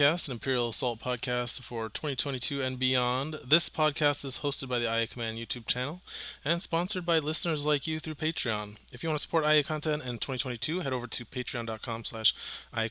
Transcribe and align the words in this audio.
Podcast, 0.00 0.28
an 0.28 0.32
Imperial 0.32 0.70
Assault 0.70 0.98
podcast 0.98 1.60
for 1.60 1.90
2022 1.90 2.62
and 2.62 2.78
beyond. 2.78 3.38
This 3.46 3.68
podcast 3.68 4.24
is 4.24 4.38
hosted 4.38 4.66
by 4.66 4.78
the 4.78 4.86
IA 4.86 5.06
Command 5.06 5.36
YouTube 5.36 5.66
channel 5.66 6.00
and 6.42 6.62
sponsored 6.62 7.04
by 7.04 7.18
listeners 7.18 7.66
like 7.66 7.86
you 7.86 8.00
through 8.00 8.14
Patreon. 8.14 8.76
If 8.92 9.02
you 9.02 9.10
want 9.10 9.18
to 9.18 9.22
support 9.22 9.44
IA 9.44 9.62
content 9.62 10.02
in 10.02 10.12
2022, 10.12 10.80
head 10.80 10.94
over 10.94 11.06
to 11.06 11.24
patreon.com 11.26 12.06
slash 12.06 12.34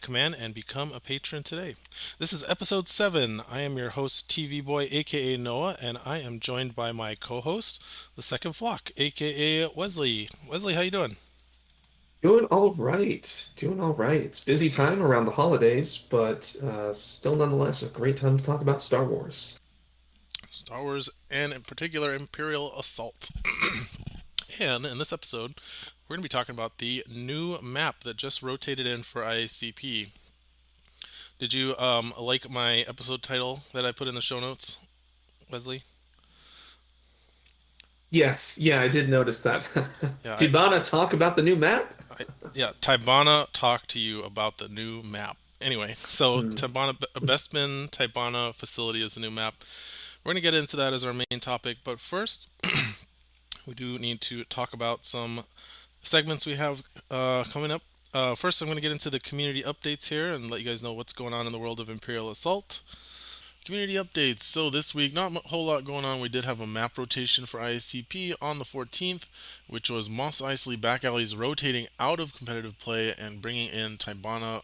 Command 0.01 0.35
and 0.39 0.53
become 0.53 0.91
a 0.91 0.99
patron 0.99 1.41
today. 1.41 1.73
This 2.19 2.31
is 2.31 2.47
episode 2.47 2.87
7. 2.87 3.41
I 3.49 3.61
am 3.61 3.75
your 3.75 3.89
host, 3.89 4.29
TV 4.29 4.63
Boy, 4.63 4.87
aka 4.91 5.35
Noah, 5.35 5.77
and 5.81 5.97
I 6.05 6.19
am 6.19 6.39
joined 6.39 6.75
by 6.75 6.91
my 6.91 7.15
co-host, 7.15 7.81
the 8.15 8.21
Second 8.21 8.53
Flock, 8.53 8.91
aka 8.97 9.67
Wesley. 9.75 10.29
Wesley, 10.47 10.75
how 10.75 10.81
you 10.81 10.91
doing? 10.91 11.15
Doing 12.21 12.45
all 12.45 12.71
right. 12.73 13.49
Doing 13.55 13.79
all 13.79 13.93
right. 13.93 14.21
It's 14.21 14.41
busy 14.41 14.69
time 14.69 15.01
around 15.01 15.25
the 15.25 15.31
holidays, 15.31 15.97
but 16.09 16.53
uh, 16.61 16.93
still 16.93 17.35
nonetheless 17.35 17.81
a 17.81 17.89
great 17.89 18.17
time 18.17 18.37
to 18.37 18.43
talk 18.43 18.61
about 18.61 18.81
Star 18.81 19.05
Wars. 19.05 19.57
Star 20.51 20.83
Wars, 20.83 21.09
and 21.31 21.53
in 21.53 21.61
particular, 21.61 22.13
Imperial 22.13 22.77
Assault. 22.77 23.29
and 24.59 24.85
in 24.85 24.97
this 24.97 25.13
episode, 25.13 25.61
we're 26.07 26.15
going 26.15 26.21
to 26.21 26.25
be 26.25 26.29
talking 26.29 26.53
about 26.53 26.79
the 26.79 27.05
new 27.09 27.57
map 27.61 28.03
that 28.03 28.17
just 28.17 28.43
rotated 28.43 28.85
in 28.85 29.03
for 29.03 29.21
IACP. 29.21 30.09
Did 31.39 31.53
you 31.53 31.77
um, 31.77 32.13
like 32.19 32.49
my 32.49 32.79
episode 32.79 33.23
title 33.23 33.61
that 33.73 33.85
I 33.85 33.93
put 33.93 34.09
in 34.09 34.15
the 34.15 34.21
show 34.21 34.41
notes, 34.41 34.77
Wesley? 35.49 35.83
Yes, 38.09 38.57
yeah, 38.57 38.81
I 38.81 38.89
did 38.89 39.07
notice 39.07 39.41
that. 39.43 39.63
Yeah, 40.25 40.35
Did 40.37 40.51
Bana 40.51 40.81
talk 40.81 41.13
about 41.13 41.35
the 41.35 41.43
new 41.43 41.55
map? 41.55 41.93
Yeah, 42.53 42.71
Tibanna 42.81 43.47
talked 43.53 43.89
to 43.91 43.99
you 43.99 44.23
about 44.23 44.57
the 44.57 44.67
new 44.67 45.01
map. 45.03 45.37
Anyway, 45.61 45.93
so 45.97 46.41
Hmm. 46.41 46.49
Tibanna 46.49 46.97
Bespin 47.15 47.89
Tibanna 47.91 48.53
facility 48.55 49.03
is 49.03 49.13
the 49.15 49.19
new 49.19 49.31
map. 49.31 49.55
We're 50.23 50.33
going 50.33 50.41
to 50.41 50.41
get 50.41 50.53
into 50.53 50.75
that 50.77 50.93
as 50.93 51.05
our 51.05 51.13
main 51.13 51.39
topic, 51.39 51.77
but 51.83 51.99
first, 51.99 52.49
we 53.65 53.73
do 53.73 53.97
need 53.97 54.21
to 54.21 54.43
talk 54.45 54.73
about 54.73 55.05
some 55.05 55.45
segments 56.01 56.45
we 56.45 56.55
have 56.55 56.83
uh, 57.09 57.43
coming 57.45 57.71
up. 57.71 57.81
Uh, 58.13 58.35
first, 58.35 58.61
I'm 58.61 58.67
going 58.67 58.75
to 58.77 58.81
get 58.81 58.91
into 58.91 59.09
the 59.09 59.19
community 59.19 59.63
updates 59.63 60.07
here 60.07 60.29
and 60.31 60.49
let 60.49 60.61
you 60.61 60.65
guys 60.65 60.81
know 60.83 60.93
what's 60.93 61.13
going 61.13 61.33
on 61.33 61.45
in 61.45 61.51
the 61.51 61.59
world 61.59 61.79
of 61.79 61.89
Imperial 61.89 62.29
Assault. 62.29 62.81
Community 63.65 63.93
updates. 63.95 64.41
So 64.43 64.69
this 64.69 64.95
week, 64.95 65.13
not 65.13 65.35
a 65.35 65.47
whole 65.49 65.65
lot 65.65 65.85
going 65.85 66.03
on. 66.03 66.19
We 66.19 66.29
did 66.29 66.43
have 66.43 66.59
a 66.59 66.65
map 66.65 66.97
rotation 66.97 67.45
for 67.45 67.59
IACP 67.59 68.33
on 68.41 68.57
the 68.57 68.65
14th, 68.65 69.23
which 69.67 69.89
was 69.91 70.09
Mos 70.09 70.41
Eisley 70.41 70.79
back 70.79 71.03
alleys 71.03 71.35
rotating 71.35 71.87
out 71.99 72.19
of 72.19 72.35
competitive 72.35 72.79
play 72.79 73.13
and 73.13 73.41
bringing 73.41 73.69
in 73.69 73.97
Tibanna, 73.97 74.63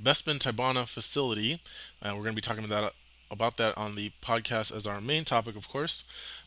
Bespin 0.00 0.38
Tibanna 0.38 0.86
facility. 0.88 1.60
Uh, 2.00 2.10
we're 2.10 2.22
going 2.22 2.30
to 2.30 2.36
be 2.36 2.40
talking 2.40 2.64
about 2.64 2.82
that, 2.82 2.92
about 3.30 3.56
that 3.58 3.76
on 3.76 3.94
the 3.94 4.12
podcast 4.22 4.74
as 4.74 4.86
our 4.86 5.02
main 5.02 5.24
topic, 5.26 5.54
of 5.54 5.68
course. 5.68 6.04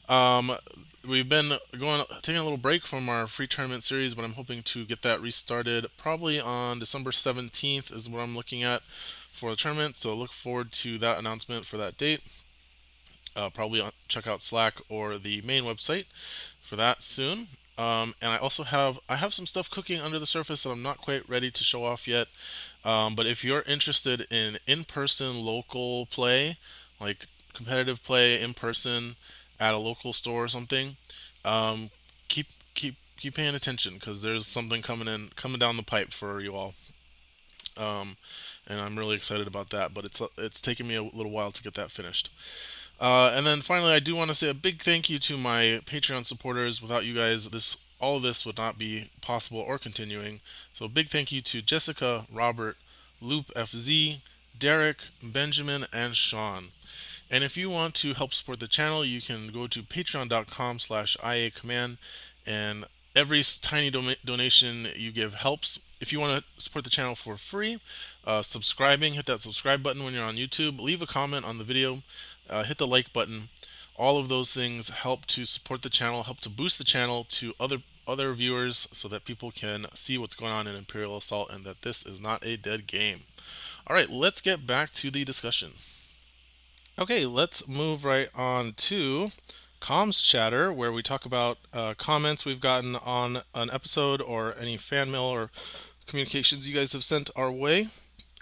Um, 0.10 0.54
we've 1.08 1.30
been 1.30 1.54
going 1.78 2.04
taking 2.24 2.40
a 2.40 2.44
little 2.44 2.58
break 2.58 2.86
from 2.86 3.08
our 3.10 3.28
free 3.28 3.46
tournament 3.46 3.84
series, 3.84 4.16
but 4.16 4.26
I'm 4.26 4.34
hoping 4.34 4.64
to 4.64 4.84
get 4.84 5.04
that 5.04 5.22
restarted 5.22 5.86
probably 5.98 6.40
on 6.40 6.80
December 6.80 7.12
17th 7.12 7.96
is 7.96 8.10
what 8.10 8.22
I'm 8.22 8.36
looking 8.36 8.64
at 8.64 8.82
for 9.32 9.52
the 9.52 9.56
tournament. 9.56 9.96
So 9.98 10.16
look 10.16 10.34
forward 10.34 10.72
to 10.74 10.98
that 10.98 11.20
announcement 11.20 11.68
for 11.68 11.78
that 11.78 11.98
date. 11.98 12.22
Uh, 13.36 13.52
probably 13.52 13.84
check 14.08 14.26
out 14.26 14.42
Slack 14.42 14.82
or 14.90 15.20
the 15.20 15.42
main 15.44 15.64
website 15.64 16.06
for 16.60 16.76
that 16.76 17.04
soon. 17.04 17.50
Um, 17.78 18.16
and 18.20 18.32
I 18.32 18.38
also 18.38 18.64
have 18.64 19.00
I 19.08 19.16
have 19.16 19.34
some 19.34 19.46
stuff 19.46 19.70
cooking 19.70 20.02
under 20.02 20.20
the 20.20 20.26
surface 20.26 20.64
that 20.64 20.72
I'm 20.72 20.84
not 20.84 20.98
quite 20.98 21.30
ready 21.30 21.52
to 21.52 21.64
show 21.64 21.86
off 21.86 22.08
yet. 22.08 22.28
Um, 22.84 23.16
but 23.16 23.28
if 23.28 23.44
you're 23.46 23.62
interested 23.62 24.26
in 24.32 24.58
in-person 24.68 25.40
local 25.40 26.08
play, 26.08 26.58
like 27.00 27.28
competitive 27.54 28.04
play 28.04 28.42
in 28.42 28.54
person 28.54 29.16
at 29.60 29.74
a 29.74 29.78
local 29.78 30.14
store 30.14 30.46
or 30.46 30.48
something, 30.48 30.98
um, 31.46 31.92
keep 32.28 32.48
keep 32.76 32.96
keep 33.18 33.36
paying 33.36 33.56
attention 33.56 33.96
because 33.96 34.22
there's 34.22 34.48
something 34.48 34.82
coming 34.82 35.08
in 35.08 35.30
coming 35.36 35.60
down 35.60 35.78
the 35.78 35.84
pipe 35.84 36.14
for 36.14 36.40
you 36.40 36.56
all. 36.56 36.74
Um, 37.78 38.18
and 38.68 38.80
I'm 38.82 38.98
really 38.98 39.16
excited 39.16 39.48
about 39.48 39.70
that. 39.72 39.94
But 39.94 40.06
it's 40.06 40.22
it's 40.38 40.62
taken 40.62 40.88
me 40.88 40.96
a 40.96 41.04
little 41.04 41.32
while 41.32 41.52
to 41.52 41.64
get 41.64 41.74
that 41.76 41.92
finished. 41.92 42.30
Uh, 43.00 43.32
and 43.34 43.48
then 43.48 43.62
finally, 43.62 43.94
I 43.94 44.00
do 44.00 44.16
want 44.16 44.30
to 44.30 44.36
say 44.36 44.50
a 44.50 44.54
big 44.54 44.82
thank 44.82 45.10
you 45.10 45.20
to 45.20 45.38
my 45.38 45.82
Patreon 45.86 46.26
supporters. 46.26 46.82
Without 46.82 47.06
you 47.06 47.16
guys, 47.16 47.50
this 47.50 47.78
all 48.00 48.18
of 48.18 48.24
this 48.24 48.46
would 48.46 48.58
not 48.58 48.78
be 48.78 49.10
possible 49.22 49.60
or 49.60 49.78
continuing. 49.78 50.42
So 50.74 50.86
a 50.86 50.90
big 50.90 51.10
thank 51.10 51.32
you 51.32 51.42
to 51.42 51.62
Jessica, 51.62 52.26
Robert, 52.32 52.78
Loop 53.22 53.48
FZ, 53.56 54.20
Derek, 54.58 54.98
Benjamin, 55.22 55.86
and 55.94 56.16
Sean. 56.16 56.70
And 57.32 57.44
if 57.44 57.56
you 57.56 57.70
want 57.70 57.94
to 57.96 58.14
help 58.14 58.34
support 58.34 58.60
the 58.60 58.68
channel, 58.68 59.06
you 59.06 59.22
can 59.22 59.52
go 59.52 59.68
to 59.68 59.84
patreon.com 59.84 60.80
slash 60.80 61.16
iacommand 61.18 61.98
and 62.46 62.86
every 63.16 63.44
tiny 63.62 63.92
doma- 63.92 64.18
donation 64.26 64.88
you 64.96 65.12
give 65.12 65.36
helps. 65.36 65.80
If 66.02 66.12
you 66.12 66.20
want 66.20 66.44
to 66.44 66.62
support 66.62 66.86
the 66.86 66.90
channel 66.90 67.16
for 67.16 67.38
free, 67.38 67.80
uh, 68.26 68.42
subscribing, 68.42 69.14
hit 69.14 69.26
that 69.28 69.42
subscribe 69.42 69.84
button 69.84 70.04
when 70.04 70.14
you're 70.14 70.24
on 70.24 70.38
YouTube, 70.38 70.80
leave 70.80 71.02
a 71.02 71.08
comment 71.08 71.46
on 71.46 71.58
the 71.58 71.64
video, 71.64 72.04
uh, 72.50 72.64
hit 72.64 72.78
the 72.78 72.88
like 72.88 73.14
button. 73.14 73.50
All 73.96 74.18
of 74.18 74.30
those 74.30 74.54
things 74.54 74.90
help 74.90 75.26
to 75.28 75.44
support 75.44 75.82
the 75.82 75.90
channel, 75.90 76.24
help 76.24 76.40
to 76.42 76.50
boost 76.50 76.78
the 76.78 76.84
channel 76.86 77.26
to 77.32 77.54
other 77.60 77.80
other 78.08 78.34
viewers 78.34 78.88
so 78.92 79.08
that 79.08 79.24
people 79.24 79.52
can 79.52 79.86
see 79.94 80.18
what's 80.18 80.34
going 80.34 80.52
on 80.52 80.66
in 80.66 80.76
Imperial 80.76 81.18
Assault 81.18 81.52
and 81.52 81.64
that 81.64 81.84
this 81.84 82.04
is 82.04 82.20
not 82.20 82.44
a 82.44 82.58
dead 82.58 82.88
game. 82.88 83.22
All 83.86 83.96
right, 83.96 84.10
let's 84.10 84.42
get 84.42 84.66
back 84.66 84.92
to 84.94 85.12
the 85.12 85.24
discussion. 85.24 85.74
Okay, 87.00 87.26
let's 87.26 87.66
move 87.66 88.04
right 88.04 88.28
on 88.36 88.74
to 88.74 89.32
comms 89.80 90.22
chatter, 90.22 90.74
where 90.74 90.92
we 90.92 91.02
talk 91.02 91.26
about 91.26 91.58
uh, 91.72 91.94
comments 91.94 92.44
we've 92.44 92.60
gotten 92.60 92.98
on 92.98 93.44
an 93.56 93.70
episode 93.72 94.22
or 94.22 94.54
any 94.60 94.76
fan 94.76 95.10
mail 95.10 95.22
or 95.22 95.50
communications 96.08 96.68
you 96.68 96.76
guys 96.76 96.92
have 96.92 97.06
sent 97.06 97.30
our 97.38 97.50
way. 97.50 97.88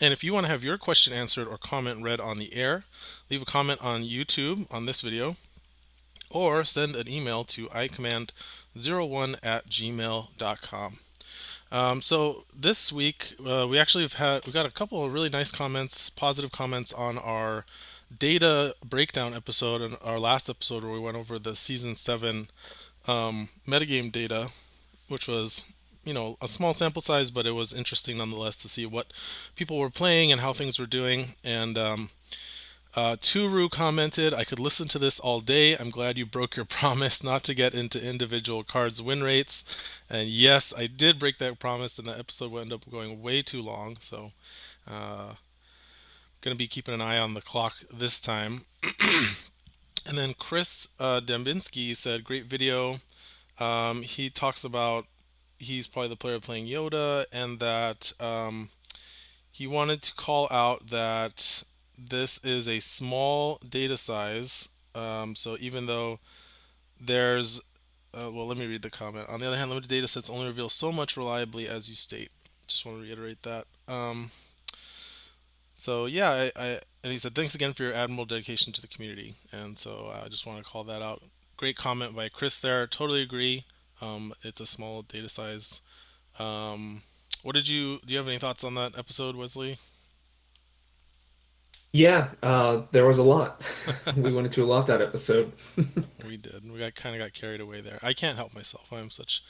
And 0.01 0.11
if 0.11 0.23
you 0.23 0.33
want 0.33 0.47
to 0.47 0.51
have 0.51 0.63
your 0.63 0.79
question 0.79 1.13
answered 1.13 1.47
or 1.47 1.59
comment 1.59 2.01
read 2.01 2.19
on 2.19 2.39
the 2.39 2.55
air, 2.55 2.85
leave 3.29 3.43
a 3.43 3.45
comment 3.45 3.79
on 3.83 4.01
YouTube 4.01 4.65
on 4.71 4.87
this 4.87 5.01
video 5.01 5.35
or 6.31 6.65
send 6.65 6.95
an 6.95 7.07
email 7.07 7.43
to 7.43 7.67
icommand01 7.67 9.35
at 9.43 9.69
gmail.com. 9.69 10.99
Um, 11.71 12.01
so 12.01 12.45
this 12.55 12.91
week 12.91 13.35
uh, 13.45 13.67
we 13.69 13.77
actually 13.77 14.03
have 14.03 14.13
had 14.13 14.47
we 14.47 14.51
got 14.51 14.65
a 14.65 14.71
couple 14.71 15.03
of 15.03 15.13
really 15.13 15.29
nice 15.29 15.51
comments, 15.51 16.09
positive 16.09 16.51
comments 16.51 16.91
on 16.91 17.19
our 17.19 17.65
data 18.15 18.75
breakdown 18.83 19.33
episode 19.33 19.81
and 19.81 19.97
our 20.03 20.19
last 20.19 20.49
episode 20.49 20.83
where 20.83 20.93
we 20.93 20.99
went 20.99 21.17
over 21.17 21.37
the 21.39 21.55
season 21.55 21.95
seven 21.95 22.49
um, 23.07 23.49
metagame 23.67 24.11
data, 24.11 24.49
which 25.07 25.27
was 25.27 25.65
you 26.03 26.13
know 26.13 26.37
a 26.41 26.47
small 26.47 26.73
sample 26.73 27.01
size, 27.01 27.31
but 27.31 27.45
it 27.45 27.51
was 27.51 27.73
interesting 27.73 28.17
nonetheless 28.17 28.57
to 28.61 28.69
see 28.69 28.85
what 28.85 29.07
people 29.55 29.77
were 29.77 29.89
playing 29.89 30.31
and 30.31 30.41
how 30.41 30.53
things 30.53 30.79
were 30.79 30.85
doing. 30.85 31.35
And 31.43 31.77
um, 31.77 32.09
uh, 32.95 33.15
Turu 33.15 33.69
commented, 33.69 34.33
I 34.33 34.43
could 34.43 34.59
listen 34.59 34.87
to 34.87 34.97
this 34.97 35.19
all 35.19 35.39
day. 35.39 35.77
I'm 35.77 35.91
glad 35.91 36.17
you 36.17 36.25
broke 36.25 36.55
your 36.55 36.65
promise 36.79 37.23
not 37.23 37.43
to 37.43 37.53
get 37.53 37.75
into 37.75 38.03
individual 38.03 38.63
cards' 38.63 39.01
win 39.01 39.23
rates. 39.23 39.63
And 40.09 40.27
yes, 40.29 40.73
I 40.75 40.87
did 40.87 41.19
break 41.19 41.37
that 41.37 41.59
promise, 41.59 41.99
and 41.99 42.07
the 42.07 42.17
episode 42.17 42.51
wound 42.51 42.73
up 42.73 42.89
going 42.89 43.21
way 43.21 43.41
too 43.43 43.61
long. 43.61 43.97
So, 43.99 44.31
uh, 44.87 45.33
going 46.41 46.55
to 46.55 46.57
be 46.57 46.67
keeping 46.67 46.93
an 46.93 47.01
eye 47.01 47.17
on 47.17 47.33
the 47.33 47.41
clock 47.41 47.73
this 47.93 48.19
time. 48.19 48.61
and 50.05 50.17
then 50.17 50.33
Chris 50.33 50.87
uh, 50.99 51.21
Dembinski 51.23 51.95
said, 51.95 52.23
Great 52.23 52.45
video. 52.45 52.99
Um, 53.59 54.03
he 54.03 54.29
talks 54.29 54.63
about 54.63 55.05
he's 55.59 55.87
probably 55.87 56.09
the 56.09 56.15
player 56.15 56.39
playing 56.39 56.67
Yoda, 56.67 57.25
and 57.31 57.59
that 57.59 58.13
um, 58.19 58.69
he 59.51 59.67
wanted 59.67 60.01
to 60.03 60.13
call 60.13 60.47
out 60.51 60.89
that 60.89 61.63
this 61.97 62.39
is 62.43 62.67
a 62.67 62.79
small 62.79 63.59
data 63.67 63.97
size. 63.97 64.69
Um, 64.93 65.35
so 65.35 65.57
even 65.59 65.85
though 65.87 66.19
there's, 66.99 67.59
uh, 68.13 68.31
well, 68.31 68.47
let 68.47 68.57
me 68.57 68.67
read 68.67 68.81
the 68.81 68.89
comment. 68.89 69.27
On 69.29 69.39
the 69.39 69.47
other 69.47 69.57
hand, 69.57 69.69
limited 69.69 69.89
data 69.89 70.07
sets 70.07 70.29
only 70.29 70.47
reveal 70.47 70.69
so 70.69 70.91
much 70.91 71.17
reliably 71.17 71.67
as 71.67 71.89
you 71.89 71.95
state. 71.95 72.29
Just 72.67 72.85
want 72.85 72.97
to 72.97 73.03
reiterate 73.03 73.43
that. 73.43 73.65
Um, 73.87 74.31
so 75.77 76.05
yeah, 76.05 76.29
I, 76.29 76.51
I 76.55 76.67
and 77.03 77.11
he 77.13 77.17
said 77.17 77.35
thanks 77.35 77.55
again 77.55 77.73
for 77.73 77.83
your 77.83 77.93
admirable 77.93 78.25
dedication 78.25 78.73
to 78.73 78.81
the 78.81 78.87
community, 78.87 79.35
and 79.51 79.77
so 79.77 80.11
I 80.13 80.27
just 80.27 80.45
want 80.45 80.59
to 80.59 80.69
call 80.69 80.83
that 80.85 81.01
out. 81.01 81.21
Great 81.55 81.77
comment 81.77 82.15
by 82.15 82.29
Chris 82.29 82.59
there. 82.59 82.85
Totally 82.85 83.21
agree. 83.21 83.65
Um, 84.01 84.33
it's 84.43 84.59
a 84.59 84.67
small 84.67 85.01
data 85.01 85.29
size. 85.29 85.81
Um, 86.37 87.01
what 87.43 87.55
did 87.55 87.67
you 87.67 87.99
do? 88.05 88.13
You 88.13 88.17
have 88.17 88.27
any 88.27 88.37
thoughts 88.37 88.63
on 88.63 88.75
that 88.75 88.97
episode, 88.97 89.35
Wesley? 89.35 89.77
Yeah, 91.93 92.29
uh, 92.43 92.83
there 92.91 93.05
was 93.05 93.17
a 93.17 93.23
lot. 93.23 93.61
We 94.15 94.31
went 94.31 94.47
into 94.47 94.63
a 94.63 94.65
lot 94.67 94.87
that 94.87 95.01
episode. 95.01 95.51
We 96.25 96.35
did. 96.37 96.69
We 96.69 96.79
got 96.79 96.95
kind 96.95 97.15
of 97.15 97.21
got 97.21 97.33
carried 97.33 97.61
away 97.61 97.79
there. 97.81 97.99
I 98.01 98.13
can't 98.13 98.37
help 98.37 98.53
myself. 98.53 98.91
I'm 98.91 99.09
such 99.09 99.43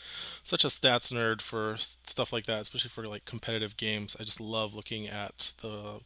such 0.44 0.64
a 0.64 0.68
stats 0.68 1.12
nerd 1.12 1.42
for 1.42 1.76
stuff 1.78 2.32
like 2.34 2.46
that, 2.46 2.62
especially 2.62 2.90
for 2.90 3.08
like 3.08 3.26
competitive 3.26 3.78
games. 3.78 4.16
I 4.20 4.24
just 4.24 4.40
love 4.40 4.74
looking 4.74 5.08
at 5.08 5.54
the 5.62 6.02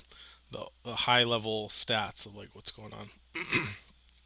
the, 0.51 0.66
the 0.83 0.95
high 0.95 1.24
level 1.24 1.68
stats 1.69 2.25
of 2.25 2.36
like 2.36 2.50
what's 2.54 2.72
going 2.72 2.94
on. 2.94 3.10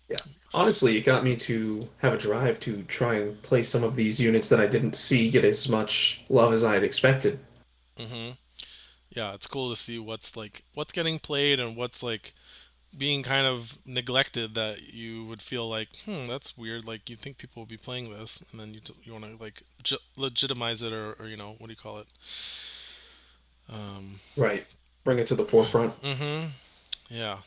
Yeah. 0.07 0.18
Honestly, 0.54 0.98
it 0.98 1.02
got 1.02 1.24
me 1.24 1.36
to 1.38 1.90
have 1.98 2.13
a 2.13 2.18
drive 2.18 2.60
to 2.62 2.84
try 2.84 3.16
and 3.16 3.42
play 3.42 3.63
some 3.63 3.84
of 3.84 3.96
these 3.96 4.19
units 4.19 4.50
that 4.50 4.60
I 4.60 4.68
didn't 4.68 4.96
see 4.96 5.31
get 5.31 5.44
as 5.44 5.68
much 5.68 6.24
love 6.30 6.54
as 6.54 6.63
I 6.63 6.75
had 6.75 6.84
expected. 6.84 7.40
hmm 7.98 8.31
Yeah, 9.16 9.34
it's 9.34 9.48
cool 9.48 9.70
to 9.70 9.76
see 9.76 9.98
what's 9.98 10.36
like 10.36 10.64
what's 10.74 10.92
getting 10.92 11.20
played 11.20 11.60
and 11.60 11.76
what's 11.78 12.04
like 12.04 12.34
being 12.98 13.24
kind 13.24 13.46
of 13.48 13.78
neglected 13.86 14.56
that 14.56 14.94
you 14.94 15.26
would 15.26 15.42
feel 15.42 15.68
like, 15.70 15.90
hmm, 16.06 16.28
that's 16.28 16.58
weird. 16.58 16.86
Like 16.86 17.10
you 17.10 17.16
think 17.16 17.38
people 17.38 17.62
will 17.62 17.68
be 17.68 17.78
playing 17.78 18.10
this, 18.12 18.44
and 18.52 18.60
then 18.60 18.74
you 18.74 18.82
you 19.04 19.12
want 19.14 19.26
to 19.26 19.42
like 19.42 19.64
ge- 19.84 20.04
legitimize 20.18 20.82
it 20.82 20.94
or, 20.94 21.14
or 21.20 21.28
you 21.28 21.38
know 21.38 21.56
what 21.58 21.68
do 21.68 21.72
you 21.72 21.78
call 21.78 22.00
it? 22.00 22.08
Um, 23.72 24.20
Right. 24.38 24.66
Bring 25.04 25.20
it 25.20 25.28
to 25.28 25.36
the 25.36 25.46
forefront. 25.46 26.02
mm-hmm. 26.02 26.48
Yeah. 27.10 27.38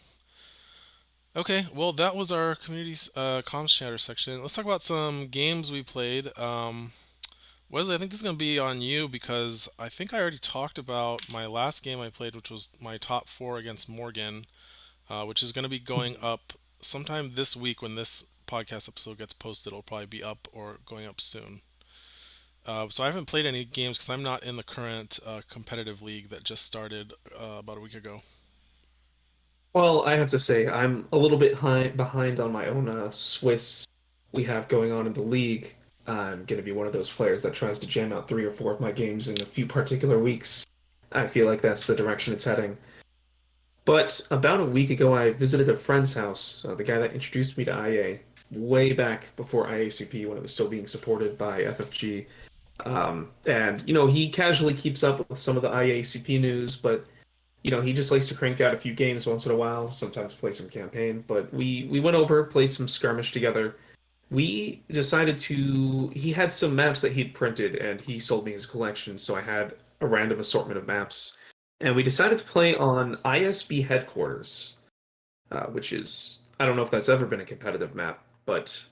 Okay. 1.37 1.67
Well, 1.75 1.93
that 1.95 2.17
was 2.17 2.33
our 2.33 2.55
community 2.55 2.97
uh, 3.15 3.43
comms 3.43 3.69
chatter 3.77 3.99
section. 3.99 4.41
Let's 4.41 4.55
talk 4.55 4.65
about 4.65 4.83
some 4.83 5.29
games 5.29 5.71
we 5.71 5.83
played. 5.83 6.37
Um, 6.39 6.93
Wesley, 7.71 7.95
I 7.95 7.99
think 7.99 8.11
this 8.11 8.21
is 8.21 8.25
going 8.25 8.37
to 8.37 8.39
be 8.39 8.59
on 8.59 8.81
you 8.81 9.09
because 9.09 9.69
I 9.79 9.91
think 9.91 10.15
I 10.15 10.21
already 10.21 10.39
talked 10.39 10.79
about 10.79 11.29
my 11.31 11.47
last 11.47 11.83
game 11.83 12.01
I 12.01 12.09
played, 12.09 12.35
which 12.35 12.51
was 12.51 12.71
my 12.81 12.97
top 12.97 13.29
four 13.29 13.59
against 13.59 13.91
Morgan, 13.91 14.47
uh, 15.11 15.25
which 15.25 15.43
is 15.43 15.53
going 15.53 15.65
to 15.65 15.69
be 15.69 15.79
going 15.79 16.17
up 16.23 16.55
sometime 16.81 17.33
this 17.35 17.55
week 17.55 17.83
when 17.83 17.95
this 17.95 18.25
podcast 18.47 18.89
episode 18.89 19.19
gets 19.19 19.35
posted. 19.35 19.73
It'll 19.73 19.83
probably 19.83 20.07
be 20.07 20.23
up 20.23 20.49
or 20.51 20.79
going 20.87 21.07
up 21.07 21.21
soon. 21.21 21.61
Uh, 22.65 22.89
so 22.89 23.05
I 23.05 23.07
haven't 23.07 23.27
played 23.27 23.45
any 23.45 23.67
games 23.67 23.99
because 23.99 24.11
I'm 24.11 24.23
not 24.23 24.45
in 24.45 24.57
the 24.57 24.63
current 24.63 25.19
uh, 25.27 25.43
competitive 25.51 26.01
league 26.01 26.31
that 26.31 26.45
just 26.45 26.65
started 26.65 27.13
uh, 27.39 27.57
about 27.59 27.77
a 27.77 27.81
week 27.81 27.95
ago. 27.95 28.23
Well, 29.75 30.07
I 30.07 30.17
have 30.17 30.31
to 30.31 30.39
say, 30.39 30.67
I'm 30.67 31.07
a 31.13 31.19
little 31.19 31.39
bit 31.39 31.55
high, 31.55 31.89
behind 31.89 32.41
on 32.41 32.51
my 32.51 32.67
own 32.67 32.89
uh, 32.89 33.11
Swiss 33.11 33.87
we 34.33 34.45
have 34.45 34.69
going 34.69 34.91
on 34.91 35.07
in 35.07 35.13
the 35.13 35.23
league. 35.23 35.75
I'm 36.09 36.45
going 36.45 36.61
to 36.61 36.63
be 36.63 36.73
one 36.73 36.87
of 36.87 36.93
those 36.93 37.11
players 37.11 37.43
that 37.43 37.55
tries 37.55 37.79
to 37.81 37.87
jam 37.87 38.13
out 38.13 38.29
three 38.29 38.45
or 38.45 38.51
four 38.51 38.73
of 38.73 38.81
my 38.81 38.91
games 38.91 39.29
in 39.29 39.41
a 39.43 39.45
few 39.45 39.67
particular 39.67 40.19
weeks. 40.19 40.67
I 41.13 41.27
feel 41.27 41.47
like 41.47 41.61
that's 41.61 41.87
the 41.87 41.95
direction 41.95 42.33
it's 42.33 42.45
heading. 42.45 42.77
But 43.85 44.27
about 44.31 44.61
a 44.61 44.65
week 44.65 44.91
ago, 44.91 45.15
I 45.15 45.33
visited 45.33 45.69
a 45.69 45.77
friend's 45.77 46.15
house, 46.15 46.65
uh, 46.65 46.75
the 46.75 46.85
guy 46.85 46.99
that 46.99 47.13
introduced 47.13 47.57
me 47.57 47.65
to 47.65 47.89
IA, 47.89 48.19
way 48.53 48.93
back 48.93 49.35
before 49.37 49.67
IACP 49.67 50.29
when 50.29 50.37
it 50.37 50.43
was 50.43 50.53
still 50.53 50.69
being 50.69 50.87
supported 50.87 51.39
by 51.39 51.63
FFG. 51.63 52.27
Um, 52.85 53.31
and, 53.47 53.83
you 53.87 53.95
know, 53.95 54.07
he 54.07 54.29
casually 54.29 54.75
keeps 54.75 55.03
up 55.03 55.29
with 55.29 55.39
some 55.39 55.57
of 55.57 55.63
the 55.63 55.71
IACP 55.71 56.41
news, 56.41 56.77
but 56.77 57.07
you 57.63 57.71
know, 57.71 57.81
he 57.81 57.93
just 57.93 58.13
likes 58.13 58.29
to 58.29 58.35
crank 58.35 58.61
out 58.61 58.73
a 58.73 58.77
few 58.77 58.95
games 58.95 59.27
once 59.27 59.47
in 59.47 59.53
a 59.53 59.57
while, 59.57 59.91
sometimes 59.91 60.35
play 60.35 60.53
some 60.53 60.69
campaign. 60.69 61.25
But 61.27 61.53
we 61.53 61.89
we 61.91 62.01
went 62.01 62.17
over, 62.17 62.45
played 62.45 62.73
some 62.73 62.89
skirmish 62.89 63.33
together. 63.33 63.77
We 64.31 64.83
decided 64.91 65.39
to. 65.39 66.09
He 66.15 66.33
had 66.33 66.53
some 66.53 66.75
maps 66.77 67.01
that 67.01 67.13
he'd 67.13 67.35
printed, 67.35 67.77
and 67.77 68.01
he 68.01 68.19
sold 68.19 68.45
me 68.45 68.53
his 68.53 68.67
collection, 68.67 69.17
so 69.17 69.35
I 69.35 69.41
had 69.41 69.75
a 70.01 70.07
random 70.07 70.39
assortment 70.41 70.79
of 70.79 70.87
maps. 70.87 71.39
And 71.81 71.95
we 71.97 72.03
decided 72.03 72.39
to 72.39 72.45
play 72.45 72.75
on 72.77 73.17
ISB 73.25 73.87
headquarters, 73.87 74.79
uh, 75.51 75.67
which 75.67 75.93
is 75.93 76.43
I 76.61 76.67
don't 76.67 76.77
know 76.77 76.83
if 76.83 76.91
that's 76.91 77.09
ever 77.09 77.25
been 77.25 77.41
a 77.41 77.45
competitive 77.45 77.95
map, 77.95 78.23
but 78.45 78.83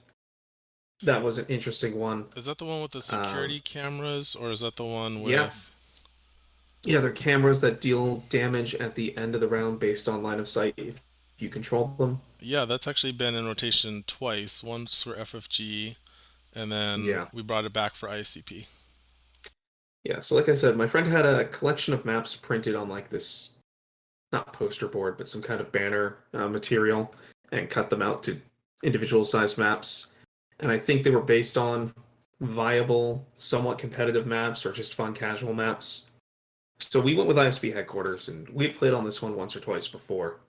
that 1.03 1.21
was 1.21 1.37
an 1.37 1.45
interesting 1.49 1.99
one. 1.99 2.25
Is 2.35 2.45
that 2.45 2.57
the 2.57 2.65
one 2.65 2.81
with 2.81 2.91
the 2.91 3.01
security 3.01 3.55
Um, 3.57 3.61
cameras, 3.63 4.35
or 4.35 4.51
is 4.51 4.61
that 4.61 4.75
the 4.77 4.85
one 4.85 5.21
yeah, 5.21 5.45
with? 5.45 5.71
yeah, 6.83 6.99
they're 6.99 7.11
cameras 7.11 7.61
that 7.61 7.81
deal 7.81 8.23
damage 8.29 8.73
at 8.75 8.95
the 8.95 9.15
end 9.17 9.35
of 9.35 9.41
the 9.41 9.47
round 9.47 9.79
based 9.79 10.09
on 10.09 10.23
line 10.23 10.39
of 10.39 10.47
sight 10.47 10.73
if 10.77 11.01
you 11.37 11.49
control 11.49 11.93
them. 11.99 12.21
Yeah, 12.39 12.65
that's 12.65 12.87
actually 12.87 13.13
been 13.13 13.35
in 13.35 13.45
rotation 13.45 14.03
twice. 14.07 14.63
Once 14.63 15.01
for 15.01 15.15
FFG, 15.15 15.97
and 16.53 16.71
then 16.71 17.03
Yeah. 17.03 17.27
we 17.33 17.41
brought 17.41 17.65
it 17.65 17.73
back 17.73 17.95
for 17.95 18.09
IACP. 18.09 18.67
Yeah, 20.03 20.19
so 20.21 20.35
like 20.35 20.47
I 20.47 20.53
said, 20.53 20.77
my 20.77 20.87
friend 20.87 21.07
had 21.07 21.25
a 21.25 21.45
collection 21.45 21.93
of 21.93 22.05
maps 22.05 22.35
printed 22.35 22.75
on 22.75 22.87
like 22.87 23.09
this, 23.09 23.57
not 24.31 24.53
poster 24.53 24.87
board, 24.87 25.17
but 25.17 25.27
some 25.27 25.41
kind 25.41 25.59
of 25.59 25.71
banner 25.71 26.17
uh, 26.33 26.47
material 26.47 27.13
and 27.51 27.69
cut 27.69 27.89
them 27.89 28.01
out 28.01 28.23
to 28.23 28.39
individual 28.83 29.23
sized 29.23 29.57
maps. 29.57 30.15
And 30.59 30.71
I 30.71 30.79
think 30.79 31.03
they 31.03 31.09
were 31.09 31.21
based 31.21 31.57
on 31.57 31.93
viable, 32.39 33.25
somewhat 33.35 33.79
competitive 33.79 34.25
maps 34.27 34.65
or 34.65 34.71
just 34.71 34.93
fun 34.93 35.13
casual 35.13 35.53
maps. 35.53 36.09
So 36.79 37.01
we 37.01 37.15
went 37.15 37.27
with 37.27 37.37
ISB 37.37 37.73
headquarters 37.73 38.29
and 38.29 38.47
we 38.49 38.67
played 38.69 38.93
on 38.93 39.03
this 39.03 39.21
one 39.21 39.35
once 39.35 39.55
or 39.55 39.59
twice 39.59 39.87
before. 39.87 40.39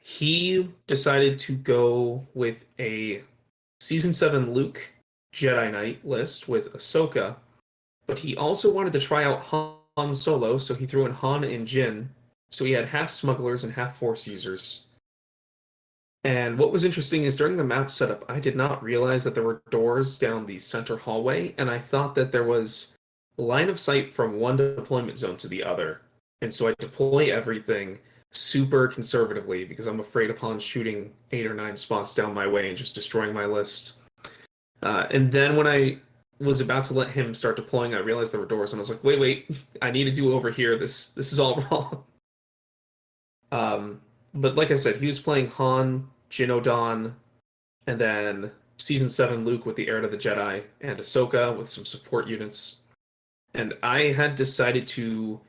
He 0.00 0.68
decided 0.86 1.38
to 1.40 1.56
go 1.56 2.26
with 2.34 2.64
a 2.78 3.22
season 3.80 4.12
7 4.12 4.52
Luke 4.52 4.90
Jedi 5.32 5.70
Knight 5.70 6.04
list 6.04 6.48
with 6.48 6.72
Ahsoka 6.72 7.36
but 8.10 8.18
he 8.18 8.36
also 8.36 8.74
wanted 8.74 8.92
to 8.94 8.98
try 8.98 9.22
out 9.22 9.44
Han 9.96 10.14
Solo, 10.16 10.56
so 10.56 10.74
he 10.74 10.84
threw 10.84 11.06
in 11.06 11.12
Han 11.12 11.44
and 11.44 11.64
Jyn. 11.64 12.08
So 12.50 12.64
he 12.64 12.72
had 12.72 12.86
half 12.86 13.08
smugglers 13.08 13.62
and 13.62 13.72
half 13.72 13.96
Force 13.98 14.26
users. 14.26 14.88
And 16.24 16.58
what 16.58 16.72
was 16.72 16.84
interesting 16.84 17.22
is 17.22 17.36
during 17.36 17.56
the 17.56 17.62
map 17.62 17.88
setup, 17.88 18.24
I 18.28 18.40
did 18.40 18.56
not 18.56 18.82
realize 18.82 19.22
that 19.22 19.36
there 19.36 19.44
were 19.44 19.62
doors 19.70 20.18
down 20.18 20.44
the 20.44 20.58
center 20.58 20.96
hallway, 20.96 21.54
and 21.56 21.70
I 21.70 21.78
thought 21.78 22.16
that 22.16 22.32
there 22.32 22.42
was 22.42 22.98
line 23.36 23.68
of 23.68 23.78
sight 23.78 24.12
from 24.12 24.40
one 24.40 24.56
deployment 24.56 25.16
zone 25.16 25.36
to 25.36 25.48
the 25.48 25.62
other. 25.62 26.00
And 26.42 26.52
so 26.52 26.66
I 26.66 26.74
deploy 26.80 27.32
everything 27.32 28.00
super 28.32 28.88
conservatively 28.88 29.64
because 29.64 29.86
I'm 29.86 30.00
afraid 30.00 30.30
of 30.30 30.38
Han 30.38 30.58
shooting 30.58 31.12
eight 31.32 31.46
or 31.46 31.54
nine 31.54 31.76
spots 31.76 32.14
down 32.14 32.32
my 32.32 32.46
way 32.46 32.68
and 32.68 32.78
just 32.78 32.94
destroying 32.94 33.32
my 33.32 33.44
list. 33.44 33.94
Uh, 34.82 35.06
and 35.10 35.30
then 35.30 35.56
when 35.56 35.66
I 35.66 35.98
was 36.38 36.60
about 36.60 36.84
to 36.84 36.94
let 36.94 37.10
him 37.10 37.34
start 37.34 37.56
deploying, 37.56 37.94
I 37.94 37.98
realized 37.98 38.32
there 38.32 38.40
were 38.40 38.46
doors, 38.46 38.72
and 38.72 38.78
I 38.78 38.82
was 38.82 38.90
like, 38.90 39.04
"Wait, 39.04 39.20
wait, 39.20 39.50
I 39.82 39.90
need 39.90 40.04
to 40.04 40.10
do 40.10 40.32
over 40.32 40.50
here. 40.50 40.78
This 40.78 41.12
this 41.12 41.32
is 41.32 41.40
all 41.40 41.62
wrong." 41.70 42.04
Um, 43.52 44.00
but 44.32 44.54
like 44.54 44.70
I 44.70 44.76
said, 44.76 44.96
he 44.96 45.06
was 45.06 45.20
playing 45.20 45.48
Han, 45.48 46.08
Jyn 46.30 46.48
Odan, 46.48 47.14
and 47.86 48.00
then 48.00 48.52
season 48.78 49.10
seven 49.10 49.44
Luke 49.44 49.66
with 49.66 49.76
the 49.76 49.88
Heir 49.88 50.00
to 50.00 50.08
the 50.08 50.16
Jedi, 50.16 50.62
and 50.80 50.98
Ahsoka 50.98 51.56
with 51.56 51.68
some 51.68 51.84
support 51.84 52.26
units. 52.26 52.82
And 53.52 53.74
I 53.82 54.12
had 54.12 54.36
decided 54.36 54.86
to 54.88 55.40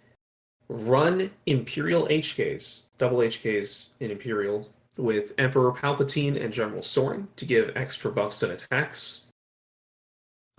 run 0.72 1.32
Imperial 1.46 2.08
HKs, 2.08 2.88
double 2.98 3.20
HKs 3.20 3.90
in 4.00 4.12
Imperial, 4.12 4.68
with 4.98 5.34
Emperor 5.38 5.72
Palpatine 5.72 6.42
and 6.42 6.54
General 6.54 6.82
Sorin 6.82 7.28
to 7.36 7.46
give 7.46 7.76
extra 7.76 8.12
buffs 8.12 8.44
and 8.44 8.54
attacks 8.54 9.32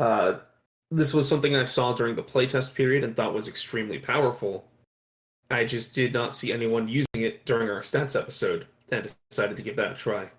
uh, 0.03 0.41
this 0.91 1.15
was 1.15 1.29
something 1.29 1.55
I 1.55 1.65
saw 1.65 1.93
during 1.93 2.17
the 2.17 2.23
playtest 2.23 2.75
period 2.75 3.05
and 3.05 3.17
thought 3.17 3.35
was 3.35 3.49
extremely 3.49 3.99
powerful. 3.99 4.65
I 5.51 5.65
just 5.65 5.95
did 5.95 6.13
not 6.13 6.35
see 6.35 6.53
anyone 6.53 6.89
using 6.89 7.23
it 7.23 7.45
during 7.45 7.71
our 7.71 7.81
stats 7.81 8.19
episode 8.19 8.67
and 8.91 9.13
decided 9.31 9.57
to 9.57 9.63
give 9.63 9.77
that 9.77 9.93
a 9.93 9.95
try. 9.95 10.31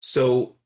So 0.00 0.56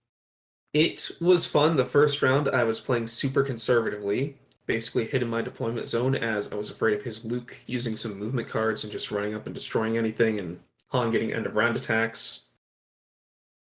it 0.72 1.10
was 1.20 1.46
fun. 1.46 1.76
The 1.76 1.84
first 1.84 2.22
round, 2.22 2.48
I 2.48 2.64
was 2.64 2.80
playing 2.80 3.06
super 3.08 3.42
conservatively, 3.42 4.38
basically 4.66 5.06
hid 5.06 5.22
in 5.22 5.28
my 5.28 5.42
deployment 5.42 5.86
zone 5.86 6.14
as 6.14 6.52
I 6.52 6.56
was 6.56 6.70
afraid 6.70 6.94
of 6.94 7.02
his 7.02 7.24
Luke 7.24 7.60
using 7.66 7.96
some 7.96 8.18
movement 8.18 8.48
cards 8.48 8.84
and 8.84 8.92
just 8.92 9.10
running 9.10 9.34
up 9.34 9.46
and 9.46 9.54
destroying 9.54 9.98
anything, 9.98 10.38
and 10.38 10.60
Han 10.88 11.10
getting 11.10 11.32
end 11.32 11.46
of 11.46 11.56
round 11.56 11.76
attacks. 11.76 12.46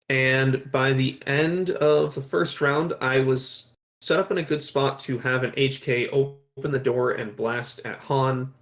And 0.09 0.71
by 0.71 0.93
the 0.93 1.19
end 1.27 1.71
of 1.71 2.15
the 2.15 2.23
first 2.23 2.61
round, 2.61 2.93
I 3.01 3.21
was 3.21 3.73
set 4.01 4.19
up 4.19 4.31
in 4.31 4.39
a 4.39 4.43
good 4.43 4.63
spot 4.63 4.99
to 5.01 5.19
have 5.19 5.45
an 5.45 5.53
HK 5.53 6.13
open 6.13 6.71
the 6.71 6.79
door 6.79 7.13
and 7.13 7.35
blast 7.35 7.81
at 7.85 7.99
Han 8.01 8.53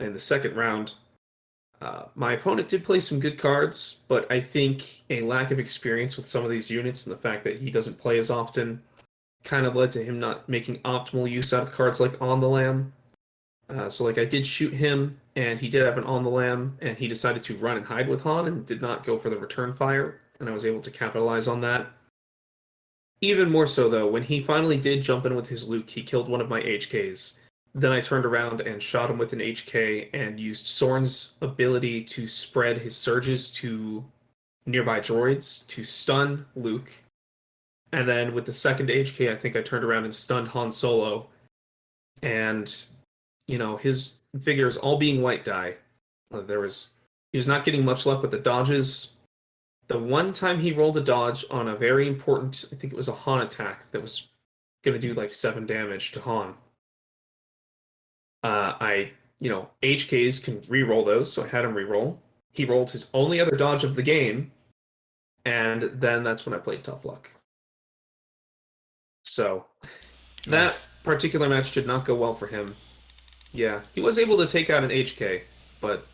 in 0.00 0.12
the 0.12 0.20
second 0.20 0.56
round. 0.56 0.94
Uh, 1.80 2.04
my 2.14 2.32
opponent 2.32 2.68
did 2.68 2.82
play 2.84 2.98
some 2.98 3.20
good 3.20 3.38
cards, 3.38 4.00
but 4.08 4.30
I 4.32 4.40
think 4.40 5.02
a 5.10 5.20
lack 5.20 5.50
of 5.50 5.58
experience 5.58 6.16
with 6.16 6.26
some 6.26 6.44
of 6.44 6.50
these 6.50 6.70
units 6.70 7.06
and 7.06 7.14
the 7.14 7.20
fact 7.20 7.44
that 7.44 7.60
he 7.60 7.70
doesn't 7.70 7.98
play 7.98 8.18
as 8.18 8.30
often 8.30 8.82
kind 9.44 9.66
of 9.66 9.76
led 9.76 9.92
to 9.92 10.02
him 10.02 10.18
not 10.18 10.48
making 10.48 10.80
optimal 10.80 11.30
use 11.30 11.52
out 11.52 11.64
of 11.64 11.72
cards 11.72 12.00
like 12.00 12.20
On 12.20 12.40
the 12.40 12.48
Lam. 12.48 12.92
Uh, 13.68 13.88
so, 13.88 14.04
like, 14.04 14.18
I 14.18 14.24
did 14.24 14.44
shoot 14.44 14.74
him, 14.74 15.18
and 15.36 15.58
he 15.58 15.68
did 15.68 15.84
have 15.84 15.96
an 15.96 16.04
On 16.04 16.22
the 16.22 16.30
Lam, 16.30 16.76
and 16.82 16.98
he 16.98 17.08
decided 17.08 17.42
to 17.44 17.56
run 17.56 17.76
and 17.76 17.86
hide 17.86 18.08
with 18.08 18.22
Han 18.22 18.46
and 18.46 18.66
did 18.66 18.82
not 18.82 19.04
go 19.04 19.16
for 19.16 19.30
the 19.30 19.36
return 19.36 19.72
fire 19.72 20.20
and 20.40 20.48
I 20.48 20.52
was 20.52 20.64
able 20.64 20.80
to 20.80 20.90
capitalize 20.90 21.48
on 21.48 21.60
that. 21.62 21.86
Even 23.20 23.50
more 23.50 23.66
so, 23.66 23.88
though, 23.88 24.06
when 24.06 24.22
he 24.22 24.40
finally 24.40 24.78
did 24.78 25.02
jump 25.02 25.24
in 25.24 25.34
with 25.34 25.48
his 25.48 25.68
Luke, 25.68 25.88
he 25.88 26.02
killed 26.02 26.28
one 26.28 26.40
of 26.40 26.48
my 26.48 26.60
HKs. 26.60 27.38
Then 27.74 27.92
I 27.92 28.00
turned 28.00 28.24
around 28.24 28.60
and 28.60 28.82
shot 28.82 29.10
him 29.10 29.18
with 29.18 29.32
an 29.32 29.38
HK 29.40 30.10
and 30.12 30.38
used 30.38 30.66
Sorin's 30.66 31.36
ability 31.40 32.04
to 32.04 32.26
spread 32.26 32.78
his 32.78 32.96
surges 32.96 33.50
to 33.52 34.04
nearby 34.66 35.00
droids 35.00 35.66
to 35.68 35.82
stun 35.82 36.46
Luke. 36.54 36.92
And 37.94 38.08
then 38.08 38.34
with 38.34 38.44
the 38.44 38.52
second 38.52 38.88
HK, 38.88 39.30
I 39.30 39.36
think 39.36 39.54
I 39.54 39.62
turned 39.62 39.84
around 39.84 40.02
and 40.02 40.12
stunned 40.12 40.48
Han 40.48 40.72
Solo. 40.72 41.28
And, 42.22 42.74
you 43.46 43.56
know, 43.56 43.76
his 43.76 44.18
figures 44.40 44.76
all 44.76 44.98
being 44.98 45.22
white 45.22 45.44
die, 45.44 45.76
Uh, 46.32 46.40
there 46.40 46.58
was 46.58 46.94
he 47.30 47.38
was 47.38 47.46
not 47.46 47.64
getting 47.64 47.84
much 47.84 48.04
luck 48.04 48.20
with 48.20 48.32
the 48.32 48.38
dodges. 48.38 49.14
The 49.86 49.98
one 49.98 50.32
time 50.32 50.58
he 50.58 50.72
rolled 50.72 50.96
a 50.96 51.00
dodge 51.00 51.44
on 51.50 51.68
a 51.68 51.76
very 51.76 52.08
important, 52.08 52.64
I 52.72 52.74
think 52.74 52.92
it 52.92 52.96
was 52.96 53.06
a 53.08 53.12
Han 53.12 53.42
attack 53.42 53.90
that 53.92 54.02
was 54.02 54.28
going 54.82 55.00
to 55.00 55.08
do 55.08 55.14
like 55.14 55.32
seven 55.32 55.64
damage 55.64 56.10
to 56.12 56.20
Han. 56.22 56.54
Uh, 58.42 58.74
I, 58.80 59.12
you 59.38 59.50
know, 59.50 59.70
HKs 59.82 60.42
can 60.42 60.62
re-roll 60.68 61.04
those, 61.04 61.32
so 61.32 61.44
I 61.44 61.48
had 61.48 61.64
him 61.64 61.74
re-roll. 61.74 62.20
He 62.52 62.64
rolled 62.64 62.90
his 62.90 63.08
only 63.14 63.38
other 63.40 63.56
dodge 63.56 63.84
of 63.84 63.94
the 63.94 64.02
game, 64.02 64.50
and 65.44 65.82
then 65.82 66.24
that's 66.24 66.44
when 66.44 66.54
I 66.54 66.58
played 66.58 66.82
Tough 66.82 67.04
Luck. 67.04 67.30
So 69.34 69.66
that 70.46 70.76
particular 71.02 71.48
match 71.48 71.72
did 71.72 71.86
not 71.86 72.04
go 72.04 72.14
well 72.14 72.34
for 72.34 72.46
him. 72.46 72.74
Yeah, 73.52 73.82
he 73.94 74.00
was 74.00 74.18
able 74.18 74.36
to 74.38 74.46
take 74.46 74.70
out 74.70 74.84
an 74.84 74.90
HK, 74.90 75.42
but 75.80 76.06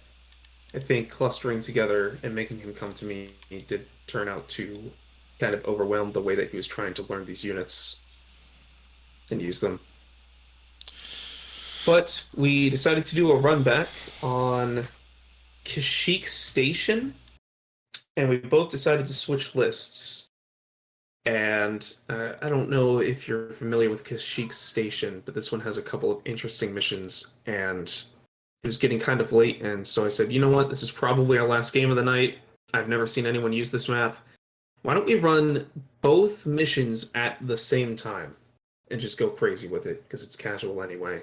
I 0.75 0.79
think 0.79 1.11
clustering 1.11 1.61
together 1.61 2.19
and 2.23 2.35
making 2.35 2.61
him 2.61 2.75
come 2.75 2.93
to 2.95 3.05
me 3.05 3.33
did 3.67 3.87
turn 4.07 4.29
out 4.29 4.49
to 4.51 4.91
kind 5.39 5.55
of 5.55 5.65
overwhelm 5.65 6.13
the 6.13 6.21
way 6.21 6.35
that 6.35 6.51
he 6.51 6.57
was 6.57 6.67
trying 6.67 6.95
to 6.95 7.03
learn 7.09 7.25
these 7.25 7.45
units 7.45 8.01
and 9.31 9.41
use 9.41 9.61
them. 9.61 9.81
But 11.87 12.27
we 12.35 12.69
decided 12.69 13.07
to 13.07 13.15
do 13.15 13.31
a 13.31 13.37
run 13.37 13.63
back 13.63 13.89
on 14.23 14.85
Kashyyyk 15.65 16.27
Station, 16.29 17.15
and 18.17 18.29
we 18.29 18.37
both 18.37 18.69
decided 18.69 19.07
to 19.07 19.15
switch 19.15 19.55
lists. 19.55 20.30
And 21.27 21.95
uh, 22.09 22.33
I 22.41 22.49
don't 22.49 22.71
know 22.71 22.99
if 22.99 23.29
you're 23.29 23.51
familiar 23.51 23.91
with 23.91 24.05
Kashyyyk 24.05 24.53
Station, 24.55 25.23
but 25.25 25.35
this 25.35 25.53
one 25.53 25.61
has 25.61 25.77
a 25.77 25.83
couple 25.83 26.11
of 26.11 26.23
interesting 26.25 26.73
missions, 26.73 27.35
and 27.47 27.89
it 28.63 28.67
was 28.67 28.79
getting 28.79 28.99
kind 28.99 29.21
of 29.21 29.33
late, 29.33 29.61
and 29.61 29.87
so 29.87 30.07
I 30.07 30.09
said, 30.09 30.33
you 30.33 30.41
know 30.41 30.49
what, 30.49 30.71
this 30.71 30.83
is 30.83 30.91
probably 30.91 31.37
our 31.37 31.47
last 31.47 31.75
game 31.75 31.91
of 31.91 31.97
the 31.97 32.03
night. 32.03 32.39
I've 32.73 32.89
never 32.89 33.07
seen 33.07 33.27
anyone 33.27 33.53
use 33.53 33.71
this 33.71 33.89
map. 33.89 34.17
Why 34.83 34.95
don't 34.95 35.07
we 35.07 35.17
run 35.17 35.67
both 36.01 36.47
missions 36.47 37.11
at 37.15 37.37
the 37.47 37.57
same 37.57 37.97
time 37.97 38.35
and 38.91 39.01
just 39.01 39.19
go 39.19 39.29
crazy 39.29 39.69
with 39.69 39.87
it 39.87 40.03
because 40.05 40.23
it's 40.23 40.37
casual 40.37 40.83
anyway. 40.83 41.23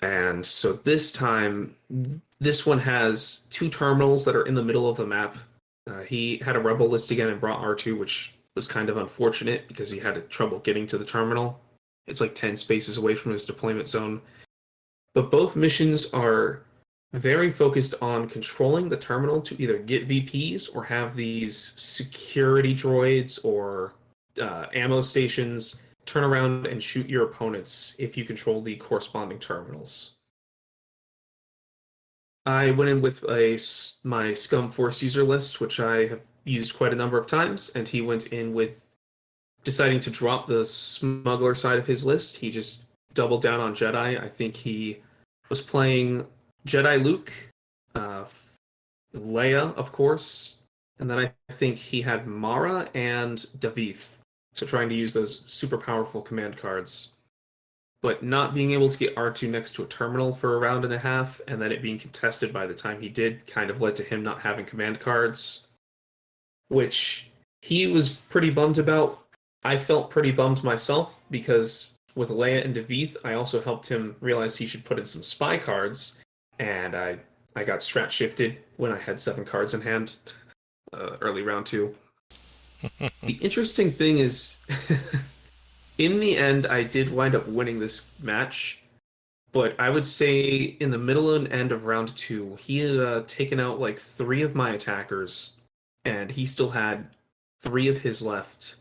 And 0.00 0.44
so 0.44 0.72
this 0.72 1.12
time, 1.12 1.76
this 2.40 2.66
one 2.66 2.78
has 2.78 3.46
two 3.50 3.68
terminals 3.68 4.24
that 4.24 4.36
are 4.36 4.46
in 4.46 4.54
the 4.54 4.62
middle 4.62 4.88
of 4.88 4.96
the 4.96 5.06
map 5.06 5.36
uh, 5.90 6.00
he 6.00 6.38
had 6.38 6.56
a 6.56 6.60
rebel 6.60 6.88
list 6.88 7.10
again 7.10 7.28
and 7.28 7.40
brought 7.40 7.62
R2, 7.62 7.98
which 7.98 8.34
was 8.54 8.66
kind 8.66 8.88
of 8.88 8.96
unfortunate 8.96 9.68
because 9.68 9.90
he 9.90 9.98
had 9.98 10.28
trouble 10.30 10.58
getting 10.60 10.86
to 10.86 10.98
the 10.98 11.04
terminal. 11.04 11.60
It's 12.06 12.20
like 12.20 12.34
10 12.34 12.56
spaces 12.56 12.96
away 12.96 13.14
from 13.14 13.32
his 13.32 13.44
deployment 13.44 13.88
zone. 13.88 14.20
But 15.14 15.30
both 15.30 15.56
missions 15.56 16.12
are 16.12 16.62
very 17.12 17.50
focused 17.50 17.94
on 18.02 18.28
controlling 18.28 18.88
the 18.88 18.96
terminal 18.96 19.40
to 19.40 19.60
either 19.62 19.78
get 19.78 20.08
VPs 20.08 20.74
or 20.74 20.82
have 20.84 21.14
these 21.14 21.72
security 21.76 22.74
droids 22.74 23.44
or 23.44 23.94
uh, 24.40 24.66
ammo 24.74 25.00
stations 25.00 25.82
turn 26.06 26.24
around 26.24 26.66
and 26.66 26.82
shoot 26.82 27.08
your 27.08 27.24
opponents 27.24 27.94
if 27.98 28.16
you 28.16 28.24
control 28.24 28.60
the 28.60 28.76
corresponding 28.76 29.38
terminals. 29.38 30.16
I 32.46 32.70
went 32.72 32.90
in 32.90 33.00
with 33.00 33.24
a 33.24 33.58
my 34.06 34.34
Scum 34.34 34.70
Force 34.70 35.02
user 35.02 35.24
list, 35.24 35.60
which 35.60 35.80
I 35.80 36.06
have 36.06 36.20
used 36.44 36.76
quite 36.76 36.92
a 36.92 36.96
number 36.96 37.18
of 37.18 37.26
times, 37.26 37.70
and 37.74 37.88
he 37.88 38.00
went 38.02 38.26
in 38.26 38.52
with 38.52 38.80
deciding 39.64 40.00
to 40.00 40.10
drop 40.10 40.46
the 40.46 40.64
smuggler 40.64 41.54
side 41.54 41.78
of 41.78 41.86
his 41.86 42.04
list. 42.04 42.36
He 42.36 42.50
just 42.50 42.84
doubled 43.14 43.42
down 43.42 43.60
on 43.60 43.74
Jedi. 43.74 44.22
I 44.22 44.28
think 44.28 44.56
he 44.56 44.98
was 45.48 45.62
playing 45.62 46.26
Jedi 46.66 47.02
Luke, 47.02 47.32
uh, 47.94 48.24
Leia, 49.14 49.74
of 49.76 49.90
course, 49.90 50.62
and 50.98 51.10
then 51.10 51.18
I 51.18 51.52
think 51.52 51.78
he 51.78 52.02
had 52.02 52.26
Mara 52.26 52.88
and 52.94 53.38
Davith. 53.58 54.08
So 54.52 54.66
trying 54.66 54.88
to 54.90 54.94
use 54.94 55.14
those 55.14 55.44
super 55.46 55.78
powerful 55.78 56.20
command 56.20 56.58
cards 56.58 57.13
but 58.04 58.22
not 58.22 58.52
being 58.52 58.72
able 58.72 58.90
to 58.90 58.98
get 58.98 59.16
R2 59.16 59.48
next 59.48 59.72
to 59.72 59.82
a 59.82 59.86
terminal 59.86 60.34
for 60.34 60.56
a 60.56 60.58
round 60.58 60.84
and 60.84 60.92
a 60.92 60.98
half, 60.98 61.40
and 61.48 61.58
then 61.58 61.72
it 61.72 61.80
being 61.80 61.98
contested 61.98 62.52
by 62.52 62.66
the 62.66 62.74
time 62.74 63.00
he 63.00 63.08
did, 63.08 63.46
kind 63.46 63.70
of 63.70 63.80
led 63.80 63.96
to 63.96 64.02
him 64.02 64.22
not 64.22 64.38
having 64.38 64.66
command 64.66 65.00
cards, 65.00 65.68
which 66.68 67.30
he 67.62 67.86
was 67.86 68.10
pretty 68.10 68.50
bummed 68.50 68.76
about. 68.76 69.24
I 69.64 69.78
felt 69.78 70.10
pretty 70.10 70.32
bummed 70.32 70.62
myself 70.62 71.22
because 71.30 71.94
with 72.14 72.28
Leia 72.28 72.62
and 72.62 72.76
Davith, 72.76 73.16
I 73.24 73.32
also 73.32 73.62
helped 73.62 73.88
him 73.88 74.16
realize 74.20 74.54
he 74.54 74.66
should 74.66 74.84
put 74.84 74.98
in 74.98 75.06
some 75.06 75.22
spy 75.22 75.56
cards, 75.56 76.20
and 76.58 76.94
I 76.94 77.16
I 77.56 77.64
got 77.64 77.80
strat 77.80 78.10
shifted 78.10 78.58
when 78.76 78.92
I 78.92 78.98
had 78.98 79.18
seven 79.18 79.46
cards 79.46 79.72
in 79.72 79.80
hand, 79.80 80.16
uh, 80.92 81.16
early 81.22 81.40
round 81.40 81.64
two. 81.64 81.94
the 83.22 83.38
interesting 83.40 83.92
thing 83.92 84.18
is. 84.18 84.60
in 85.98 86.20
the 86.20 86.36
end, 86.36 86.66
I 86.66 86.82
did 86.82 87.12
wind 87.12 87.34
up 87.34 87.46
winning 87.46 87.78
this 87.78 88.12
match, 88.20 88.82
but 89.52 89.78
I 89.78 89.90
would 89.90 90.04
say 90.04 90.54
in 90.80 90.90
the 90.90 90.98
middle 90.98 91.34
and 91.34 91.46
end 91.52 91.70
of 91.70 91.84
round 91.84 92.16
two, 92.16 92.56
he 92.60 92.78
had 92.78 92.96
uh, 92.98 93.22
taken 93.28 93.60
out 93.60 93.80
like 93.80 93.98
three 93.98 94.42
of 94.42 94.54
my 94.54 94.70
attackers, 94.70 95.56
and 96.04 96.32
he 96.32 96.44
still 96.44 96.70
had 96.70 97.06
three 97.62 97.88
of 97.88 98.02
his 98.02 98.20
left. 98.20 98.76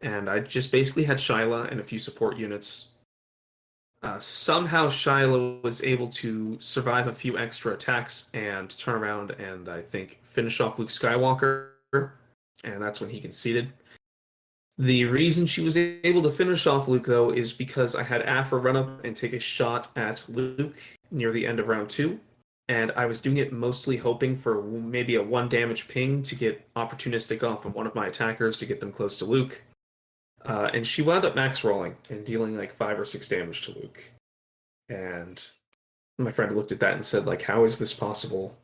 And 0.00 0.30
I 0.30 0.40
just 0.40 0.70
basically 0.70 1.04
had 1.04 1.18
Shyla 1.18 1.70
and 1.70 1.80
a 1.80 1.84
few 1.84 1.98
support 1.98 2.36
units. 2.36 2.90
Uh, 4.02 4.18
somehow 4.20 4.86
Shyla 4.86 5.60
was 5.62 5.82
able 5.82 6.08
to 6.08 6.58
survive 6.60 7.08
a 7.08 7.12
few 7.12 7.36
extra 7.36 7.72
attacks 7.72 8.30
and 8.34 8.70
turn 8.78 8.94
around 8.94 9.32
and 9.32 9.68
I 9.68 9.82
think 9.82 10.20
finish 10.22 10.60
off 10.60 10.78
Luke 10.78 10.90
Skywalker, 10.90 11.70
and 11.92 12.80
that's 12.80 13.00
when 13.00 13.10
he 13.10 13.20
conceded. 13.20 13.72
The 14.78 15.06
reason 15.06 15.46
she 15.46 15.62
was 15.62 15.76
able 15.76 16.22
to 16.22 16.30
finish 16.30 16.66
off 16.66 16.86
Luke, 16.86 17.06
though, 17.06 17.30
is 17.30 17.52
because 17.52 17.96
I 17.96 18.02
had 18.02 18.22
Aphra 18.22 18.58
run 18.58 18.76
up 18.76 19.04
and 19.04 19.16
take 19.16 19.32
a 19.32 19.40
shot 19.40 19.88
at 19.96 20.24
Luke 20.28 20.76
near 21.10 21.32
the 21.32 21.46
end 21.46 21.60
of 21.60 21.68
round 21.68 21.88
two. 21.88 22.20
And 22.68 22.92
I 22.92 23.06
was 23.06 23.20
doing 23.20 23.38
it 23.38 23.52
mostly 23.52 23.96
hoping 23.96 24.36
for 24.36 24.62
maybe 24.62 25.14
a 25.14 25.22
one 25.22 25.48
damage 25.48 25.88
ping 25.88 26.22
to 26.24 26.34
get 26.34 26.72
opportunistic 26.74 27.42
off 27.42 27.64
of 27.64 27.74
one 27.74 27.86
of 27.86 27.94
my 27.94 28.08
attackers 28.08 28.58
to 28.58 28.66
get 28.66 28.80
them 28.80 28.92
close 28.92 29.16
to 29.18 29.24
Luke. 29.24 29.62
Uh, 30.44 30.68
and 30.74 30.86
she 30.86 31.00
wound 31.00 31.24
up 31.24 31.34
max 31.36 31.64
rolling 31.64 31.96
and 32.10 32.24
dealing 32.24 32.56
like 32.56 32.74
five 32.74 32.98
or 32.98 33.04
six 33.04 33.28
damage 33.28 33.62
to 33.62 33.72
Luke. 33.72 34.02
And 34.88 35.48
my 36.18 36.32
friend 36.32 36.54
looked 36.54 36.72
at 36.72 36.80
that 36.80 36.94
and 36.94 37.04
said, 37.04 37.24
like, 37.24 37.42
how 37.42 37.64
is 37.64 37.78
this 37.78 37.94
possible? 37.94 38.56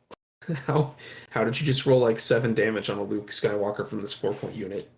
how 0.67 0.95
how 1.31 1.45
did 1.45 1.59
you 1.59 1.65
just 1.65 1.87
roll 1.87 2.01
like 2.01 2.19
seven 2.21 2.53
damage 2.55 2.91
on 2.91 2.99
a 2.99 3.03
Luke 3.03 3.31
Skywalker 3.31 3.87
from 3.87 4.01
this 4.01 4.13
four 4.13 4.35
point 4.35 4.55
unit? 4.55 4.91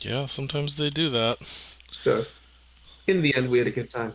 Yeah, 0.00 0.26
sometimes 0.26 0.76
they 0.76 0.90
do 0.90 1.08
that. 1.10 1.42
So, 1.90 2.24
in 3.06 3.22
the 3.22 3.34
end, 3.34 3.48
we 3.48 3.58
had 3.58 3.66
a 3.66 3.70
good 3.70 3.90
time. 3.90 4.14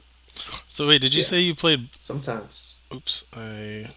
So 0.69 0.87
wait, 0.87 1.01
did 1.01 1.13
you 1.13 1.21
yeah. 1.21 1.27
say 1.27 1.41
you 1.41 1.55
played? 1.55 1.89
Sometimes. 1.99 2.77
Oops, 2.93 3.25
I. 3.33 3.87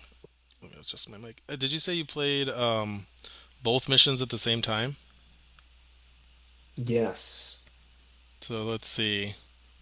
Let 0.63 0.73
me 0.73 0.79
adjust 0.81 1.11
my 1.11 1.19
mic. 1.19 1.43
Uh, 1.49 1.57
did 1.57 1.73
you 1.73 1.79
say 1.79 1.95
you 1.95 2.05
played 2.05 2.49
um, 2.49 3.07
both 3.63 3.89
missions 3.89 4.21
at 4.23 4.31
the 4.31 4.39
same 4.39 4.63
time? 4.63 4.97
Yes. 6.77 7.65
So 8.41 8.63
let's 8.65 8.89
see. 8.89 9.35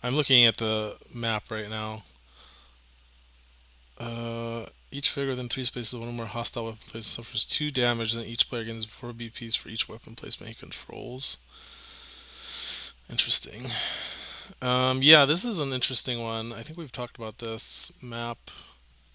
I'm 0.02 0.14
looking 0.14 0.44
at 0.44 0.56
the 0.56 0.96
map 1.14 1.44
right 1.50 1.70
now. 1.70 2.02
Uh, 3.98 4.66
each 4.90 5.10
figure 5.10 5.30
within 5.30 5.48
three 5.48 5.64
spaces 5.64 5.94
of 5.94 6.00
one 6.00 6.08
or 6.08 6.12
more 6.12 6.26
hostile 6.26 6.64
weapon 6.64 6.80
placement 6.82 7.04
suffers 7.04 7.46
two 7.46 7.70
damage, 7.70 8.14
and 8.14 8.24
each 8.24 8.48
player 8.48 8.64
gains 8.64 8.84
four 8.84 9.12
VPs 9.12 9.56
for 9.56 9.68
each 9.68 9.88
weapon 9.88 10.14
placement 10.14 10.48
he 10.48 10.54
controls. 10.54 11.38
Interesting. 13.10 13.66
Um, 14.60 15.02
yeah, 15.02 15.24
this 15.24 15.44
is 15.44 15.60
an 15.60 15.72
interesting 15.72 16.22
one. 16.22 16.52
I 16.52 16.62
think 16.62 16.78
we've 16.78 16.92
talked 16.92 17.16
about 17.16 17.38
this 17.38 17.92
map. 18.02 18.38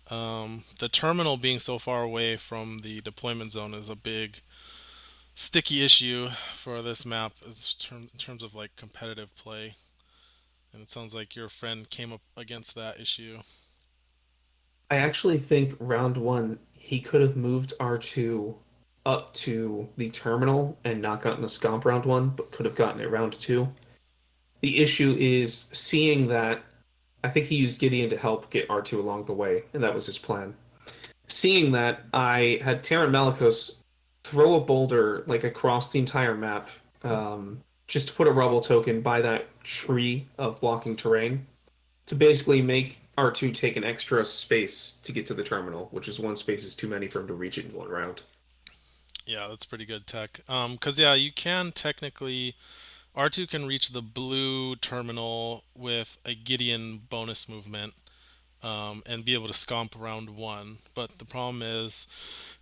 Um, 0.09 0.63
the 0.79 0.87
terminal 0.87 1.37
being 1.37 1.59
so 1.59 1.79
far 1.79 2.03
away 2.03 2.37
from 2.37 2.79
the 2.83 3.01
deployment 3.01 3.51
zone 3.51 3.73
is 3.73 3.89
a 3.89 3.95
big 3.95 4.41
sticky 5.35 5.83
issue 5.83 6.29
for 6.55 6.81
this 6.81 7.05
map 7.05 7.33
in 7.45 8.07
terms 8.17 8.43
of 8.43 8.55
like 8.55 8.75
competitive 8.75 9.35
play. 9.35 9.75
And 10.73 10.81
it 10.81 10.89
sounds 10.89 11.13
like 11.13 11.35
your 11.35 11.49
friend 11.49 11.89
came 11.89 12.13
up 12.13 12.21
against 12.35 12.75
that 12.75 12.99
issue. 12.99 13.37
I 14.89 14.97
actually 14.97 15.39
think 15.39 15.75
round 15.79 16.17
one 16.17 16.59
he 16.73 16.99
could 16.99 17.21
have 17.21 17.35
moved 17.35 17.73
R2 17.79 18.55
up 19.07 19.33
to 19.33 19.87
the 19.95 20.09
terminal 20.09 20.77
and 20.83 21.01
not 21.01 21.21
gotten 21.21 21.43
a 21.43 21.47
scomp 21.47 21.85
round 21.85 22.05
one, 22.05 22.29
but 22.29 22.51
could 22.51 22.65
have 22.65 22.75
gotten 22.75 22.99
it 23.01 23.09
round 23.09 23.33
two. 23.33 23.67
The 24.59 24.77
issue 24.79 25.15
is 25.17 25.69
seeing 25.71 26.27
that 26.27 26.61
I 27.23 27.29
think 27.29 27.45
he 27.45 27.55
used 27.55 27.79
Gideon 27.79 28.09
to 28.09 28.17
help 28.17 28.49
get 28.49 28.67
R2 28.67 28.99
along 28.99 29.25
the 29.25 29.33
way, 29.33 29.63
and 29.73 29.81
that 29.81 29.95
was 29.95 30.05
his 30.05 30.17
plan. 30.17 30.53
Seeing 31.27 31.71
that, 31.71 32.03
I 32.13 32.59
had 32.61 32.83
Taron 32.83 33.09
Malicos 33.09 33.77
throw 34.23 34.55
a 34.55 34.61
boulder 34.61 35.23
like 35.25 35.45
across 35.45 35.89
the 35.89 35.99
entire 35.99 36.35
map, 36.35 36.69
um, 37.03 37.63
just 37.87 38.09
to 38.09 38.13
put 38.13 38.27
a 38.27 38.31
rubble 38.31 38.59
token 38.59 39.01
by 39.01 39.21
that 39.21 39.47
tree 39.63 40.27
of 40.37 40.59
blocking 40.59 40.97
terrain, 40.97 41.47
to 42.07 42.15
basically 42.15 42.61
make 42.61 43.01
R2 43.17 43.55
take 43.55 43.77
an 43.77 43.85
extra 43.85 44.23
space 44.25 44.99
to 45.03 45.13
get 45.13 45.25
to 45.27 45.33
the 45.33 45.43
terminal, 45.43 45.87
which 45.91 46.09
is 46.09 46.19
one 46.19 46.35
space 46.35 46.65
is 46.65 46.75
too 46.75 46.87
many 46.87 47.07
for 47.07 47.21
him 47.21 47.27
to 47.27 47.33
reach 47.33 47.57
it 47.57 47.65
in 47.65 47.73
one 47.73 47.89
round. 47.89 48.23
Yeah, 49.27 49.47
that's 49.49 49.65
pretty 49.65 49.85
good 49.85 50.07
tech. 50.07 50.39
Um, 50.47 50.73
because 50.73 50.97
yeah, 50.97 51.13
you 51.13 51.31
can 51.31 51.71
technically 51.73 52.55
R2 53.15 53.49
can 53.49 53.67
reach 53.67 53.89
the 53.89 54.01
blue 54.01 54.75
terminal 54.77 55.63
with 55.75 56.17
a 56.25 56.33
Gideon 56.33 57.01
bonus 57.09 57.49
movement, 57.49 57.93
um, 58.63 59.03
and 59.05 59.25
be 59.25 59.33
able 59.33 59.47
to 59.47 59.53
scomp 59.53 59.99
around 59.99 60.37
one. 60.37 60.77
But 60.95 61.17
the 61.19 61.25
problem 61.25 61.61
is, 61.61 62.07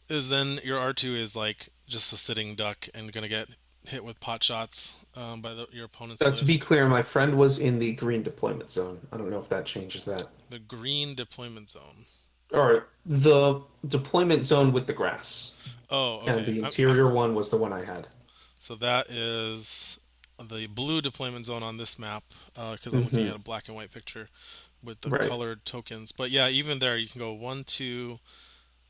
is 0.09 0.29
then 0.29 0.59
your 0.63 0.79
R2 0.79 1.15
is 1.17 1.35
like 1.35 1.69
just 1.87 2.11
a 2.11 2.17
sitting 2.17 2.55
duck 2.55 2.89
and 2.95 3.13
gonna 3.13 3.27
get 3.27 3.49
hit 3.85 4.03
with 4.03 4.19
pot 4.19 4.43
shots 4.43 4.93
um, 5.15 5.41
by 5.41 5.53
the, 5.53 5.67
your 5.71 5.85
opponent's 5.85 6.21
Uh, 6.21 6.29
list. 6.29 6.39
to 6.41 6.45
be 6.47 6.57
clear, 6.57 6.87
my 6.87 7.03
friend 7.03 7.37
was 7.37 7.59
in 7.59 7.77
the 7.77 7.91
green 7.93 8.23
deployment 8.23 8.71
zone. 8.71 8.99
I 9.11 9.17
don't 9.17 9.29
know 9.29 9.39
if 9.39 9.49
that 9.49 9.65
changes 9.65 10.05
that. 10.05 10.25
The 10.49 10.57
green 10.57 11.13
deployment 11.13 11.69
zone. 11.69 12.05
Or 12.51 12.87
the 13.05 13.61
deployment 13.87 14.43
zone 14.45 14.71
with 14.73 14.87
the 14.87 14.93
grass. 14.93 15.55
Oh, 15.89 16.19
okay. 16.21 16.31
And 16.31 16.45
the 16.45 16.59
interior 16.59 17.09
one 17.09 17.35
was 17.35 17.49
the 17.49 17.57
one 17.57 17.73
I 17.73 17.83
had. 17.83 18.07
So 18.59 18.75
that 18.75 19.09
is 19.09 19.99
the 20.49 20.67
blue 20.67 21.01
deployment 21.01 21.45
zone 21.45 21.63
on 21.63 21.77
this 21.77 21.97
map, 21.99 22.23
because 22.53 22.93
I'm 22.93 23.03
looking 23.03 23.19
Mhm. 23.25 23.29
at 23.29 23.35
a 23.35 23.39
black 23.39 23.67
and 23.67 23.75
white 23.75 23.91
picture 23.91 24.29
with 24.83 25.01
the 25.01 25.09
Right. 25.09 25.27
colored 25.27 25.65
tokens. 25.65 26.11
But 26.11 26.31
yeah, 26.31 26.47
even 26.49 26.79
there, 26.79 26.97
you 26.97 27.07
can 27.07 27.19
go 27.19 27.31
one, 27.33 27.63
two 27.63 28.19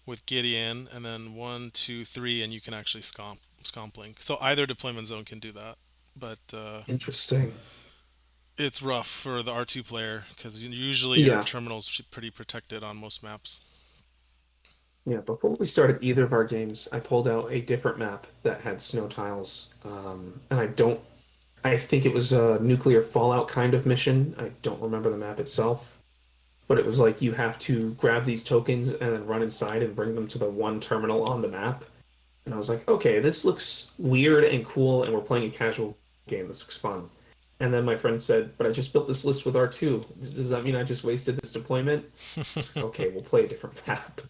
with 0.06 0.26
Gideon, 0.26 0.88
and 0.92 1.04
then 1.06 1.34
one, 1.36 1.72
two, 1.72 2.06
three, 2.06 2.42
and 2.44 2.54
you 2.54 2.62
can 2.62 2.74
actually 2.74 3.02
scomp 3.04 3.40
scomp 3.64 3.98
link. 3.98 4.18
So 4.22 4.38
either 4.42 4.68
deployment 4.68 5.08
zone 5.08 5.26
can 5.26 5.40
do 5.40 5.52
that, 5.54 5.78
but 6.16 6.38
uh, 6.54 6.84
Interesting. 6.88 7.60
it's 8.58 8.80
rough 8.82 9.08
for 9.08 9.42
the 9.42 9.52
R2 9.52 9.84
player 9.84 10.26
because 10.30 10.64
usually 10.64 11.20
your 11.20 11.36
Yeah. 11.38 11.42
terminal's 11.42 11.90
pretty 12.12 12.30
protected 12.30 12.84
on 12.84 12.98
most 12.98 13.24
maps. 13.24 13.62
Yeah, 15.06 15.18
before 15.18 15.52
we 15.52 15.68
started 15.68 16.00
either 16.02 16.24
of 16.24 16.34
our 16.34 16.44
games, 16.44 16.88
I 16.92 17.00
pulled 17.00 17.28
out 17.28 17.52
a 17.52 17.62
different 17.62 18.00
map 18.00 18.26
that 18.42 18.62
had 18.62 18.82
snow 18.82 19.08
tiles. 19.08 19.76
Um, 19.84 20.40
and 20.50 20.60
I 20.60 20.66
don't, 20.68 21.00
I 21.64 21.78
think 21.78 22.06
it 22.06 22.14
was 22.14 22.34
a 22.34 22.60
nuclear 22.60 23.04
fallout 23.04 23.48
kind 23.48 23.76
of 23.76 23.86
mission. 23.86 24.36
I 24.40 24.52
don't 24.64 24.82
remember 24.82 25.12
the 25.12 25.18
map 25.18 25.40
itself. 25.40 26.00
But 26.68 26.80
it 26.80 26.86
was 26.86 26.98
like 26.98 27.22
you 27.22 27.32
have 27.34 27.60
to 27.60 27.92
grab 27.94 28.26
these 28.26 28.44
tokens 28.44 28.88
and 28.88 29.00
then 29.00 29.28
run 29.28 29.44
inside 29.44 29.84
and 29.84 29.96
bring 29.96 30.16
them 30.16 30.28
to 30.30 30.40
the 30.40 30.50
one 30.50 30.80
terminal 30.80 31.24
on 31.24 31.44
the 31.44 31.48
map. 31.48 31.86
And 32.46 32.54
I 32.54 32.58
was 32.58 32.70
like, 32.70 32.88
okay, 32.88 33.20
this 33.20 33.46
looks 33.46 33.94
weird 34.00 34.44
and 34.44 34.66
cool, 34.66 35.04
and 35.04 35.14
we're 35.14 35.22
playing 35.22 35.46
a 35.46 35.54
casual 35.54 35.98
game. 36.28 36.48
This 36.48 36.62
looks 36.62 36.78
fun. 36.78 37.10
And 37.60 37.74
then 37.74 37.86
my 37.86 37.96
friend 37.96 38.22
said, 38.22 38.52
but 38.58 38.68
I 38.68 38.72
just 38.72 38.92
built 38.92 39.08
this 39.08 39.24
list 39.24 39.46
with 39.46 39.56
R2. 39.56 40.34
Does 40.34 40.50
that 40.50 40.64
mean 40.64 40.76
I 40.76 40.84
just 40.84 41.04
wasted 41.04 41.38
this 41.38 41.52
deployment? 41.52 42.06
okay, 42.78 43.10
we'll 43.10 43.24
play 43.24 43.46
a 43.46 43.48
different 43.48 43.76
map. 43.88 44.22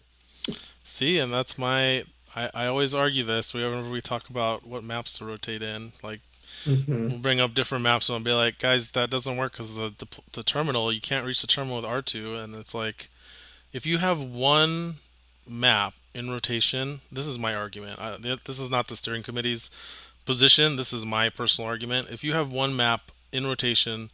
See, 0.84 1.18
and 1.18 1.32
that's 1.32 1.58
my. 1.58 2.04
I, 2.34 2.50
I 2.54 2.66
always 2.66 2.94
argue 2.94 3.24
this 3.24 3.54
whenever 3.54 3.88
we 3.88 4.00
talk 4.00 4.28
about 4.28 4.66
what 4.66 4.84
maps 4.84 5.16
to 5.18 5.24
rotate 5.24 5.62
in. 5.62 5.92
Like, 6.02 6.20
Mhm. 6.64 7.08
we'll 7.10 7.18
bring 7.18 7.40
up 7.40 7.54
different 7.54 7.82
maps 7.82 8.08
and 8.08 8.16
I'll 8.16 8.22
be 8.22 8.32
like, 8.32 8.58
guys, 8.58 8.92
that 8.92 9.10
doesn't 9.10 9.36
work 9.36 9.52
because 9.52 9.74
the, 9.74 9.92
the 9.98 10.06
the 10.32 10.42
terminal 10.42 10.92
you 10.92 11.00
can't 11.00 11.26
reach 11.26 11.40
the 11.40 11.46
terminal 11.46 11.76
with 11.76 11.84
R2, 11.84 12.42
and 12.42 12.54
it's 12.54 12.72
like, 12.74 13.08
if 13.72 13.84
you 13.84 13.98
have 13.98 14.20
one 14.20 14.96
map 15.48 15.94
in 16.14 16.30
rotation, 16.30 17.00
this 17.12 17.26
is 17.26 17.38
my 17.38 17.54
argument. 17.54 17.98
I, 18.00 18.16
this 18.44 18.58
is 18.58 18.70
not 18.70 18.88
the 18.88 18.96
steering 18.96 19.22
committee's 19.22 19.70
position. 20.24 20.76
This 20.76 20.92
is 20.92 21.04
my 21.04 21.28
personal 21.30 21.68
argument. 21.68 22.08
If 22.10 22.22
you 22.24 22.32
have 22.34 22.52
one 22.52 22.74
map 22.76 23.10
in 23.32 23.46
rotation 23.46 24.10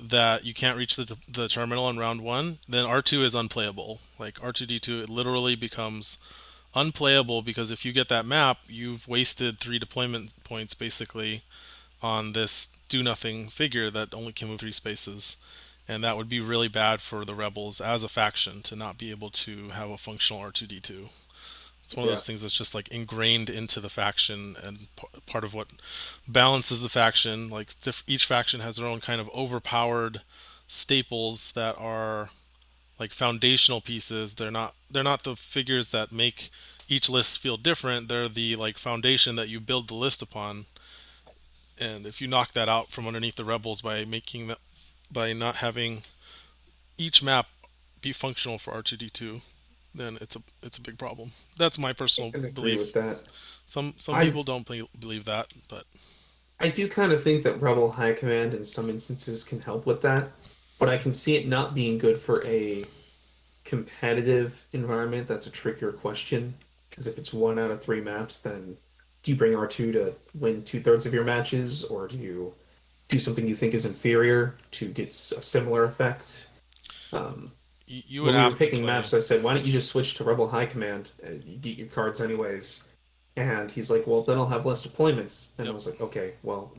that 0.00 0.44
you 0.44 0.54
can't 0.54 0.78
reach 0.78 0.96
the 0.96 1.16
the 1.28 1.48
terminal 1.48 1.88
in 1.88 1.98
round 1.98 2.20
one, 2.20 2.58
then 2.68 2.84
R2 2.84 3.22
is 3.22 3.34
unplayable. 3.34 4.00
Like 4.18 4.34
R2D2, 4.34 5.04
it 5.04 5.08
literally 5.08 5.56
becomes 5.56 6.18
unplayable 6.74 7.42
because 7.42 7.70
if 7.70 7.84
you 7.84 7.92
get 7.92 8.08
that 8.08 8.26
map, 8.26 8.58
you've 8.68 9.08
wasted 9.08 9.58
three 9.58 9.78
deployment 9.78 10.44
points 10.44 10.74
basically 10.74 11.42
on 12.02 12.32
this 12.32 12.68
do 12.88 13.02
nothing 13.02 13.48
figure 13.48 13.90
that 13.90 14.14
only 14.14 14.32
can 14.32 14.48
move 14.48 14.60
three 14.60 14.72
spaces. 14.72 15.36
And 15.86 16.04
that 16.04 16.16
would 16.16 16.28
be 16.28 16.40
really 16.40 16.68
bad 16.68 17.00
for 17.00 17.24
the 17.24 17.34
rebels 17.34 17.80
as 17.80 18.04
a 18.04 18.08
faction 18.08 18.62
to 18.62 18.76
not 18.76 18.98
be 18.98 19.10
able 19.10 19.30
to 19.30 19.70
have 19.70 19.88
a 19.88 19.96
functional 19.96 20.42
R2D2. 20.42 21.08
It's 21.88 21.96
one 21.96 22.04
of 22.04 22.10
Yeah. 22.10 22.16
those 22.16 22.26
things 22.26 22.42
that's 22.42 22.54
just 22.54 22.74
like 22.74 22.88
ingrained 22.88 23.48
into 23.48 23.80
the 23.80 23.88
faction 23.88 24.56
and 24.62 24.94
p- 24.94 25.06
part 25.24 25.42
of 25.42 25.54
what 25.54 25.68
balances 26.28 26.82
the 26.82 26.90
faction. 26.90 27.48
Like 27.48 27.80
diff- 27.80 28.02
each 28.06 28.26
faction 28.26 28.60
has 28.60 28.76
their 28.76 28.84
own 28.86 29.00
kind 29.00 29.22
of 29.22 29.30
overpowered 29.30 30.20
staples 30.66 31.52
that 31.52 31.78
are 31.78 32.28
like 32.98 33.14
foundational 33.14 33.80
pieces. 33.80 34.34
They're 34.34 34.50
not 34.50 34.74
they're 34.90 35.02
not 35.02 35.22
the 35.22 35.34
figures 35.34 35.88
that 35.88 36.12
make 36.12 36.50
each 36.90 37.08
list 37.08 37.38
feel 37.38 37.56
different. 37.56 38.08
They're 38.08 38.28
the 38.28 38.54
like 38.56 38.76
foundation 38.76 39.36
that 39.36 39.48
you 39.48 39.58
build 39.58 39.88
the 39.88 39.94
list 39.94 40.20
upon. 40.20 40.66
And 41.78 42.04
if 42.04 42.20
you 42.20 42.26
knock 42.28 42.52
that 42.52 42.68
out 42.68 42.90
from 42.90 43.06
underneath 43.06 43.36
the 43.36 43.46
rebels 43.46 43.80
by 43.80 44.04
making 44.04 44.48
that 44.48 44.58
by 45.10 45.32
not 45.32 45.54
having 45.56 46.02
each 46.98 47.22
map 47.22 47.46
be 48.02 48.12
functional 48.12 48.58
for 48.58 48.74
R2D2, 48.74 49.40
then 49.94 50.18
it's 50.20 50.36
a 50.36 50.42
it's 50.62 50.78
a 50.78 50.82
big 50.82 50.98
problem. 50.98 51.30
That's 51.56 51.78
my 51.78 51.92
personal 51.92 52.30
belief. 52.30 52.78
with 52.78 52.92
that. 52.94 53.22
Some 53.66 53.94
some 53.96 54.14
I- 54.14 54.24
people 54.24 54.42
don't 54.42 54.66
believe 54.66 55.24
that, 55.24 55.52
but 55.68 55.84
I 56.60 56.68
do 56.68 56.88
kind 56.88 57.12
of 57.12 57.22
think 57.22 57.44
that 57.44 57.60
Rebel 57.62 57.90
High 57.90 58.12
Command 58.12 58.54
in 58.54 58.64
some 58.64 58.90
instances 58.90 59.44
can 59.44 59.60
help 59.60 59.86
with 59.86 60.00
that, 60.02 60.30
but 60.78 60.88
I 60.88 60.98
can 60.98 61.12
see 61.12 61.36
it 61.36 61.46
not 61.46 61.74
being 61.74 61.98
good 61.98 62.18
for 62.18 62.44
a 62.44 62.84
competitive 63.64 64.66
environment. 64.72 65.28
That's 65.28 65.46
a 65.46 65.50
trickier 65.50 65.92
question 65.92 66.54
because 66.90 67.06
if 67.06 67.18
it's 67.18 67.32
one 67.32 67.58
out 67.58 67.70
of 67.70 67.80
three 67.80 68.00
maps, 68.00 68.40
then 68.40 68.76
do 69.22 69.30
you 69.30 69.36
bring 69.36 69.52
R2 69.52 69.92
to 69.92 70.14
win 70.34 70.64
two 70.64 70.80
thirds 70.80 71.06
of 71.06 71.14
your 71.14 71.24
matches, 71.24 71.84
or 71.84 72.08
do 72.08 72.16
you 72.16 72.54
do 73.08 73.18
something 73.18 73.46
you 73.46 73.54
think 73.54 73.74
is 73.74 73.86
inferior 73.86 74.56
to 74.72 74.88
get 74.88 75.10
a 75.10 75.42
similar 75.42 75.84
effect? 75.84 76.48
Um, 77.12 77.52
you, 77.88 78.02
you 78.06 78.22
when 78.22 78.32
would 78.32 78.38
we 78.38 78.42
have 78.42 78.52
were 78.52 78.58
picking 78.58 78.84
maps, 78.84 79.14
I 79.14 79.20
said, 79.20 79.42
why 79.42 79.54
don't 79.54 79.64
you 79.64 79.72
just 79.72 79.88
switch 79.88 80.14
to 80.14 80.24
Rebel 80.24 80.48
High 80.48 80.66
Command? 80.66 81.10
And 81.22 81.42
you 81.44 81.56
get 81.56 81.76
your 81.76 81.88
cards 81.88 82.20
anyways. 82.20 82.88
And 83.36 83.70
he's 83.70 83.90
like, 83.90 84.06
well, 84.06 84.22
then 84.22 84.36
I'll 84.36 84.46
have 84.46 84.66
less 84.66 84.86
deployments. 84.86 85.48
And 85.58 85.68
I 85.68 85.70
was 85.70 85.86
like, 85.86 86.00
okay, 86.00 86.34
well, 86.42 86.72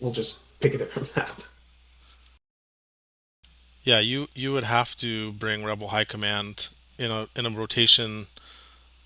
we'll 0.00 0.12
just 0.12 0.42
pick 0.60 0.74
a 0.74 0.78
different 0.78 1.14
map. 1.16 1.42
Yeah, 3.82 3.98
you 3.98 4.28
you 4.34 4.52
would 4.54 4.64
have 4.64 4.96
to 4.96 5.32
bring 5.32 5.62
Rebel 5.62 5.88
High 5.88 6.04
Command 6.04 6.68
in 6.98 7.10
a 7.10 7.28
in 7.36 7.44
a 7.44 7.50
rotation 7.50 8.28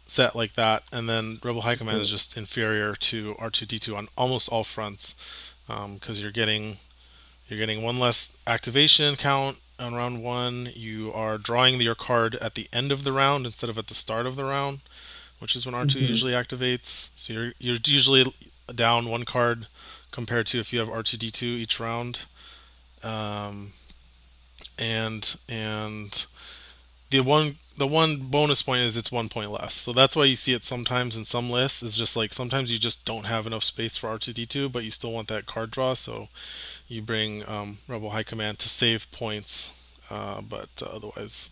set 0.07 0.37
like 0.37 0.55
that, 0.55 0.85
and 0.92 1.09
then 1.09 1.40
Rebel 1.42 1.62
High 1.62 1.75
Command 1.75 2.01
is 2.01 2.11
hmm. 2.11 2.14
just 2.14 2.37
inferior 2.37 2.94
to 2.94 3.35
R2D2 3.35 3.97
on 3.97 4.07
almost 4.16 4.49
all 4.51 4.62
fronts, 4.62 5.16
um, 5.68 5.94
because 5.94 6.23
you're 6.23 6.31
getting 6.31 6.77
you're 7.49 7.59
getting 7.59 7.83
one 7.83 7.99
less 7.99 8.38
activation 8.47 9.16
count 9.16 9.59
on 9.79 9.95
round 9.95 10.23
one. 10.23 10.71
You 10.75 11.12
are 11.12 11.38
drawing 11.38 11.81
your 11.81 11.95
card 11.95 12.35
at 12.37 12.55
the 12.55 12.69
end 12.73 12.91
of 12.93 13.05
the 13.05 13.12
round 13.12 13.47
instead 13.47 13.71
of 13.71 13.79
at 13.79 13.87
the 13.87 13.95
start 13.95 14.27
of 14.27 14.37
the 14.37 14.45
round, 14.45 14.81
which 15.38 15.55
is 15.57 15.64
when 15.67 15.75
R2 15.75 16.01
Mhm. 16.01 16.09
usually 16.09 16.33
activates. 16.33 17.11
So 17.17 17.33
you're 17.33 17.53
you're 17.59 17.79
usually 17.85 18.33
down 18.75 19.09
one 19.09 19.25
card 19.25 19.67
compared 20.11 20.47
to 20.49 20.59
if 20.61 20.73
you 20.73 20.79
have 20.81 20.88
R2D2 20.88 21.43
each 21.59 21.79
round. 21.81 22.21
Um, 23.03 23.73
and 24.79 25.37
and 25.49 26.25
the 27.11 27.21
one 27.21 27.59
the 27.79 27.87
one 27.87 28.17
bonus 28.17 28.62
point 28.62 28.81
is 28.81 28.97
it's 28.97 29.12
one 29.12 29.29
point 29.29 29.51
less. 29.51 29.75
So 29.75 29.93
that's 29.93 30.17
why 30.17 30.25
you 30.25 30.37
see 30.37 30.53
it 30.53 30.64
sometimes 30.64 31.17
in 31.17 31.25
some 31.25 31.49
lists. 31.49 31.83
Is 31.83 31.97
just 31.97 32.17
like 32.17 32.35
sometimes 32.35 32.71
you 32.71 32.79
just 32.79 33.05
don't 33.05 33.27
have 33.27 33.47
enough 33.47 33.64
space 33.64 33.97
for 33.97 34.09
R2D2, 34.09 34.71
but 34.71 34.85
you 34.85 34.91
still 34.91 35.12
want 35.12 35.29
that 35.29 35.47
card 35.47 35.71
draw. 35.71 35.95
So 35.95 36.29
you 36.88 37.01
bring 37.01 37.49
um, 37.49 37.79
Rebel 37.87 38.11
High 38.11 38.25
Command 38.25 38.59
to 38.61 38.69
save 38.69 39.11
points. 39.12 39.73
Uh, 40.11 40.41
but 40.41 40.69
uh, 40.83 40.87
otherwise, 40.87 41.51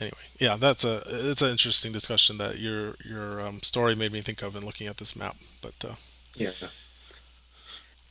anyway, 0.00 0.16
yeah, 0.38 0.56
that's 0.56 0.84
a 0.84 1.02
it's 1.06 1.42
an 1.42 1.50
interesting 1.50 1.92
discussion 1.92 2.38
that 2.38 2.58
your 2.58 2.94
your 3.04 3.40
um, 3.40 3.62
story 3.62 3.94
made 3.94 4.12
me 4.12 4.22
think 4.22 4.42
of 4.42 4.56
in 4.56 4.64
looking 4.64 4.86
at 4.86 4.96
this 4.96 5.14
map. 5.14 5.36
But 5.60 5.74
uh, 5.84 5.94
Yeah. 6.34 6.68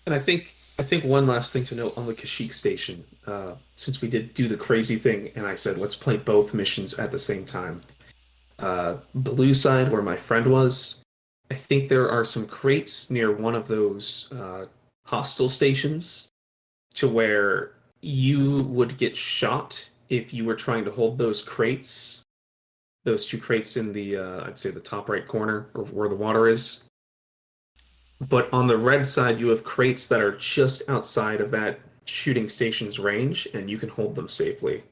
And 0.06 0.14
I 0.14 0.20
think 0.20 0.56
I 0.80 0.82
think 0.82 1.04
one 1.04 1.28
last 1.28 1.52
thing 1.52 1.66
to 1.66 1.76
note 1.76 1.98
on 1.98 2.08
the 2.08 2.14
Kashyyyk 2.14 2.54
station, 2.54 3.04
uh, 3.28 3.56
since 3.76 4.02
we 4.02 4.08
did 4.08 4.34
do 4.34 4.48
the 4.48 4.56
crazy 4.56 4.96
thing, 4.96 5.30
and 5.36 5.46
I 5.46 5.54
said 5.54 5.78
let's 5.78 5.96
play 5.98 6.16
both 6.16 6.54
missions 6.54 6.98
at 6.98 7.12
the 7.12 7.18
same 7.18 7.44
time. 7.44 7.82
Uh, 8.60 8.96
blue 9.14 9.54
side, 9.54 9.92
where 9.92 10.02
my 10.02 10.16
friend 10.16 10.46
was, 10.46 11.04
I 11.52 11.56
think 11.56 11.90
there 11.90 12.10
are 12.10 12.24
some 12.24 12.48
crates 12.48 13.12
near 13.12 13.30
one 13.30 13.56
of 13.56 13.68
those 13.68 14.32
uh, 14.32 14.68
hostile 15.06 15.50
stations, 15.50 16.30
to 16.94 17.10
where 17.10 17.74
you 18.00 18.64
would 18.64 18.98
get 18.98 19.18
shot 19.18 19.90
if 20.08 20.34
you 20.34 20.46
were 20.46 20.56
trying 20.56 20.86
to 20.86 20.92
hold 20.92 21.18
those 21.18 21.42
crates. 21.42 22.24
Those 23.04 23.26
two 23.26 23.38
crates 23.38 23.76
in 23.76 23.92
the, 23.92 24.16
uh, 24.16 24.46
I'd 24.46 24.58
say 24.58 24.72
the 24.72 24.80
top 24.80 25.10
right 25.10 25.28
corner, 25.28 25.68
or 25.74 25.84
where 25.84 26.08
the 26.08 26.16
water 26.16 26.48
is. 26.48 26.89
But 28.22 28.52
on 28.54 28.68
the 28.68 28.78
red 28.78 29.06
side, 29.06 29.40
you 29.40 29.48
have 29.50 29.64
crates 29.64 30.08
that 30.08 30.22
are 30.22 30.36
just 30.36 30.90
outside 30.90 31.40
of 31.40 31.52
that 31.52 31.80
shooting 32.06 32.50
station's 32.50 33.00
range, 33.00 33.48
and 33.54 33.70
you 33.70 33.78
can 33.78 33.90
hold 33.90 34.16
them 34.16 34.28
safely. 34.28 34.84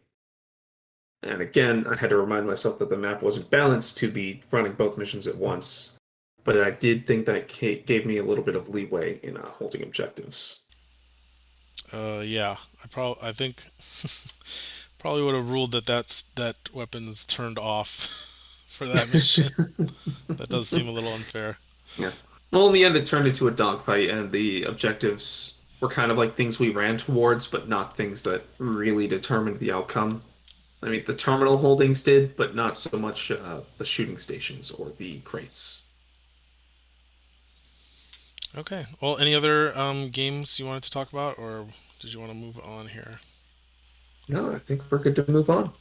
And 1.23 1.41
again, 1.41 1.85
I 1.87 1.95
had 1.95 2.11
to 2.11 2.17
remind 2.17 2.47
myself 2.47 2.79
that 2.79 2.89
the 2.89 2.97
map 2.97 3.21
wasn't 3.21 3.49
balanced 3.49 3.97
to 3.97 4.09
be 4.09 4.43
running 4.51 4.73
both 4.73 4.97
missions 4.97 5.27
at 5.27 5.35
once. 5.35 5.97
But 6.43 6.61
I 6.61 6.71
did 6.71 7.05
think 7.05 7.25
that 7.25 7.49
gave 7.49 8.05
me 8.05 8.17
a 8.17 8.23
little 8.23 8.43
bit 8.43 8.55
of 8.55 8.69
leeway 8.69 9.19
in 9.21 9.35
uh, 9.35 9.45
holding 9.45 9.83
objectives. 9.83 10.65
Uh, 11.91 12.21
yeah, 12.23 12.55
I 12.83 12.87
probably 12.87 13.27
I 13.27 13.31
think 13.33 13.63
probably 14.99 15.23
would 15.23 15.35
have 15.35 15.49
ruled 15.49 15.71
that 15.71 15.85
that's 15.85 16.23
that 16.35 16.73
weapon's 16.73 17.25
turned 17.25 17.59
off 17.59 18.09
for 18.67 18.87
that 18.87 19.11
mission. 19.11 19.49
that 20.27 20.49
does 20.49 20.69
seem 20.69 20.87
a 20.87 20.91
little 20.91 21.11
unfair. 21.11 21.57
Yeah. 21.97 22.11
Well, 22.51 22.67
in 22.67 22.73
the 22.73 22.85
end, 22.85 22.95
it 22.95 23.05
turned 23.05 23.27
into 23.27 23.47
a 23.47 23.51
dogfight, 23.51 24.09
and 24.09 24.31
the 24.31 24.63
objectives 24.63 25.59
were 25.81 25.89
kind 25.89 26.11
of 26.11 26.17
like 26.17 26.35
things 26.35 26.59
we 26.59 26.69
ran 26.69 26.97
towards, 26.97 27.47
but 27.47 27.67
not 27.67 27.97
things 27.97 28.23
that 28.23 28.43
really 28.57 29.07
determined 29.07 29.59
the 29.59 29.71
outcome. 29.71 30.21
I 30.81 30.89
mean, 30.89 31.03
the 31.05 31.15
terminal 31.15 31.57
holdings 31.57 32.03
did, 32.03 32.35
but 32.35 32.55
not 32.55 32.77
so 32.77 32.97
much 32.97 33.31
uh, 33.31 33.61
the 33.77 33.85
shooting 33.85 34.17
stations 34.17 34.71
or 34.71 34.91
the 34.97 35.19
crates. 35.19 35.83
Okay. 38.55 38.85
Well, 39.01 39.17
any 39.17 39.35
other 39.35 39.77
um, 39.77 40.09
games 40.09 40.59
you 40.59 40.65
wanted 40.65 40.83
to 40.83 40.91
talk 40.91 41.11
about, 41.11 41.37
or 41.37 41.65
did 41.99 42.13
you 42.13 42.19
want 42.19 42.31
to 42.31 42.37
move 42.37 42.59
on 42.63 42.87
here? 42.87 43.19
No, 44.27 44.51
I 44.51 44.59
think 44.59 44.81
we're 44.89 44.97
good 44.99 45.15
to 45.17 45.31
move 45.31 45.49
on. 45.49 45.71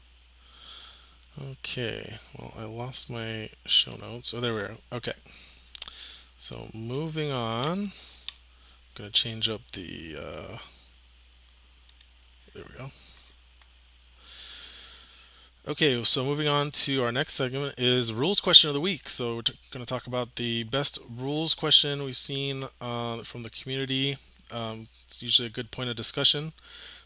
Okay. 1.52 2.18
Well, 2.38 2.54
I 2.58 2.64
lost 2.64 3.10
my 3.10 3.50
show 3.66 3.96
notes. 3.96 4.32
Oh, 4.32 4.40
there 4.40 4.54
we 4.54 4.60
are. 4.60 4.74
Okay. 4.92 5.12
So 6.48 6.68
moving 6.72 7.32
on, 7.32 7.72
I'm 7.76 7.92
gonna 8.94 9.10
change 9.10 9.48
up 9.48 9.62
the. 9.72 10.14
Uh, 10.16 10.58
there 12.54 12.62
we 12.70 12.78
go. 12.78 12.90
Okay, 15.66 16.04
so 16.04 16.22
moving 16.24 16.46
on 16.46 16.70
to 16.70 17.02
our 17.02 17.10
next 17.10 17.34
segment 17.34 17.74
is 17.78 18.12
rules 18.12 18.38
question 18.38 18.68
of 18.70 18.74
the 18.74 18.80
week. 18.80 19.08
So 19.08 19.34
we're 19.34 19.42
t- 19.42 19.58
going 19.72 19.84
to 19.84 19.88
talk 19.88 20.06
about 20.06 20.36
the 20.36 20.62
best 20.62 21.00
rules 21.18 21.52
question 21.52 22.04
we've 22.04 22.16
seen 22.16 22.66
uh, 22.80 23.24
from 23.24 23.42
the 23.42 23.50
community. 23.50 24.16
Um, 24.52 24.86
it's 25.08 25.24
usually 25.24 25.46
a 25.46 25.50
good 25.50 25.72
point 25.72 25.90
of 25.90 25.96
discussion. 25.96 26.52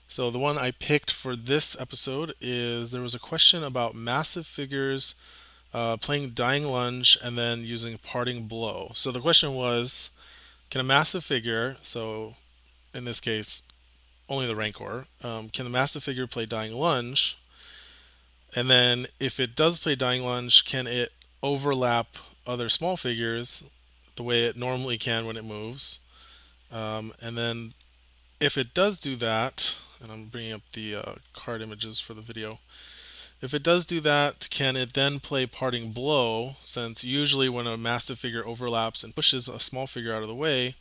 So 0.07 0.31
the 0.31 0.39
one 0.39 0.59
I 0.59 0.71
picked 0.71 1.11
for 1.11 1.35
this 1.35 1.81
episode 1.81 2.35
is 2.43 2.91
there 2.91 3.01
was 3.01 3.15
a 3.15 3.19
question 3.19 3.65
about 3.65 3.95
massive 3.95 4.47
figures 4.47 5.15
uh, 5.73 5.97
playing 5.97 6.31
Dying 6.31 6.65
Lunge 6.65 7.19
and 7.23 7.37
then 7.39 7.65
using 7.65 7.99
Parting 7.99 8.47
Blow. 8.47 8.93
So 8.95 9.13
the 9.13 9.21
question 9.21 9.55
was, 9.55 10.11
can 10.71 10.81
a 10.81 10.85
massive 10.85 11.25
figure, 11.25 11.77
so 11.83 12.35
in 12.95 13.05
this 13.05 13.21
case, 13.21 13.63
only 14.29 14.47
the 14.47 14.57
Rancor, 14.57 15.07
um, 15.23 15.49
can 15.49 15.65
the 15.65 15.71
massive 15.71 16.03
figure 16.05 16.27
play 16.27 16.47
Dying 16.47 16.75
Lunge? 16.75 17.37
And 18.55 18.69
then 18.69 19.07
if 19.19 19.39
it 19.39 19.55
does 19.55 19.79
play 19.79 19.95
Dying 19.95 20.25
Lunge, 20.25 20.65
can 20.65 20.87
it 20.87 21.13
overlap 21.43 22.17
other 22.47 22.69
small 22.69 22.97
figures 22.97 23.65
the 24.17 24.23
way 24.23 24.45
it 24.45 24.57
normally 24.57 24.99
can 24.99 25.27
when 25.27 25.37
it 25.37 25.45
moves? 25.45 26.01
Um, 26.73 27.13
and 27.21 27.37
then 27.37 27.73
if 28.41 28.57
it 28.57 28.75
does 28.75 28.99
do 28.99 29.17
that, 29.17 29.77
and 30.03 30.11
I'm 30.11 30.27
bringing 30.27 30.53
up 30.53 30.63
the 30.73 30.97
uh, 30.97 31.13
card 31.33 31.63
images 31.63 32.01
for 32.01 32.15
the 32.15 32.21
video. 32.21 32.59
If 33.43 33.55
it 33.55 33.63
does 33.63 33.87
do 33.87 34.01
that, 34.01 34.49
can 34.51 34.77
it 34.77 34.93
then 34.93 35.19
play 35.19 35.47
Parting 35.47 35.93
Blow? 35.93 36.57
Since 36.61 37.05
usually 37.05 37.49
when 37.49 37.67
a 37.67 37.79
massive 37.79 38.19
figure 38.19 38.47
overlaps 38.47 39.03
and 39.03 39.15
pushes 39.15 39.49
a 39.49 39.59
small 39.59 39.87
figure 39.87 40.15
out 40.15 40.23
of 40.23 40.29
the 40.29 40.35
way, 40.35 40.75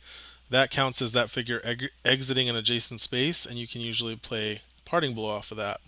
that 0.50 0.70
counts 0.70 1.00
as 1.00 1.12
that 1.12 1.30
figure 1.30 1.62
eg- 1.64 1.90
exiting 2.04 2.50
an 2.50 2.56
adjacent 2.56 3.00
space, 3.00 3.46
and 3.46 3.56
you 3.56 3.66
can 3.66 3.80
usually 3.80 4.14
play 4.14 4.60
Parting 4.84 5.14
Blow 5.14 5.30
off 5.30 5.50
of 5.50 5.56
that. 5.56 5.80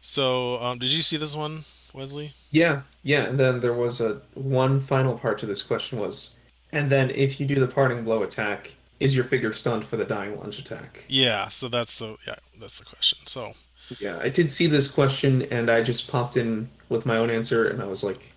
So, 0.00 0.62
um, 0.62 0.78
did 0.78 0.90
you 0.90 1.02
see 1.02 1.16
this 1.16 1.34
one, 1.34 1.64
Wesley? 1.92 2.34
Yeah, 2.52 2.82
yeah. 3.02 3.24
And 3.24 3.40
then 3.40 3.60
there 3.60 3.72
was 3.72 4.00
a 4.00 4.20
one 4.34 4.78
final 4.78 5.18
part 5.18 5.40
to 5.40 5.46
this 5.46 5.62
question 5.62 5.98
was, 5.98 6.36
and 6.70 6.88
then 6.88 7.10
if 7.10 7.40
you 7.40 7.46
do 7.46 7.56
the 7.58 7.66
Parting 7.66 8.04
Blow 8.04 8.22
attack, 8.22 8.74
is 9.00 9.16
your 9.16 9.24
figure 9.24 9.52
stunned 9.52 9.84
for 9.84 9.96
the 9.96 10.04
dying 10.04 10.38
lunge 10.38 10.60
attack? 10.60 11.04
Yeah, 11.08 11.48
so 11.48 11.68
that's 11.68 11.98
the 11.98 12.16
yeah, 12.26 12.36
that's 12.60 12.78
the 12.78 12.84
question. 12.84 13.18
So 13.26 13.54
yeah, 13.98 14.18
I 14.20 14.28
did 14.28 14.50
see 14.50 14.66
this 14.66 14.88
question 14.88 15.42
and 15.42 15.70
I 15.70 15.82
just 15.82 16.10
popped 16.10 16.36
in 16.36 16.70
with 16.88 17.06
my 17.06 17.16
own 17.16 17.30
answer 17.30 17.68
and 17.68 17.80
I 17.80 17.86
was 17.86 18.02
like 18.02 18.32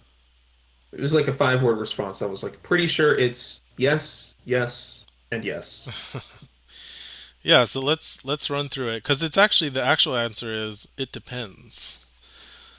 it 0.91 0.99
was 0.99 1.13
like 1.13 1.27
a 1.27 1.33
five 1.33 1.61
word 1.61 1.77
response. 1.77 2.21
I 2.21 2.25
was 2.25 2.43
like 2.43 2.61
pretty 2.63 2.87
sure 2.87 3.15
it's 3.15 3.61
yes, 3.77 4.35
yes, 4.45 5.05
and 5.31 5.43
yes. 5.43 5.89
yeah, 7.43 7.65
so 7.65 7.79
let's 7.79 8.23
let's 8.25 8.49
run 8.49 8.69
through 8.69 8.89
it 8.89 9.03
cuz 9.03 9.21
it's 9.23 9.37
actually 9.37 9.69
the 9.69 9.83
actual 9.83 10.15
answer 10.15 10.53
is 10.53 10.87
it 10.97 11.11
depends. 11.11 11.99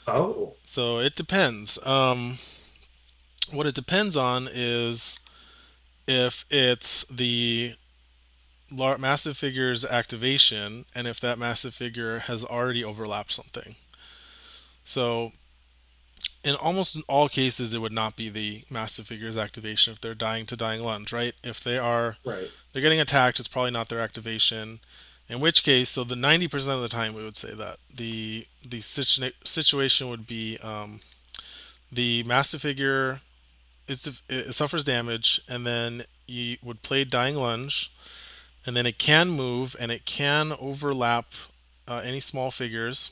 Oh. 0.07 0.55
So 0.67 0.99
it 0.99 1.15
depends. 1.17 1.79
Um 1.87 2.39
what 3.51 3.67
it 3.67 3.75
depends 3.75 4.17
on 4.17 4.49
is 4.53 5.19
if 6.07 6.45
it's 6.51 7.05
the 7.05 7.75
massive 8.71 9.37
figure's 9.37 9.85
activation 9.85 10.85
and 10.95 11.07
if 11.07 11.21
that 11.21 11.39
massive 11.39 11.75
figure 11.75 12.21
has 12.21 12.45
already 12.45 12.85
overlapped 12.85 13.33
something. 13.33 13.77
So 14.85 15.33
in 16.43 16.55
almost 16.55 16.97
all 17.09 17.29
cases 17.29 17.75
it 17.75 17.81
would 17.81 17.93
not 17.93 18.17
be 18.17 18.29
the 18.29 18.63
massive 18.71 19.07
figure's 19.07 19.37
activation 19.37 19.93
if 19.93 20.01
they're 20.01 20.15
dying 20.15 20.47
to 20.47 20.57
dying 20.57 20.83
lunge, 20.83 21.13
right? 21.13 21.35
If 21.45 21.63
they 21.63 21.79
are 21.79 22.17
right. 22.25 22.49
they're 22.73 22.83
getting 22.83 23.01
attacked, 23.01 23.39
it's 23.39 23.49
probably 23.49 23.71
not 23.71 23.89
their 23.89 24.01
activation. 24.01 24.81
In 25.29 25.39
which 25.39 25.63
case, 25.63 25.91
so 25.91 26.03
the 26.03 26.17
90% 26.17 26.69
of 26.71 26.81
the 26.81 26.89
time 26.89 27.15
we 27.15 27.23
would 27.23 27.37
say 27.37 27.55
that 27.55 27.79
the 27.95 28.47
the 28.67 28.81
situa- 28.81 29.33
situation 29.45 30.09
would 30.09 30.27
be 30.27 30.59
um, 30.59 31.01
the 31.93 32.25
massive 32.25 32.63
figure 32.63 33.21
it 34.29 34.55
suffers 34.55 34.85
damage, 34.85 35.41
and 35.49 35.67
then 35.67 36.05
you 36.27 36.59
would 36.63 36.83
play 36.83 37.05
Dying 37.05 37.35
Lunge, 37.35 37.91
and 38.67 38.77
then 38.77 38.87
it 38.87 38.99
can 38.99 39.31
move 39.31 39.75
and 39.79 39.91
it 39.91 40.05
can 40.05 40.53
overlap 40.61 41.27
uh, 41.89 42.03
any 42.05 42.21
small 42.21 42.51
figures. 42.51 43.11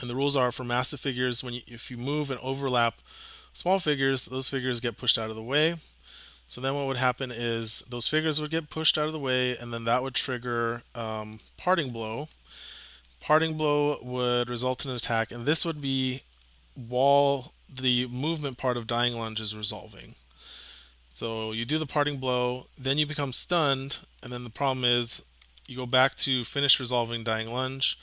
And 0.00 0.08
the 0.08 0.16
rules 0.16 0.36
are 0.36 0.52
for 0.52 0.64
massive 0.64 1.00
figures 1.00 1.44
when 1.44 1.54
you, 1.54 1.60
if 1.66 1.90
you 1.90 1.96
move 1.96 2.30
and 2.30 2.40
overlap 2.40 2.94
small 3.52 3.78
figures, 3.78 4.24
those 4.24 4.48
figures 4.48 4.80
get 4.80 4.96
pushed 4.96 5.18
out 5.18 5.30
of 5.30 5.36
the 5.36 5.42
way. 5.42 5.76
So 6.48 6.60
then 6.60 6.74
what 6.74 6.88
would 6.88 6.96
happen 6.96 7.30
is 7.30 7.84
those 7.88 8.08
figures 8.08 8.40
would 8.40 8.50
get 8.50 8.70
pushed 8.70 8.98
out 8.98 9.06
of 9.06 9.12
the 9.12 9.20
way, 9.20 9.56
and 9.56 9.72
then 9.72 9.84
that 9.84 10.02
would 10.02 10.14
trigger 10.14 10.82
um, 10.96 11.38
parting 11.56 11.90
blow. 11.90 12.28
Parting 13.20 13.56
blow 13.56 13.98
would 14.02 14.50
result 14.50 14.84
in 14.84 14.90
an 14.90 14.96
attack, 14.96 15.30
and 15.30 15.46
this 15.46 15.64
would 15.64 15.80
be 15.80 16.22
while 16.74 17.52
the 17.72 18.06
movement 18.08 18.58
part 18.58 18.76
of 18.76 18.88
dying 18.88 19.14
lunge 19.14 19.40
is 19.40 19.54
resolving. 19.54 20.16
So 21.20 21.52
you 21.52 21.66
do 21.66 21.76
the 21.76 21.84
parting 21.84 22.16
blow, 22.16 22.64
then 22.78 22.96
you 22.96 23.04
become 23.04 23.34
stunned, 23.34 23.98
and 24.22 24.32
then 24.32 24.42
the 24.42 24.48
problem 24.48 24.86
is 24.86 25.22
you 25.66 25.76
go 25.76 25.84
back 25.84 26.16
to 26.24 26.46
finish 26.46 26.80
resolving 26.80 27.24
dying 27.24 27.52
lunge, 27.52 27.98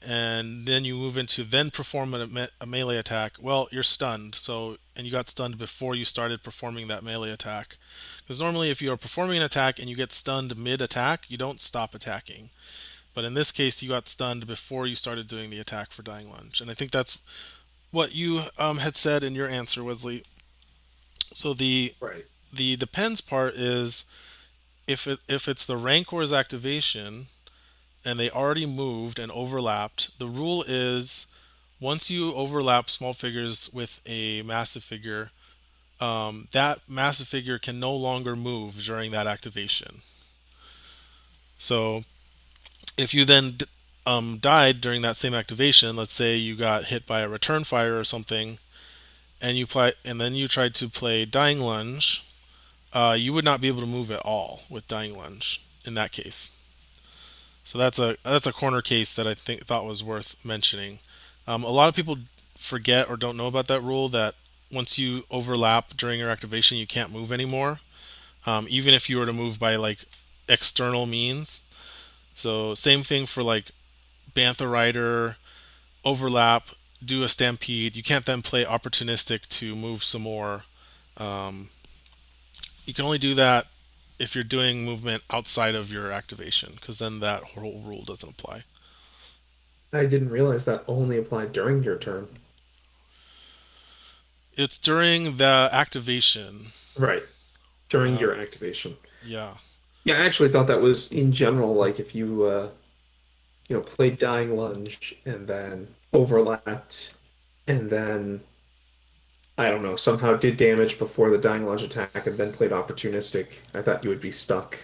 and 0.00 0.64
then 0.64 0.84
you 0.84 0.94
move 0.94 1.18
into 1.18 1.42
then 1.42 1.72
perform 1.72 2.14
a, 2.14 2.28
me- 2.28 2.46
a 2.60 2.64
melee 2.64 2.96
attack. 2.96 3.32
Well, 3.40 3.66
you're 3.72 3.82
stunned, 3.82 4.36
so 4.36 4.76
and 4.94 5.04
you 5.04 5.10
got 5.10 5.28
stunned 5.28 5.58
before 5.58 5.96
you 5.96 6.04
started 6.04 6.44
performing 6.44 6.86
that 6.86 7.02
melee 7.02 7.32
attack. 7.32 7.76
Because 8.22 8.38
normally, 8.38 8.70
if 8.70 8.80
you 8.80 8.92
are 8.92 8.96
performing 8.96 9.38
an 9.38 9.42
attack 9.42 9.80
and 9.80 9.88
you 9.88 9.96
get 9.96 10.12
stunned 10.12 10.56
mid 10.56 10.80
attack, 10.80 11.24
you 11.28 11.36
don't 11.36 11.60
stop 11.60 11.92
attacking. 11.92 12.50
But 13.14 13.24
in 13.24 13.34
this 13.34 13.50
case, 13.50 13.82
you 13.82 13.88
got 13.88 14.06
stunned 14.06 14.46
before 14.46 14.86
you 14.86 14.94
started 14.94 15.26
doing 15.26 15.50
the 15.50 15.58
attack 15.58 15.90
for 15.90 16.02
dying 16.04 16.30
lunge, 16.30 16.60
and 16.60 16.70
I 16.70 16.74
think 16.74 16.92
that's 16.92 17.18
what 17.90 18.14
you 18.14 18.42
um, 18.58 18.78
had 18.78 18.94
said 18.94 19.24
in 19.24 19.34
your 19.34 19.48
answer, 19.48 19.82
Wesley. 19.82 20.22
So 21.32 21.52
the 21.52 21.92
right. 21.98 22.26
The 22.56 22.76
depends 22.76 23.20
part 23.20 23.54
is 23.54 24.04
if 24.86 25.06
it 25.06 25.20
if 25.28 25.48
it's 25.48 25.64
the 25.64 25.76
Rancor's 25.76 26.32
activation 26.32 27.26
and 28.04 28.18
they 28.18 28.30
already 28.30 28.66
moved 28.66 29.18
and 29.18 29.32
overlapped, 29.32 30.18
the 30.18 30.28
rule 30.28 30.64
is 30.66 31.26
once 31.80 32.10
you 32.10 32.34
overlap 32.34 32.90
small 32.90 33.14
figures 33.14 33.70
with 33.72 34.00
a 34.06 34.42
massive 34.42 34.84
figure, 34.84 35.30
um, 36.00 36.48
that 36.52 36.80
massive 36.88 37.28
figure 37.28 37.58
can 37.58 37.80
no 37.80 37.94
longer 37.94 38.36
move 38.36 38.82
during 38.82 39.10
that 39.10 39.26
activation. 39.26 40.02
So 41.58 42.04
if 42.96 43.14
you 43.14 43.24
then 43.24 43.58
um, 44.06 44.38
died 44.38 44.80
during 44.80 45.02
that 45.02 45.16
same 45.16 45.34
activation, 45.34 45.96
let's 45.96 46.12
say 46.12 46.36
you 46.36 46.56
got 46.56 46.86
hit 46.86 47.06
by 47.06 47.20
a 47.20 47.28
return 47.28 47.64
fire 47.64 47.98
or 47.98 48.04
something, 48.04 48.58
and 49.40 49.56
you 49.56 49.66
play, 49.66 49.92
and 50.04 50.20
then 50.20 50.34
you 50.34 50.48
tried 50.48 50.74
to 50.76 50.88
play 50.88 51.24
Dying 51.24 51.60
Lunge, 51.60 52.24
uh, 52.94 53.16
you 53.18 53.32
would 53.32 53.44
not 53.44 53.60
be 53.60 53.68
able 53.68 53.80
to 53.80 53.86
move 53.86 54.10
at 54.10 54.20
all 54.20 54.62
with 54.70 54.88
Dying 54.88 55.16
Lunge 55.16 55.60
in 55.84 55.94
that 55.94 56.12
case. 56.12 56.50
So 57.64 57.78
that's 57.78 57.98
a 57.98 58.16
that's 58.22 58.46
a 58.46 58.52
corner 58.52 58.82
case 58.82 59.12
that 59.14 59.26
I 59.26 59.34
think 59.34 59.66
thought 59.66 59.84
was 59.84 60.04
worth 60.04 60.36
mentioning. 60.44 61.00
Um, 61.46 61.64
a 61.64 61.70
lot 61.70 61.88
of 61.88 61.94
people 61.94 62.18
forget 62.56 63.08
or 63.10 63.16
don't 63.16 63.36
know 63.36 63.46
about 63.46 63.66
that 63.68 63.82
rule 63.82 64.08
that 64.10 64.34
once 64.70 64.98
you 64.98 65.24
overlap 65.30 65.96
during 65.96 66.18
your 66.18 66.30
activation, 66.30 66.78
you 66.78 66.86
can't 66.86 67.12
move 67.12 67.32
anymore, 67.32 67.80
um, 68.46 68.66
even 68.70 68.94
if 68.94 69.10
you 69.10 69.18
were 69.18 69.26
to 69.26 69.32
move 69.32 69.58
by 69.58 69.76
like 69.76 70.04
external 70.48 71.06
means. 71.06 71.62
So 72.34 72.74
same 72.74 73.02
thing 73.02 73.26
for 73.26 73.42
like 73.42 73.70
Bantha 74.34 74.70
Rider, 74.70 75.36
overlap, 76.04 76.68
do 77.04 77.22
a 77.22 77.28
stampede. 77.28 77.96
You 77.96 78.02
can't 78.02 78.26
then 78.26 78.42
play 78.42 78.64
opportunistic 78.64 79.46
to 79.48 79.74
move 79.74 80.04
some 80.04 80.22
more. 80.22 80.64
Um, 81.16 81.70
you 82.86 82.94
can 82.94 83.04
only 83.04 83.18
do 83.18 83.34
that 83.34 83.66
if 84.18 84.34
you're 84.34 84.44
doing 84.44 84.84
movement 84.84 85.22
outside 85.30 85.74
of 85.74 85.90
your 85.90 86.12
activation, 86.12 86.72
because 86.76 86.98
then 86.98 87.20
that 87.20 87.42
whole 87.42 87.82
rule 87.84 88.02
doesn't 88.04 88.30
apply. 88.30 88.62
I 89.92 90.06
didn't 90.06 90.30
realize 90.30 90.64
that 90.64 90.84
only 90.88 91.18
applied 91.18 91.52
during 91.52 91.82
your 91.82 91.96
turn. 91.96 92.28
It's 94.54 94.78
during 94.78 95.36
the 95.36 95.68
activation. 95.72 96.66
Right. 96.96 97.24
During 97.88 98.16
Uh, 98.16 98.20
your 98.20 98.34
activation. 98.40 98.96
Yeah. 99.24 99.54
Yeah, 100.04 100.20
I 100.20 100.26
actually 100.26 100.50
thought 100.50 100.66
that 100.66 100.80
was 100.80 101.10
in 101.10 101.32
general, 101.32 101.74
like 101.74 101.98
if 101.98 102.14
you 102.14 102.44
uh 102.44 102.68
you 103.68 103.76
know, 103.76 103.82
played 103.82 104.18
Dying 104.18 104.56
Lunge 104.56 105.16
and 105.24 105.46
then 105.46 105.88
overlapped 106.12 107.14
and 107.66 107.88
then 107.88 108.42
I 109.56 109.70
don't 109.70 109.82
know, 109.82 109.96
somehow 109.96 110.34
did 110.36 110.56
damage 110.56 110.98
before 110.98 111.30
the 111.30 111.38
Dying 111.38 111.64
Lunge 111.64 111.82
attack 111.82 112.26
and 112.26 112.36
then 112.36 112.52
played 112.52 112.72
opportunistic, 112.72 113.46
I 113.72 113.82
thought 113.82 114.04
you 114.04 114.10
would 114.10 114.20
be 114.20 114.32
stuck. 114.32 114.76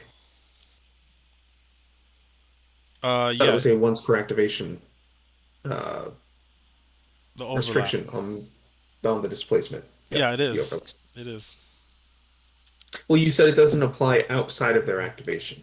Uh, 3.02 3.28
That 3.28 3.34
yeah. 3.46 3.54
was 3.54 3.66
a 3.66 3.76
once 3.76 4.00
per 4.00 4.16
activation 4.16 4.80
uh 5.64 6.10
restriction 7.38 8.08
on 8.12 8.46
on 9.04 9.22
the 9.22 9.28
displacement. 9.28 9.84
Yeah, 10.10 10.32
it 10.32 10.40
is. 10.40 10.72
It 11.16 11.26
is. 11.26 11.56
Well, 13.08 13.18
you 13.18 13.30
said 13.30 13.48
it 13.48 13.54
doesn't 13.56 13.82
apply 13.82 14.24
outside 14.28 14.76
of 14.76 14.84
their 14.86 15.00
activation. 15.00 15.62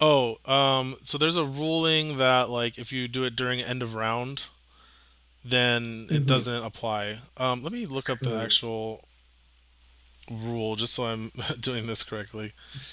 Oh, 0.00 0.36
um, 0.44 0.96
so 1.04 1.18
there's 1.18 1.36
a 1.36 1.44
ruling 1.44 2.18
that 2.18 2.50
like 2.50 2.78
if 2.78 2.92
you 2.92 3.08
do 3.08 3.24
it 3.24 3.36
during 3.36 3.60
end 3.60 3.82
of 3.82 3.94
round, 3.94 4.48
then 5.48 6.06
it 6.10 6.22
Mhm. 6.22 6.26
doesn't 6.26 6.64
apply. 6.64 7.20
Um, 7.36 7.62
let 7.62 7.72
me 7.72 7.86
look 7.86 8.08
up 8.10 8.18
the 8.20 8.34
actual 8.34 9.04
rule 10.30 10.74
just 10.76 10.92
so 10.94 11.04
I'm 11.06 11.30
doing 11.60 11.86
this 11.86 12.02
correctly. 12.02 12.52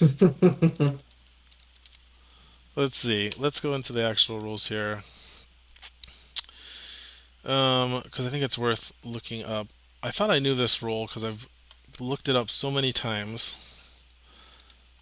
Let's 2.76 2.96
see. 2.98 3.32
Let's 3.36 3.60
go 3.60 3.72
into 3.74 3.92
the 3.92 4.02
actual 4.04 4.40
rules 4.40 4.68
here. 4.68 5.04
Um, 7.44 8.00
because 8.02 8.26
I 8.26 8.30
think 8.30 8.42
it's 8.42 8.58
worth 8.58 8.92
looking 9.04 9.44
up. 9.44 9.68
I 10.02 10.10
thought 10.10 10.30
I 10.30 10.38
knew 10.38 10.54
this 10.54 10.82
rule 10.82 11.06
because 11.06 11.22
I've 11.24 11.46
looked 12.00 12.28
it 12.28 12.34
up 12.36 12.50
so 12.50 12.70
many 12.70 12.92
times. 12.92 13.56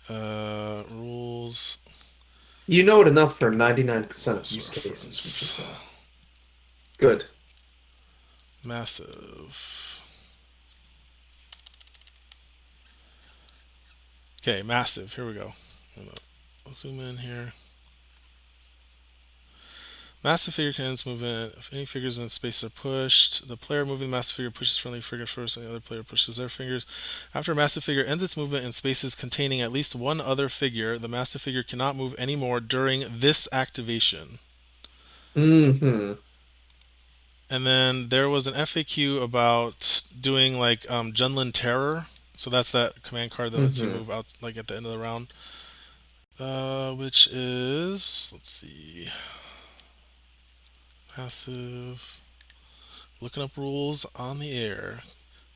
Uh, 0.08 0.82
rules. 0.90 1.78
You 2.66 2.82
know 2.82 3.00
it 3.00 3.08
enough 3.08 3.38
for 3.38 3.50
99% 3.50 4.36
of 4.38 4.50
use 4.50 4.68
cases, 4.68 5.18
which 5.18 5.42
is 5.42 5.60
uh, 5.60 5.74
good. 6.98 7.24
Massive. 8.64 10.00
Okay, 14.40 14.62
massive. 14.62 15.14
Here 15.14 15.26
we 15.26 15.34
go. 15.34 15.52
I'll 16.66 16.74
zoom 16.74 17.00
in 17.00 17.18
here. 17.18 17.52
Massive 20.24 20.54
figure 20.54 20.72
can 20.72 20.96
movement. 21.04 21.54
If 21.58 21.72
any 21.72 21.84
figures 21.84 22.16
in 22.18 22.28
space 22.28 22.62
are 22.62 22.70
pushed, 22.70 23.48
the 23.48 23.56
player 23.56 23.84
moving 23.84 24.08
the 24.08 24.16
massive 24.16 24.36
figure 24.36 24.52
pushes 24.52 24.78
friendly 24.78 25.00
figure 25.00 25.26
first, 25.26 25.56
and 25.56 25.66
the 25.66 25.70
other 25.70 25.80
player 25.80 26.04
pushes 26.04 26.36
their 26.36 26.48
fingers. 26.48 26.86
After 27.34 27.50
a 27.50 27.56
massive 27.56 27.82
figure 27.82 28.04
ends 28.04 28.22
its 28.22 28.36
movement 28.36 28.64
in 28.64 28.70
spaces 28.70 29.16
containing 29.16 29.60
at 29.60 29.72
least 29.72 29.96
one 29.96 30.20
other 30.20 30.48
figure, 30.48 30.96
the 30.96 31.08
massive 31.08 31.42
figure 31.42 31.64
cannot 31.64 31.96
move 31.96 32.14
anymore 32.18 32.60
during 32.60 33.04
this 33.10 33.48
activation. 33.52 34.38
Mm 35.34 35.78
hmm 35.78 36.12
And 37.52 37.66
then 37.66 38.08
there 38.08 38.30
was 38.30 38.46
an 38.46 38.54
FAQ 38.54 39.22
about 39.22 40.02
doing 40.18 40.58
like 40.58 40.90
um, 40.90 41.12
Jundland 41.12 41.52
Terror. 41.52 42.06
So 42.34 42.48
that's 42.48 42.72
that 42.72 43.02
command 43.02 43.30
card 43.30 43.52
that 43.52 43.60
lets 43.60 43.78
you 43.78 43.88
Mhm. 43.88 43.92
move 43.92 44.10
out 44.10 44.24
like 44.40 44.56
at 44.56 44.68
the 44.68 44.76
end 44.76 44.86
of 44.86 44.92
the 44.92 44.96
round. 44.98 45.28
Uh, 46.38 46.94
which 46.94 47.26
is 47.26 48.30
let's 48.32 48.48
see, 48.50 49.10
massive. 51.18 52.20
Looking 53.20 53.42
up 53.42 53.54
rules 53.58 54.06
on 54.16 54.38
the 54.38 54.50
air 54.52 55.02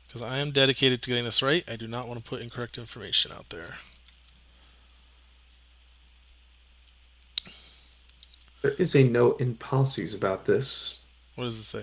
because 0.05 0.21
I 0.21 0.37
am 0.37 0.51
dedicated 0.51 1.01
to 1.01 1.09
getting 1.09 1.25
this 1.25 1.41
right. 1.41 1.63
I 1.67 1.77
do 1.77 1.87
not 1.87 2.07
want 2.07 2.23
to 2.23 2.29
put 2.29 2.41
incorrect 2.41 2.77
information 2.77 3.31
out 3.31 3.49
there. 3.49 3.79
There 8.61 8.71
is 8.73 8.95
a 8.95 9.03
note 9.03 9.41
in 9.41 9.55
policies 9.55 10.13
about 10.13 10.45
this. 10.45 11.06
What 11.37 11.43
does 11.45 11.59
it 11.59 11.63
say? 11.63 11.79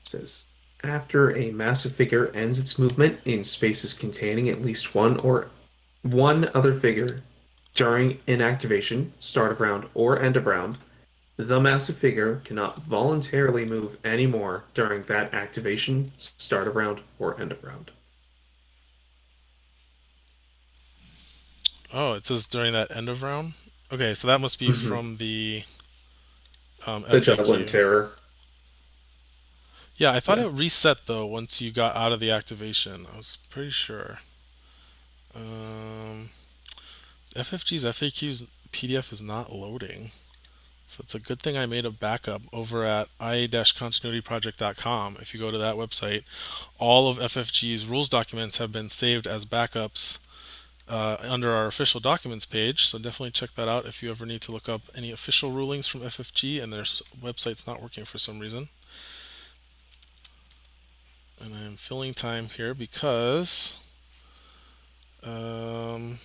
It 0.00 0.06
says 0.06 0.44
after 0.84 1.34
a 1.34 1.50
massive 1.52 1.94
figure 1.94 2.30
ends 2.34 2.58
its 2.60 2.78
movement 2.78 3.18
in 3.24 3.42
spaces 3.44 3.94
containing 3.94 4.48
at 4.50 4.60
least 4.60 4.94
one 4.94 5.18
or 5.20 5.48
one 6.02 6.50
other 6.54 6.74
figure 6.74 7.22
during 7.74 8.18
inactivation, 8.28 9.12
start 9.18 9.52
of 9.52 9.60
round, 9.60 9.86
or 9.94 10.20
end 10.20 10.36
of 10.36 10.44
round, 10.44 10.76
the 11.38 11.58
massive 11.60 11.96
figure 11.96 12.42
cannot 12.44 12.82
voluntarily 12.82 13.64
move 13.64 13.96
anymore 14.04 14.64
during 14.74 15.04
that 15.04 15.32
activation, 15.32 16.12
start 16.18 16.68
of 16.68 16.76
round, 16.76 17.00
or 17.18 17.40
end 17.40 17.52
of 17.52 17.64
round. 17.64 17.90
Oh, 21.94 22.12
it 22.12 22.26
says 22.26 22.44
during 22.44 22.74
that 22.74 22.94
end 22.94 23.08
of 23.08 23.22
round. 23.22 23.54
Okay, 23.90 24.12
so 24.12 24.26
that 24.28 24.40
must 24.42 24.58
be 24.58 24.68
Mhm. 24.68 24.88
from 24.88 25.16
the 25.16 25.64
um, 26.84 27.02
The 27.02 27.20
FAQ. 27.20 27.36
Jundland 27.36 27.66
Terror. 27.68 28.10
Yeah, 29.96 30.12
I 30.12 30.20
thought 30.20 30.38
Yeah. 30.38 30.44
it 30.46 30.52
reset 30.52 31.06
though 31.06 31.26
once 31.26 31.60
you 31.60 31.70
got 31.70 31.94
out 31.96 32.12
of 32.12 32.20
the 32.20 32.30
activation. 32.30 33.06
I 33.12 33.16
was 33.18 33.38
pretty 33.50 33.70
sure. 33.70 34.20
Um, 35.34 36.30
FFG's 37.34 37.84
FAQ's 37.84 38.44
PDF 38.72 39.12
is 39.12 39.22
not 39.22 39.52
loading. 39.52 40.12
So 40.88 41.00
it's 41.02 41.14
a 41.14 41.18
good 41.18 41.40
thing 41.40 41.56
I 41.56 41.64
made 41.64 41.86
a 41.86 41.90
backup 41.90 42.42
over 42.52 42.84
at 42.84 43.08
ia-continuityproject.com. 43.18 45.16
If 45.22 45.32
you 45.32 45.40
go 45.40 45.50
to 45.50 45.56
that 45.56 45.76
website, 45.76 46.24
all 46.78 47.08
of 47.08 47.16
FFG's 47.18 47.86
rules 47.86 48.10
documents 48.10 48.58
have 48.58 48.72
been 48.72 48.90
saved 48.90 49.26
as 49.26 49.46
backups 49.46 50.18
uh, 50.88 51.16
under 51.20 51.50
our 51.50 51.66
official 51.66 51.98
documents 52.00 52.44
page. 52.44 52.84
So 52.84 52.98
definitely 52.98 53.30
check 53.30 53.54
that 53.54 53.68
out 53.68 53.86
if 53.86 54.02
you 54.02 54.10
ever 54.10 54.26
need 54.26 54.42
to 54.42 54.52
look 54.52 54.68
up 54.68 54.82
any 54.94 55.10
official 55.10 55.50
rulings 55.50 55.86
from 55.86 56.02
FFG 56.02 56.62
and 56.62 56.70
their 56.70 56.82
website's 56.82 57.66
not 57.66 57.80
working 57.80 58.04
for 58.04 58.18
some 58.18 58.38
reason. 58.38 58.68
And 61.42 61.54
I'm 61.54 61.76
filling 61.76 62.14
time 62.14 62.48
here 62.56 62.72
because 62.72 63.76
um 65.24 66.18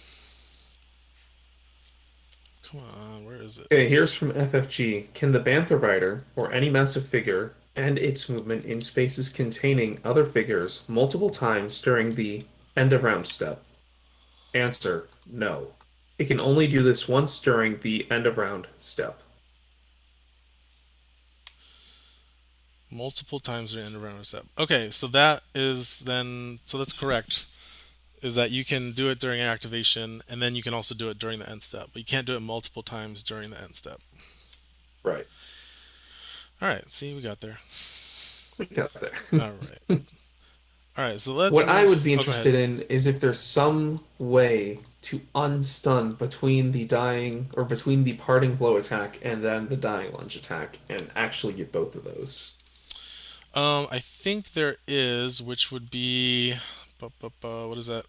come 2.70 2.82
on, 2.82 3.26
where 3.26 3.42
is 3.42 3.58
it? 3.58 3.66
Okay, 3.66 3.88
here's 3.88 4.14
from 4.14 4.32
FFG. 4.34 5.14
Can 5.14 5.32
the 5.32 5.40
Bantha 5.40 5.82
Rider, 5.82 6.24
or 6.36 6.52
any 6.52 6.70
massive 6.70 7.08
figure, 7.08 7.54
end 7.76 7.98
its 7.98 8.30
movement 8.30 8.66
in 8.66 8.82
spaces 8.82 9.30
containing 9.30 10.00
other 10.04 10.26
figures 10.26 10.84
multiple 10.88 11.30
times 11.30 11.82
during 11.82 12.14
the 12.14 12.46
end 12.76 12.94
of 12.94 13.04
round 13.04 13.26
step? 13.26 13.64
Answer 14.54 15.08
no. 15.32 15.70
It 16.20 16.26
can 16.26 16.40
only 16.40 16.68
do 16.68 16.84
this 16.84 17.08
once 17.08 17.40
during 17.40 17.80
the 17.80 18.06
end 18.12 18.26
of 18.26 18.38
round 18.38 18.68
step. 18.78 19.22
Multiple 22.90 23.40
times 23.40 23.74
during 23.74 23.88
end 23.88 23.96
of 23.96 24.02
round 24.02 24.26
step. 24.26 24.46
Okay, 24.58 24.90
so 24.92 25.08
that 25.08 25.44
is 25.54 26.00
then 26.00 26.60
so 26.66 26.78
that's 26.78 26.94
correct. 26.94 27.46
Is 28.22 28.36
that 28.36 28.50
you 28.50 28.66
can 28.66 28.94
do 28.94 29.10
it 29.10 29.20
during 29.20 29.42
activation 29.42 30.22
and 30.30 30.42
then 30.42 30.56
you 30.56 30.64
can 30.64 30.74
also 30.74 30.96
do 30.96 31.10
it 31.10 31.20
during 31.20 31.40
the 31.40 31.50
end 31.50 31.64
step. 31.64 31.90
But 31.94 32.00
you 32.00 32.06
can't 32.06 32.26
do 32.26 32.36
it 32.36 32.40
multiple 32.40 32.84
times 32.84 33.24
during 33.24 33.52
the 33.52 33.62
end 33.62 33.76
step. 33.76 34.00
Right. 35.04 35.28
Alright, 36.62 36.92
see 36.92 37.14
we 37.14 37.22
got 37.22 37.42
there. 37.42 37.60
We 38.58 38.66
got 38.66 38.92
there. 38.94 39.12
Alright. 39.34 40.02
Alright, 40.98 41.22
so 41.22 41.34
let's 41.34 41.54
what 41.54 41.70
I 41.70 41.86
would 41.86 42.04
be 42.04 42.16
oh, 42.16 42.18
interested 42.18 42.56
ahead. 42.56 42.70
in 42.70 42.82
is 42.84 43.06
if 43.06 43.20
there's 43.20 43.40
some 43.40 44.04
way 44.18 44.80
to 45.04 45.20
unstun 45.36 46.18
between 46.18 46.72
the 46.72 46.86
dying 46.86 47.52
or 47.54 47.64
between 47.64 48.04
the 48.04 48.14
parting 48.14 48.56
blow 48.56 48.78
attack 48.78 49.20
and 49.22 49.44
then 49.44 49.68
the 49.68 49.78
dying 49.78 50.12
lunge 50.14 50.36
attack 50.36 50.80
and 50.90 51.08
actually 51.16 51.54
get 51.54 51.72
both 51.72 51.96
of 51.96 52.04
those. 52.04 52.57
Um, 53.58 53.88
I 53.90 53.98
think 53.98 54.54
there 54.54 54.76
is, 54.88 55.42
which 55.42 55.72
would 55.72 55.90
be, 55.90 56.54
bu- 57.00 57.10
bu- 57.20 57.32
bu- 57.42 57.70
what 57.70 57.80
is 57.80 57.88
that? 57.88 58.06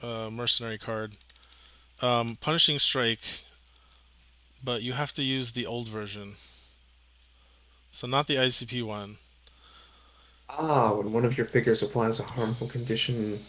Uh, 0.00 0.30
mercenary 0.30 0.78
card. 0.78 1.16
Um, 2.00 2.38
punishing 2.40 2.78
strike, 2.78 3.18
but 4.62 4.82
you 4.82 4.92
have 4.92 5.12
to 5.14 5.24
use 5.24 5.50
the 5.50 5.66
old 5.66 5.88
version. 5.88 6.36
So 7.90 8.06
not 8.06 8.28
the 8.28 8.36
IACP 8.36 8.84
one. 8.84 9.16
Ah, 10.48 10.92
when 10.92 11.12
one 11.12 11.24
of 11.24 11.36
your 11.36 11.46
figures 11.46 11.82
applies 11.82 12.20
a 12.20 12.22
harmful 12.22 12.68
condition. 12.68 13.40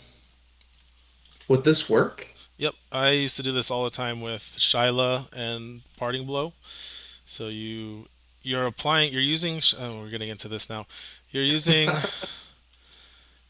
Would 1.50 1.64
this 1.64 1.88
work? 1.88 2.34
Yep, 2.58 2.74
I 2.92 3.10
used 3.12 3.36
to 3.36 3.44
do 3.44 3.52
this 3.52 3.70
all 3.70 3.84
the 3.84 3.92
time 3.92 4.22
with 4.22 4.56
Shyla 4.58 5.32
and 5.36 5.82
Parting 5.98 6.26
Blow. 6.26 6.54
So 7.28 7.50
you 7.50 8.08
you're 8.48 8.66
applying. 8.66 9.12
You're 9.12 9.22
using. 9.22 9.62
Oh, 9.78 10.00
we're 10.02 10.10
getting 10.10 10.30
into 10.30 10.48
this 10.48 10.70
now. 10.70 10.88
You're 11.38 11.46
using. 11.46 11.88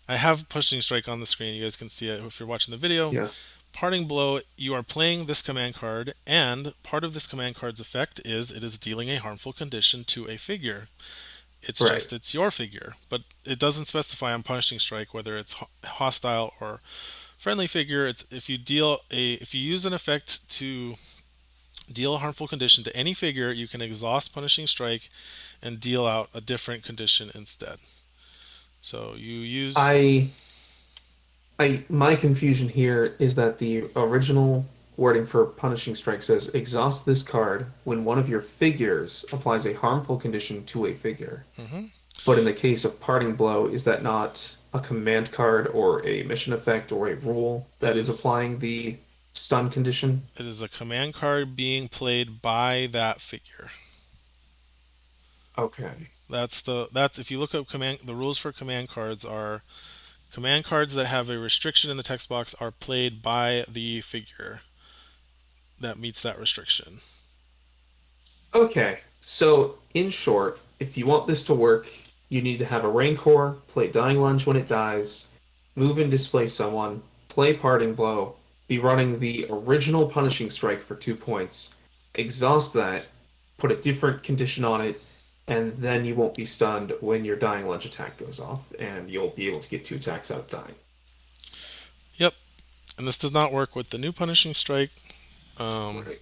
I 0.10 0.18
have 0.18 0.50
punishing 0.50 0.82
strike 0.82 1.08
on 1.08 1.22
the 1.22 1.26
screen. 1.26 1.56
You 1.56 1.64
guys 1.64 1.78
can 1.78 1.88
see 1.88 2.10
it 2.10 2.22
if 2.22 2.38
you're 2.38 2.48
watching 2.50 2.74
the 2.74 2.78
video. 2.78 3.12
Yeah. 3.12 3.30
Parting 3.72 4.04
blow. 4.08 4.42
You 4.58 4.74
are 4.74 4.84
playing 4.84 5.26
this 5.28 5.42
command 5.42 5.76
card, 5.76 6.14
and 6.26 6.74
part 6.84 7.06
of 7.06 7.14
this 7.14 7.28
command 7.28 7.56
card's 7.56 7.80
effect 7.80 8.20
is 8.26 8.52
it 8.52 8.62
is 8.62 8.78
dealing 8.78 9.10
a 9.10 9.16
harmful 9.16 9.54
condition 9.54 10.04
to 10.06 10.28
a 10.28 10.36
figure. 10.36 10.90
It's 11.62 11.80
Right. 11.80 11.94
just 11.94 12.12
it's 12.12 12.34
your 12.34 12.52
figure, 12.52 12.96
but 13.08 13.22
it 13.46 13.58
doesn't 13.58 13.86
specify 13.86 14.34
on 14.34 14.44
punishing 14.44 14.80
strike 14.80 15.14
whether 15.14 15.38
it's 15.38 15.56
hostile 15.86 16.56
or 16.60 16.82
friendly 17.38 17.68
figure. 17.68 18.06
It's 18.06 18.26
if 18.30 18.50
you 18.50 18.58
deal 18.58 19.00
a 19.12 19.36
if 19.36 19.54
you 19.56 19.62
use 19.62 19.86
an 19.86 19.94
effect 19.94 20.50
to 20.60 20.96
deal 21.92 22.16
a 22.16 22.18
harmful 22.18 22.48
condition 22.48 22.84
to 22.84 22.96
any 22.96 23.14
figure, 23.14 23.52
you 23.52 23.68
can 23.68 23.82
exhaust 23.82 24.34
punishing 24.34 24.68
strike 24.68 25.10
and 25.62 25.80
deal 25.80 26.06
out 26.06 26.30
a 26.34 26.42
different 26.42 26.84
condition 26.84 27.32
instead. 27.34 27.78
So 28.82 29.14
you 29.18 29.36
use 29.42 29.74
I, 29.76 30.30
I, 31.60 31.84
my 31.90 32.16
confusion 32.16 32.70
here 32.70 33.16
is 33.20 33.36
that 33.36 33.58
the 33.58 33.86
original 33.96 34.66
wording 34.98 35.26
for 35.26 35.46
punishing 35.46 35.96
strike 35.96 36.22
says 36.22 36.50
exhaust 36.50 37.06
this 37.06 37.24
card 37.24 37.68
when 37.84 38.04
one 38.04 38.18
of 38.18 38.28
your 38.30 38.42
figures 38.42 39.26
applies 39.32 39.66
a 39.66 39.74
harmful 39.74 40.18
condition 40.18 40.64
to 40.66 40.88
a 40.88 40.94
figure. 40.94 41.46
Mhm. 41.58 41.92
But 42.26 42.40
in 42.40 42.46
the 42.46 42.54
case 42.54 42.84
of 42.84 43.00
parting 43.00 43.36
blow, 43.36 43.68
is 43.68 43.84
that 43.84 44.02
not 44.02 44.56
a 44.74 44.80
command 44.80 45.32
card 45.32 45.68
or 45.68 46.06
a 46.06 46.24
mission 46.24 46.52
effect 46.52 46.92
or 46.92 47.10
a 47.10 47.16
rule 47.16 47.68
that 47.80 47.96
is 47.96 48.08
Yes. 48.10 48.18
applying 48.18 48.60
the 48.60 48.98
stun 49.38 49.70
condition? 49.70 50.24
it 50.38 50.46
is 50.46 50.62
a 50.62 50.68
command 50.68 51.14
card 51.14 51.56
being 51.56 51.88
played 51.88 52.42
by 52.42 52.90
that 52.92 53.22
figure. 53.22 53.70
Okay. 55.58 56.10
That's 56.30 56.62
the 56.62 56.90
that's 56.92 57.18
if 57.18 57.32
you 57.32 57.40
look 57.40 57.56
up 57.56 57.68
command 57.68 58.00
the 58.04 58.16
rules 58.16 58.38
for 58.38 58.52
command 58.52 58.90
cards 58.90 59.24
are 59.24 59.64
command 60.32 60.66
cards 60.66 60.94
that 60.96 61.06
have 61.06 61.30
a 61.30 61.40
restriction 61.40 61.90
in 61.90 61.98
the 61.98 62.04
text 62.04 62.30
box 62.30 62.54
are 62.60 62.72
played 62.72 63.22
by 63.22 63.64
the 63.68 64.02
figure 64.02 64.62
that 65.80 65.98
meets 65.98 66.22
that 66.24 66.40
restriction. 66.40 67.00
Okay, 68.54 69.00
so 69.20 69.78
in 69.94 70.10
short, 70.10 70.60
if 70.80 70.98
you 70.98 71.06
want 71.06 71.28
this 71.28 71.44
to 71.46 71.54
work, 71.54 71.88
you 72.30 72.42
need 72.42 72.58
to 72.60 72.66
have 72.66 72.84
a 72.84 72.90
Rancor, 72.90 73.56
play 73.68 73.88
Dying 73.88 74.20
Lunge 74.20 74.46
when 74.46 74.58
it 74.58 74.68
dies, 74.68 75.28
move 75.76 75.98
and 75.98 76.10
display 76.10 76.48
someone, 76.48 77.04
play 77.30 77.54
Parting 77.54 77.94
Blow, 77.94 78.36
be 78.68 78.80
running 78.80 79.20
the 79.20 79.46
original 79.50 80.08
Punishing 80.08 80.50
Strike 80.50 80.82
for 80.82 80.96
two 80.96 81.16
points, 81.16 81.76
exhaust 82.16 82.74
that, 82.74 83.08
put 83.58 83.72
a 83.72 83.76
different 83.76 84.24
condition 84.24 84.66
on 84.66 84.82
it, 84.82 85.02
and 85.48 85.76
then 85.78 86.04
you 86.04 86.16
won't 86.16 86.36
be 86.36 86.46
stunned 86.46 86.94
when 87.00 87.24
your 87.24 87.38
Dying 87.38 87.68
Lunge 87.68 87.86
attack 87.86 88.18
goes 88.18 88.40
off, 88.40 88.72
and 88.80 89.10
you'll 89.10 89.30
be 89.30 89.48
able 89.48 89.62
to 89.62 89.70
get 89.70 89.86
two 89.86 89.96
attacks 89.96 90.30
out 90.32 90.40
of 90.40 90.48
dying. 90.48 90.76
Yep. 92.16 92.34
And 92.98 93.08
this 93.08 93.18
does 93.18 93.32
not 93.32 93.54
work 93.54 93.76
with 93.76 93.90
the 93.90 93.98
new 93.98 94.12
punishing 94.12 94.54
strike. 94.54 94.92
Um, 95.58 96.04
Right. 96.06 96.20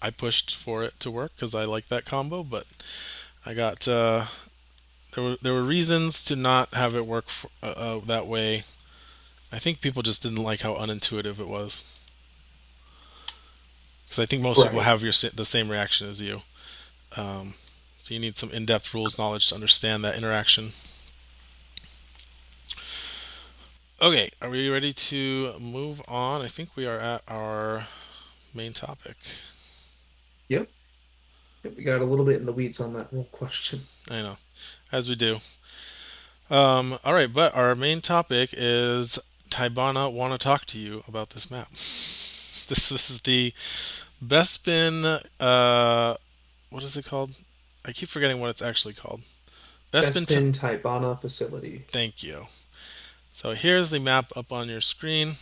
I 0.00 0.10
pushed 0.10 0.54
for 0.54 0.84
it 0.84 0.98
to 1.00 1.10
work 1.10 1.32
because 1.34 1.54
I 1.54 1.64
like 1.64 1.88
that 1.88 2.04
combo, 2.04 2.44
but 2.44 2.66
I 3.44 3.54
got 3.54 3.88
uh, 3.88 4.26
there 5.14 5.24
were 5.24 5.36
there 5.42 5.54
were 5.54 5.62
reasons 5.62 6.22
to 6.24 6.36
not 6.36 6.74
have 6.74 6.94
it 6.94 7.06
work 7.06 7.28
for, 7.28 7.50
uh, 7.62 7.66
uh, 7.66 8.00
that 8.06 8.26
way. 8.26 8.64
I 9.52 9.58
think 9.58 9.80
people 9.80 10.02
just 10.02 10.22
didn't 10.22 10.42
like 10.42 10.60
how 10.60 10.74
unintuitive 10.74 11.38
it 11.38 11.48
was. 11.48 11.84
Because 14.04 14.18
I 14.18 14.26
think 14.26 14.42
most 14.42 14.62
people 14.62 14.80
have 14.80 15.02
your 15.02 15.12
the 15.34 15.44
same 15.44 15.70
reaction 15.70 16.08
as 16.08 16.20
you. 16.20 16.42
Um, 17.16 17.54
so 18.02 18.14
you 18.14 18.20
need 18.20 18.38
some 18.38 18.50
in-depth 18.50 18.94
rules 18.94 19.18
knowledge 19.18 19.48
to 19.48 19.54
understand 19.54 20.04
that 20.04 20.16
interaction. 20.16 20.72
Okay, 24.00 24.30
are 24.40 24.48
we 24.48 24.68
ready 24.68 24.92
to 24.92 25.58
move 25.58 26.00
on? 26.06 26.40
I 26.40 26.48
think 26.48 26.70
we 26.76 26.86
are 26.86 26.98
at 26.98 27.22
our 27.26 27.86
main 28.54 28.72
topic. 28.72 29.16
Yep. 30.48 30.68
Yep, 31.64 31.76
We 31.76 31.82
got 31.82 32.00
a 32.00 32.04
little 32.04 32.24
bit 32.24 32.36
in 32.36 32.46
the 32.46 32.52
weeds 32.52 32.80
on 32.80 32.92
that 32.94 33.12
rule 33.12 33.28
question. 33.32 33.80
I 34.10 34.22
know, 34.22 34.36
as 34.92 35.08
we 35.08 35.16
do. 35.16 35.38
Um, 36.48 36.98
all 37.04 37.12
right, 37.12 37.32
but 37.32 37.54
our 37.54 37.74
main 37.74 38.00
topic 38.00 38.50
is 38.52 39.18
Tibanna 39.50 40.12
want 40.12 40.32
to 40.32 40.38
talk 40.38 40.66
to 40.66 40.78
you 40.78 41.02
about 41.08 41.30
this 41.30 41.50
map. 41.50 41.68
This 42.68 42.92
is 42.92 43.22
the 43.22 43.54
Bespin. 44.22 45.24
Uh, 45.40 46.16
what 46.68 46.82
is 46.82 46.98
it 46.98 47.06
called? 47.06 47.30
I 47.82 47.92
keep 47.92 48.10
forgetting 48.10 48.40
what 48.40 48.50
it's 48.50 48.60
actually 48.60 48.92
called. 48.92 49.22
Bespin. 49.90 50.26
T- 50.26 50.34
Bespin 50.52 51.18
facility. 51.18 51.84
Thank 51.90 52.22
you. 52.22 52.42
So 53.32 53.52
here's 53.52 53.88
the 53.88 53.98
map 53.98 54.36
up 54.36 54.52
on 54.52 54.68
your 54.68 54.82
screen. 54.82 55.36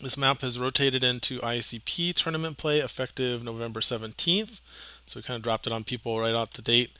This 0.00 0.18
map 0.18 0.42
has 0.42 0.58
rotated 0.58 1.02
into 1.02 1.40
ICP 1.40 2.12
tournament 2.12 2.58
play 2.58 2.80
effective 2.80 3.42
November 3.42 3.80
17th. 3.80 4.60
So 5.06 5.18
we 5.18 5.22
kind 5.22 5.36
of 5.36 5.42
dropped 5.42 5.66
it 5.66 5.72
on 5.72 5.84
people 5.84 6.20
right 6.20 6.34
out 6.34 6.52
to 6.54 6.62
date. 6.62 6.90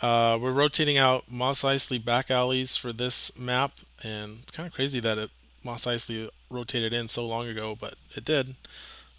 Uh, 0.00 0.38
we're 0.40 0.52
rotating 0.52 0.96
out 0.96 1.30
Mos 1.30 1.62
Eisley 1.62 2.02
back 2.02 2.30
alleys 2.30 2.76
for 2.76 2.92
this 2.92 3.36
map, 3.36 3.72
and 4.02 4.38
it's 4.42 4.52
kind 4.52 4.66
of 4.66 4.72
crazy 4.72 5.00
that 5.00 5.18
it 5.18 5.30
Mos 5.64 5.84
Eisley 5.86 6.28
rotated 6.50 6.92
in 6.92 7.08
so 7.08 7.26
long 7.26 7.48
ago, 7.48 7.76
but 7.78 7.94
it 8.14 8.24
did. 8.24 8.54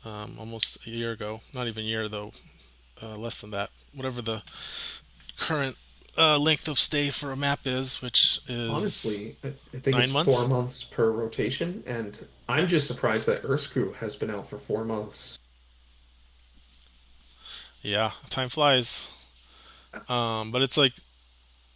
Um, 0.06 0.38
almost 0.40 0.86
a 0.88 0.90
year 0.90 1.12
ago. 1.12 1.42
Not 1.54 1.68
even 1.68 1.84
a 1.84 1.88
year, 1.88 2.08
though. 2.08 2.32
Uh, 3.02 3.18
less 3.18 3.42
than 3.42 3.52
that. 3.52 3.70
Whatever 3.94 4.22
the 4.22 4.44
current 5.38 5.78
uh, 6.18 6.38
length 6.38 6.68
of 6.68 6.78
stay 6.78 7.10
for 7.10 7.32
a 7.32 7.36
map 7.36 7.62
is, 7.66 8.02
which 8.02 8.40
is 8.48 8.70
Honestly, 8.70 9.38
I 9.44 9.54
think 9.80 9.98
it's 9.98 10.14
months? 10.14 10.36
four 10.36 10.48
months 10.48 10.84
per 10.84 11.12
rotation, 11.12 11.84
and 11.86 12.26
I'm 12.48 12.68
just 12.68 12.88
surprised 12.88 13.26
that 13.28 13.44
Uscru 13.44 13.96
has 13.96 14.16
been 14.16 14.30
out 14.30 14.50
for 14.50 14.58
four 14.58 14.84
months. 14.84 15.40
Yeah, 17.82 18.12
time 18.30 18.50
flies. 18.50 19.08
Um, 20.10 20.52
but 20.52 20.62
it's 20.62 20.78
like, 20.78 20.94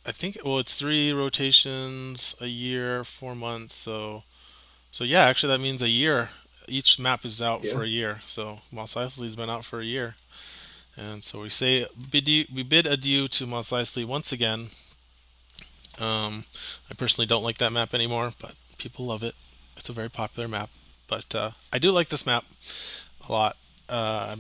I 0.06 0.12
think, 0.12 0.38
well, 0.44 0.60
it's 0.60 0.74
three 0.74 1.14
rotations 1.14 2.36
a 2.42 2.48
year, 2.48 3.04
four 3.04 3.36
months. 3.36 3.74
So, 3.74 4.24
so 4.94 5.04
yeah, 5.04 5.24
actually, 5.26 5.52
that 5.54 5.62
means 5.62 5.82
a 5.82 5.90
year. 5.90 6.30
Each 6.70 6.98
map 6.98 7.26
is 7.26 7.42
out 7.42 7.64
Yeah. 7.66 7.74
for 7.74 7.84
a 7.84 7.88
year. 7.88 8.22
So 8.26 8.62
Mos 8.72 8.94
Eisley's 8.94 9.36
been 9.36 9.50
out 9.50 9.66
for 9.66 9.82
a 9.82 9.86
year, 9.86 10.16
and 10.96 11.22
so 11.24 11.42
we 11.42 11.50
say 11.50 11.86
bid 12.12 12.26
we 12.54 12.64
bid 12.64 12.88
adieu 12.88 13.28
to 13.28 13.46
Mos 13.46 13.72
Eisley 13.72 14.06
once 14.06 14.32
again. 14.32 14.70
Um, 16.00 16.46
I 16.90 16.96
personally 16.96 17.28
don't 17.28 17.44
like 17.44 17.58
that 17.58 17.72
map 17.74 17.94
anymore, 17.94 18.32
but 18.40 18.54
people 18.78 19.06
love 19.06 19.24
it. 19.24 19.36
It's 19.78 19.90
a 19.90 19.94
very 19.94 20.10
popular 20.10 20.48
map. 20.48 20.70
But 21.08 21.36
uh, 21.36 21.52
I 21.72 21.80
do 21.80 21.92
like 21.92 22.10
this 22.10 22.26
map 22.26 22.46
a 23.28 23.32
lot. 23.32 23.58
Uh, 23.90 24.36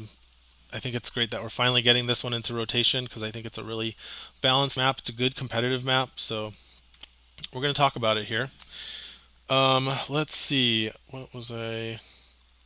I 0.72 0.80
think 0.80 0.96
it's 0.96 1.10
great 1.12 1.30
that 1.32 1.44
we're 1.44 1.50
finally 1.50 1.82
getting 1.84 2.08
this 2.08 2.24
one 2.24 2.34
into 2.34 2.54
rotation 2.56 3.04
because 3.04 3.22
I 3.22 3.30
think 3.30 3.46
it's 3.46 3.58
a 3.60 3.63
really 3.63 3.96
balanced 4.42 4.78
map. 4.78 4.98
It's 5.00 5.10
a 5.10 5.13
good 5.13 5.36
competitive 5.36 5.84
map, 5.86 6.12
so 6.16 6.54
we're 7.54 7.62
going 7.62 7.74
to 7.74 7.78
talk 7.78 7.96
about 7.96 8.18
it 8.18 8.26
here. 8.26 8.50
Um, 9.49 9.89
let's 10.10 10.36
see. 10.36 10.91
What 11.10 11.34
was 11.34 11.51
I? 11.51 11.99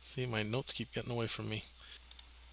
See, 0.02 0.26
my 0.26 0.42
notes 0.42 0.72
keep 0.72 0.92
getting 0.92 1.12
away 1.12 1.26
from 1.26 1.48
me. 1.48 1.64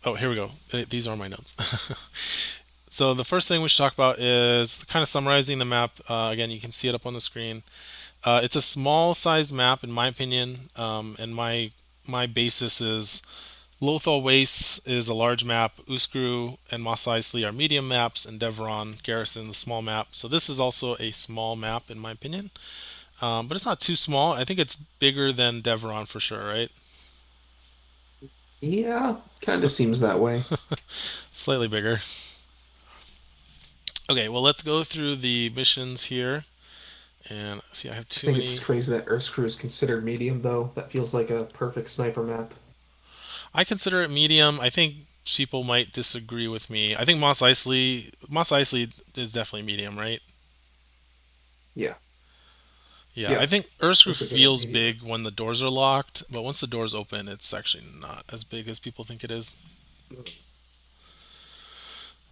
Oh, 0.03 0.13
here 0.13 0.29
we 0.29 0.35
go. 0.35 0.51
These 0.71 1.07
are 1.07 1.15
my 1.15 1.27
notes. 1.27 1.55
so 2.89 3.13
the 3.13 3.23
first 3.23 3.47
thing 3.47 3.61
we 3.61 3.69
should 3.69 3.79
talk 3.79 3.93
about 3.93 4.19
is 4.19 4.83
kind 4.83 5.01
of 5.01 5.07
summarizing 5.07 5.57
the 5.59 5.65
map. 5.65 5.91
Uh, 6.07 6.29
again, 6.31 6.51
you 6.51 6.59
can 6.59 6.71
see 6.71 6.87
it 6.87 6.95
up 6.95 7.05
on 7.05 7.13
the 7.13 7.21
screen. 7.21 7.63
Uh, 8.23 8.41
it's 8.43 8.55
a 8.55 8.61
small 8.61 9.13
size 9.13 9.51
map, 9.51 9.83
in 9.83 9.91
my 9.91 10.07
opinion, 10.07 10.69
um, 10.75 11.15
and 11.19 11.35
my 11.35 11.71
my 12.07 12.27
basis 12.27 12.81
is 12.81 13.21
Lothal 13.81 14.21
Wastes 14.21 14.79
is 14.85 15.07
a 15.07 15.13
large 15.13 15.43
map. 15.43 15.77
Uscru 15.87 16.57
and 16.71 16.81
Mos 16.81 17.05
Eisley 17.05 17.47
are 17.47 17.51
medium 17.51 17.87
maps, 17.87 18.25
and 18.25 18.39
Devron 18.39 19.01
Garrison 19.03 19.45
is 19.45 19.49
a 19.51 19.53
small 19.53 19.81
map. 19.81 20.09
So 20.11 20.27
this 20.27 20.49
is 20.49 20.59
also 20.59 20.95
a 20.95 21.11
small 21.11 21.55
map, 21.55 21.89
in 21.89 21.99
my 21.99 22.11
opinion. 22.11 22.51
Um, 23.21 23.47
but 23.47 23.55
it's 23.55 23.65
not 23.65 23.79
too 23.79 23.95
small. 23.95 24.33
I 24.33 24.43
think 24.45 24.59
it's 24.59 24.75
bigger 24.75 25.31
than 25.31 25.61
Devron 25.61 26.07
for 26.07 26.19
sure, 26.19 26.45
right? 26.45 26.69
Yeah, 28.61 29.17
kind 29.41 29.63
of 29.63 29.71
seems 29.71 29.99
that 29.99 30.19
way. 30.19 30.43
Slightly 31.33 31.67
bigger. 31.67 31.99
Okay, 34.09 34.29
well, 34.29 34.41
let's 34.41 34.61
go 34.61 34.83
through 34.83 35.17
the 35.17 35.49
missions 35.49 36.05
here. 36.05 36.45
And 37.29 37.61
see, 37.71 37.89
I 37.89 37.93
have 37.95 38.09
I 38.17 38.19
too 38.19 38.27
think 38.27 38.37
many. 38.37 38.45
it's 38.45 38.59
crazy 38.59 38.91
that 38.93 39.05
Uscru 39.07 39.45
is 39.45 39.55
considered 39.55 40.03
medium, 40.03 40.41
though. 40.41 40.71
That 40.75 40.91
feels 40.91 41.13
like 41.13 41.29
a 41.29 41.45
perfect 41.45 41.89
sniper 41.89 42.23
map. 42.23 42.53
I 43.53 43.63
consider 43.63 44.01
it 44.03 44.09
medium. 44.09 44.59
I 44.59 44.69
think 44.69 44.95
people 45.25 45.63
might 45.63 45.91
disagree 45.93 46.47
with 46.47 46.69
me. 46.69 46.95
I 46.95 47.05
think 47.05 47.19
Mos 47.19 47.41
Eisley, 47.41 48.11
Mos 48.29 48.51
Eisley 48.51 48.91
is 49.15 49.31
definitely 49.31 49.65
medium, 49.65 49.97
right? 49.97 50.21
Yeah. 51.75 51.95
Yeah, 53.15 53.31
Yeah. 53.31 53.39
I 53.39 53.45
think 53.45 53.67
Uscru 53.79 54.05
That's 54.07 54.21
a 54.21 54.25
good 54.25 54.35
feels 54.35 54.65
big 54.65 55.01
when 55.01 55.23
the 55.23 55.31
doors 55.31 55.63
are 55.63 55.69
locked, 55.69 56.23
but 56.29 56.43
once 56.43 56.59
the 56.59 56.67
doors 56.67 56.93
open, 56.93 57.27
it's 57.27 57.53
actually 57.53 57.83
not 57.99 58.25
as 58.31 58.43
big 58.43 58.67
as 58.67 58.79
people 58.79 59.05
think 59.05 59.23
it 59.23 59.31
is. 59.31 59.55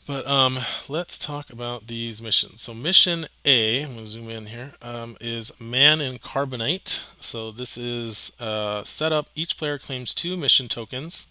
But 0.05 0.27
um, 0.27 0.59
let's 0.89 1.17
talk 1.17 1.49
about 1.49 1.88
these 1.88 2.21
missions. 2.21 2.61
So 2.61 2.73
mission 2.73 3.27
A, 3.45 3.84
I'm 3.84 3.95
gonna 3.95 4.07
zoom 4.07 4.29
in 4.29 4.47
here, 4.47 4.73
um, 4.81 5.15
is 5.21 5.57
Man 5.61 6.01
in 6.01 6.19
Carbonite. 6.19 7.03
So 7.21 7.51
this 7.51 7.77
is 7.77 8.34
uh, 8.39 8.84
set 8.84 9.13
up. 9.13 9.27
Each 9.34 9.57
player 9.57 9.79
claims 9.79 10.13
two 10.13 10.36
mission 10.36 10.67
tokens. 10.67 11.27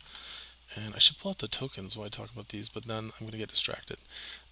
And 0.74 0.94
I 0.94 0.98
should 0.98 1.18
pull 1.18 1.32
out 1.32 1.38
the 1.38 1.48
tokens 1.48 1.98
while 1.98 2.07
I 2.07 2.09
talk 2.09 2.32
about 2.32 2.48
these, 2.48 2.70
but 2.70 2.86
then 2.86 3.05
I'm 3.05 3.20
going 3.20 3.32
to 3.32 3.36
get 3.36 3.50
distracted. 3.50 3.98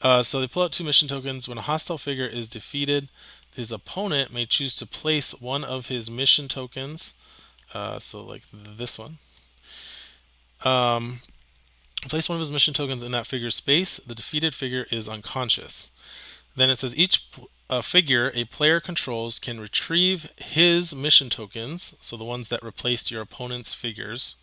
Uh, 0.02 0.22
so 0.22 0.38
they 0.38 0.46
pull 0.46 0.62
out 0.62 0.72
two 0.72 0.84
mission 0.84 1.08
tokens. 1.08 1.48
When 1.48 1.56
a 1.56 1.62
hostile 1.62 1.96
figure 1.96 2.26
is 2.26 2.50
defeated, 2.50 3.08
his 3.54 3.72
opponent 3.72 4.32
may 4.32 4.46
choose 4.46 4.74
to 4.76 4.86
place 4.86 5.32
one 5.40 5.64
of 5.64 5.88
his 5.88 6.10
mission 6.10 6.48
tokens. 6.48 7.14
Uh, 7.74 7.98
so 7.98 8.22
like 8.22 8.42
this 8.52 8.98
one. 8.98 9.18
Um, 10.64 11.20
place 12.08 12.28
one 12.28 12.36
of 12.36 12.40
his 12.40 12.52
mission 12.52 12.74
tokens 12.74 13.02
in 13.02 13.12
that 13.12 13.26
figure's 13.26 13.54
space. 13.54 13.98
The 13.98 14.14
defeated 14.14 14.54
figure 14.54 14.86
is 14.90 15.08
unconscious. 15.08 15.90
Then 16.56 16.70
it 16.70 16.76
says 16.76 16.96
each 16.96 17.26
uh, 17.68 17.82
figure 17.82 18.32
a 18.34 18.44
player 18.44 18.80
controls 18.80 19.38
can 19.38 19.60
retrieve 19.60 20.32
his 20.36 20.94
mission 20.94 21.30
tokens, 21.30 21.94
so 22.00 22.16
the 22.16 22.24
ones 22.24 22.48
that 22.48 22.62
replaced 22.62 23.10
your 23.10 23.22
opponent's 23.22 23.74
figures. 23.74 24.36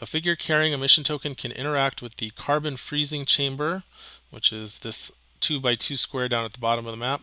A 0.00 0.06
figure 0.06 0.36
carrying 0.36 0.72
a 0.72 0.78
mission 0.78 1.04
token 1.04 1.34
can 1.34 1.52
interact 1.52 2.00
with 2.00 2.16
the 2.16 2.30
carbon 2.30 2.76
freezing 2.76 3.26
chamber, 3.26 3.82
which 4.30 4.52
is 4.52 4.78
this 4.78 5.10
2 5.40 5.60
by 5.60 5.74
2 5.74 5.96
square 5.96 6.28
down 6.28 6.44
at 6.44 6.52
the 6.52 6.60
bottom 6.60 6.86
of 6.86 6.92
the 6.92 6.96
map, 6.96 7.22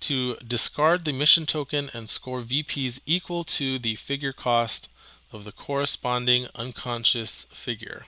to 0.00 0.36
discard 0.36 1.04
the 1.04 1.12
mission 1.12 1.46
token 1.46 1.90
and 1.94 2.08
score 2.08 2.40
VPs 2.40 3.00
equal 3.06 3.44
to 3.44 3.78
the 3.78 3.94
figure 3.94 4.32
cost 4.32 4.88
of 5.32 5.44
the 5.44 5.52
corresponding 5.52 6.46
unconscious 6.54 7.44
figure. 7.50 8.02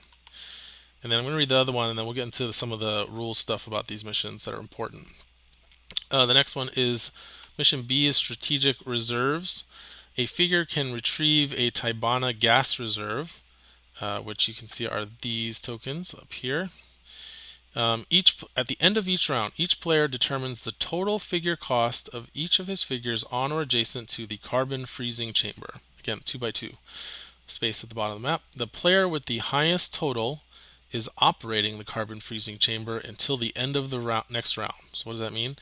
And 1.01 1.11
then 1.11 1.19
I'm 1.19 1.25
going 1.25 1.33
to 1.33 1.37
read 1.37 1.49
the 1.49 1.57
other 1.57 1.71
one, 1.71 1.89
and 1.89 1.97
then 1.97 2.05
we'll 2.05 2.15
get 2.15 2.25
into 2.25 2.51
some 2.53 2.71
of 2.71 2.79
the 2.79 3.05
rules 3.09 3.37
stuff 3.37 3.67
about 3.67 3.87
these 3.87 4.05
missions 4.05 4.45
that 4.45 4.53
are 4.53 4.59
important. 4.59 5.07
Uh, 6.11 6.25
the 6.25 6.33
next 6.33 6.55
one 6.55 6.69
is 6.75 7.11
mission 7.57 7.83
B 7.83 8.05
is 8.05 8.17
strategic 8.17 8.77
reserves. 8.85 9.63
A 10.17 10.25
figure 10.25 10.65
can 10.65 10.93
retrieve 10.93 11.53
a 11.53 11.71
Tibanna 11.71 12.37
gas 12.37 12.79
reserve 12.79 13.41
uh, 14.01 14.19
which 14.19 14.47
you 14.47 14.53
can 14.53 14.67
see 14.67 14.87
are 14.87 15.05
these 15.21 15.61
tokens 15.61 16.13
up 16.13 16.31
here. 16.33 16.69
Um, 17.79 18.05
each 18.09 18.43
at 18.57 18.67
the 18.67 18.77
end 18.81 18.97
of 18.97 19.07
each 19.07 19.29
round, 19.29 19.53
each 19.55 19.79
player 19.79 20.09
determines 20.09 20.61
the 20.61 20.73
total 20.73 21.17
figure 21.17 21.55
cost 21.55 22.09
of 22.09 22.27
each 22.33 22.59
of 22.59 22.67
his 22.67 22.83
figures 22.83 23.23
on 23.31 23.53
or 23.53 23.61
adjacent 23.61 24.09
to 24.09 24.27
the 24.27 24.35
carbon 24.35 24.85
freezing 24.85 25.31
chamber. 25.31 25.75
Again, 25.97 26.19
two 26.25 26.37
by 26.37 26.51
two 26.51 26.73
space 27.47 27.81
at 27.81 27.87
the 27.87 27.95
bottom 27.95 28.17
of 28.17 28.21
the 28.21 28.27
map. 28.27 28.41
The 28.53 28.67
player 28.67 29.07
with 29.07 29.27
the 29.27 29.37
highest 29.37 29.93
total 29.93 30.41
is 30.91 31.09
operating 31.19 31.77
the 31.77 31.85
carbon 31.85 32.19
freezing 32.19 32.57
chamber 32.57 32.97
until 32.97 33.37
the 33.37 33.55
end 33.55 33.77
of 33.77 33.91
the 33.91 34.01
round, 34.01 34.25
next 34.29 34.57
round. 34.57 34.73
So 34.91 35.09
what 35.09 35.13
does 35.13 35.21
that 35.21 35.33
mean? 35.33 35.55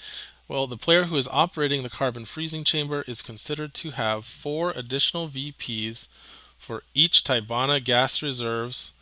Well, 0.47 0.65
the 0.65 0.75
player 0.75 1.03
who 1.03 1.17
is 1.17 1.27
operating 1.27 1.83
the 1.83 1.89
carbon 1.89 2.25
freezing 2.25 2.63
chamber 2.63 3.03
is 3.07 3.21
considered 3.21 3.75
to 3.75 3.91
have 3.91 4.25
four 4.25 4.71
additional 4.71 5.29
VPs 5.29 6.07
for 6.57 6.81
each 6.95 7.23
Tibanna 7.23 7.83
gas 7.83 8.23
reserves 8.23 8.93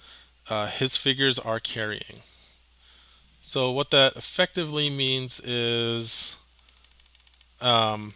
uh, 0.49 0.67
his 0.67 0.97
figures 0.97 1.39
are 1.39 1.61
carrying. 1.61 2.23
So 3.45 3.69
what 3.69 3.91
that 3.91 4.15
effectively 4.15 4.89
means 4.89 5.39
is 5.39 6.35
um, 7.61 8.15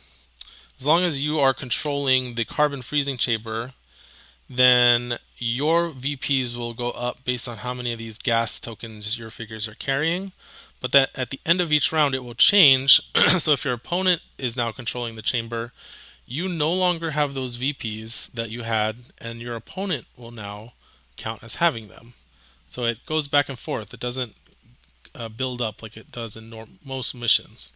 as 0.79 0.87
long 0.87 1.03
as 1.03 1.23
you 1.23 1.39
are 1.39 1.53
controlling 1.53 2.33
the 2.33 2.45
carbon 2.45 2.81
freezing 2.81 3.17
chamber, 3.17 3.73
then 4.49 5.19
your 5.37 5.91
VPs 5.91 6.55
will 6.55 6.73
go 6.73 6.89
up 6.91 7.23
based 7.25 7.47
on 7.47 7.57
how 7.57 7.75
many 7.75 7.93
of 7.93 7.99
these 7.99 8.17
gas 8.17 8.59
tokens 8.59 9.19
your 9.19 9.29
figures 9.29 9.67
are 9.67 9.75
carrying. 9.75 10.31
But 10.81 10.93
that 10.93 11.11
at 11.13 11.29
the 11.29 11.39
end 11.45 11.61
of 11.61 11.71
each 11.71 11.91
round 11.91 12.15
it 12.15 12.23
will 12.23 12.33
change. 12.33 12.99
so 13.37 13.51
if 13.51 13.63
your 13.63 13.75
opponent 13.75 14.23
is 14.39 14.57
now 14.57 14.71
controlling 14.71 15.15
the 15.15 15.21
chamber, 15.21 15.73
you 16.25 16.49
no 16.49 16.73
longer 16.73 17.11
have 17.11 17.35
those 17.35 17.59
VPs 17.59 18.31
that 18.31 18.49
you 18.49 18.63
had, 18.63 18.95
and 19.19 19.41
your 19.41 19.55
opponent 19.55 20.07
will 20.17 20.31
now 20.31 20.73
count 21.17 21.43
as 21.43 21.55
having 21.55 21.87
them. 21.87 22.15
So 22.67 22.85
it 22.85 23.05
goes 23.05 23.27
back 23.27 23.47
and 23.47 23.59
forth. 23.59 23.93
It 23.93 23.99
doesn't 23.99 24.33
uh, 25.19 25.29
build 25.29 25.61
up 25.61 25.83
like 25.83 25.97
it 25.97 26.11
does 26.11 26.35
in 26.35 26.49
norm- 26.49 26.79
most 26.83 27.13
missions. 27.13 27.73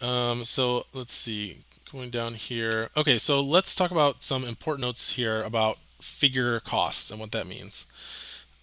Um, 0.00 0.44
so 0.44 0.86
let's 0.92 1.12
see, 1.12 1.58
going 1.90 2.10
down 2.10 2.34
here. 2.34 2.90
Okay, 2.96 3.18
so 3.18 3.40
let's 3.40 3.74
talk 3.74 3.90
about 3.90 4.22
some 4.22 4.44
important 4.44 4.82
notes 4.82 5.12
here 5.12 5.42
about 5.42 5.78
figure 6.00 6.60
costs 6.60 7.10
and 7.10 7.18
what 7.18 7.32
that 7.32 7.46
means. 7.46 7.86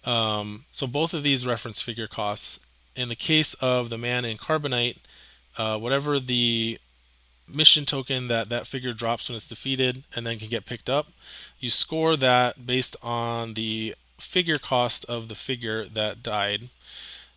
Um, 0.04 0.64
so 0.70 0.86
both 0.86 1.12
of 1.12 1.22
these 1.22 1.46
reference 1.46 1.82
figure 1.82 2.06
costs. 2.06 2.60
In 2.94 3.08
the 3.08 3.16
case 3.16 3.54
of 3.54 3.90
the 3.90 3.98
man 3.98 4.24
in 4.24 4.36
Carbonite, 4.36 4.98
uh, 5.58 5.76
whatever 5.76 6.20
the 6.20 6.78
mission 7.52 7.84
token 7.84 8.28
that 8.28 8.48
that 8.48 8.66
figure 8.66 8.92
drops 8.92 9.28
when 9.28 9.36
it's 9.36 9.48
defeated 9.48 10.04
and 10.14 10.24
then 10.24 10.38
can 10.38 10.48
get 10.48 10.64
picked 10.64 10.88
up, 10.88 11.08
you 11.58 11.70
score 11.70 12.16
that 12.16 12.64
based 12.64 12.94
on 13.02 13.54
the 13.54 13.96
figure 14.18 14.58
cost 14.58 15.04
of 15.06 15.28
the 15.28 15.34
figure 15.34 15.86
that 15.86 16.22
died. 16.22 16.68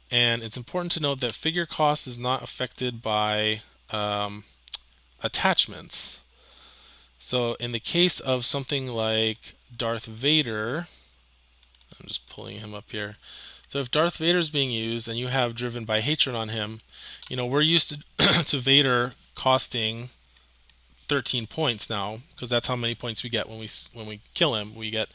And 0.10 0.42
it's 0.42 0.58
important 0.58 0.92
to 0.94 1.02
note 1.02 1.20
that 1.22 1.34
figure 1.34 1.66
cost 1.66 2.08
is 2.08 2.18
not 2.18 2.44
affected 2.44 3.02
by 3.02 3.62
um, 3.92 4.46
attachments. 5.22 6.20
So, 7.20 7.56
in 7.56 7.72
the 7.72 7.80
case 7.80 8.20
of 8.20 8.46
something 8.46 8.88
like 8.88 9.56
Darth 9.76 10.06
Vader, 10.06 10.88
I'm 12.00 12.08
just 12.08 12.30
pulling 12.30 12.60
him 12.60 12.74
up 12.74 12.86
here. 12.90 13.18
So 13.68 13.80
if 13.80 13.92
Darth 13.92 14.18
Vader 14.18 14.40
is 14.40 14.50
being 14.50 14.72
used 14.72 15.10
and 15.10 15.20
you 15.20 15.28
have 15.28 15.56
driven 15.56 15.84
by 15.84 16.00
hatred 16.00 16.36
on 16.36 16.50
him, 16.50 16.80
you 17.30 17.36
know 17.36 17.46
we're 17.46 17.62
used 17.62 18.02
to, 18.18 18.44
to 18.46 18.60
Vader 18.60 19.12
costing 19.36 20.10
13 21.10 21.48
points 21.48 21.90
now 21.90 22.20
because 22.34 22.50
that's 22.50 22.68
how 22.68 22.76
many 22.76 22.96
points 22.96 23.24
we 23.24 23.30
get 23.30 23.50
when 23.50 23.60
we 23.60 23.70
when 23.94 24.08
we 24.08 24.22
kill 24.34 24.56
him. 24.56 24.74
We 24.74 24.90
get 24.90 25.10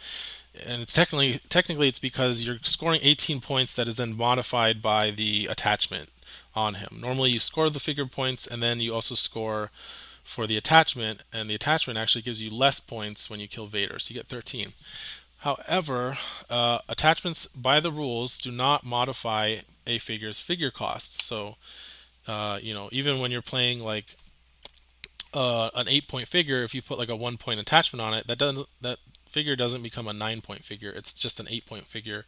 and 0.54 0.82
it's 0.82 0.92
technically 0.92 1.40
technically 1.48 1.88
it's 1.88 1.98
because 1.98 2.42
you're 2.42 2.58
scoring 2.62 3.00
18 3.02 3.40
points 3.40 3.74
that 3.74 3.88
is 3.88 3.96
then 3.96 4.16
modified 4.16 4.82
by 4.82 5.10
the 5.10 5.46
attachment 5.46 6.10
on 6.54 6.74
him. 6.74 6.98
Normally 7.00 7.30
you 7.30 7.38
score 7.38 7.70
the 7.70 7.80
figure 7.80 8.06
points 8.06 8.46
and 8.46 8.62
then 8.62 8.80
you 8.80 8.94
also 8.94 9.14
score 9.14 9.70
for 10.22 10.46
the 10.46 10.56
attachment 10.56 11.22
and 11.32 11.48
the 11.48 11.54
attachment 11.54 11.98
actually 11.98 12.22
gives 12.22 12.42
you 12.42 12.50
less 12.50 12.80
points 12.80 13.28
when 13.28 13.40
you 13.40 13.48
kill 13.48 13.66
Vader. 13.66 13.98
So 13.98 14.12
you 14.12 14.20
get 14.20 14.28
13. 14.28 14.72
However, 15.38 16.18
uh, 16.48 16.78
attachments 16.88 17.46
by 17.46 17.80
the 17.80 17.90
rules 17.90 18.38
do 18.38 18.50
not 18.50 18.84
modify 18.84 19.56
a 19.86 19.98
figure's 19.98 20.40
figure 20.40 20.70
costs. 20.70 21.24
So, 21.24 21.56
uh, 22.28 22.60
you 22.62 22.72
know, 22.72 22.88
even 22.92 23.18
when 23.18 23.32
you're 23.32 23.42
playing 23.42 23.80
like 23.80 24.16
uh, 25.34 25.70
an 25.74 25.88
eight-point 25.88 26.28
figure, 26.28 26.62
if 26.62 26.74
you 26.74 26.82
put 26.82 26.98
like 26.98 27.08
a 27.08 27.16
one-point 27.16 27.58
attachment 27.58 28.00
on 28.00 28.14
it, 28.14 28.28
that 28.28 28.38
doesn't 28.38 28.68
that 28.80 28.98
figure 29.32 29.56
doesn't 29.56 29.82
become 29.82 30.06
a 30.06 30.12
nine-point 30.12 30.64
figure. 30.64 30.90
It's 30.90 31.12
just 31.12 31.40
an 31.40 31.48
eight-point 31.50 31.86
figure 31.86 32.24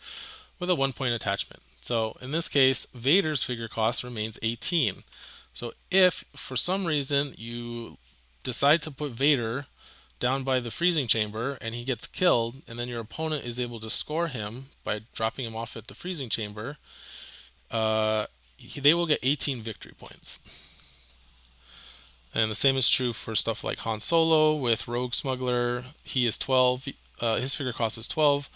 with 0.59 0.71
a 0.71 0.75
one-point 0.75 1.15
attachment. 1.15 1.63
So 1.81 2.17
in 2.21 2.33
this 2.33 2.49
case, 2.49 2.87
Vader's 2.95 3.43
figure 3.43 3.69
cost 3.69 4.03
remains 4.03 4.39
18. 4.43 5.05
So 5.53 5.73
if 5.91 6.25
for 6.35 6.57
some 6.57 6.87
reason 6.87 7.35
you 7.37 7.99
decide 8.43 8.83
to 8.83 8.91
put 8.91 9.13
Vader 9.13 9.67
down 10.19 10.43
by 10.43 10.61
the 10.61 10.71
freezing 10.71 11.07
chamber 11.07 11.59
and 11.61 11.75
he 11.75 11.85
gets 11.85 12.07
killed, 12.07 12.57
and 12.67 12.79
then 12.79 12.89
your 12.89 13.01
opponent 13.01 13.45
is 13.45 13.61
able 13.61 13.81
to 13.81 13.91
score 13.91 14.29
him 14.29 14.67
by 14.83 15.01
dropping 15.15 15.45
him 15.45 15.57
off 15.57 15.77
at 15.77 15.89
the 15.89 15.95
freezing 15.95 16.29
chamber, 16.29 16.79
uh, 17.71 18.27
he, 18.57 18.81
they 18.81 18.95
will 18.95 19.07
get 19.07 19.19
18 19.23 19.61
victory 19.61 19.93
points. 19.99 20.41
And 22.35 22.51
the 22.51 22.57
same 22.57 22.77
is 22.77 22.89
true 22.89 23.13
for 23.13 23.37
stuff 23.37 23.63
like 23.63 23.79
Han 23.79 24.01
Solo 24.01 24.55
with 24.55 24.89
Rogue 24.89 25.15
Smuggler. 25.15 25.85
He 26.03 26.27
is 26.27 26.37
12. 26.37 26.89
Uh, 27.21 27.37
his 27.37 27.55
figure 27.55 27.73
cost 27.73 27.97
is 27.97 28.09
12. 28.09 28.51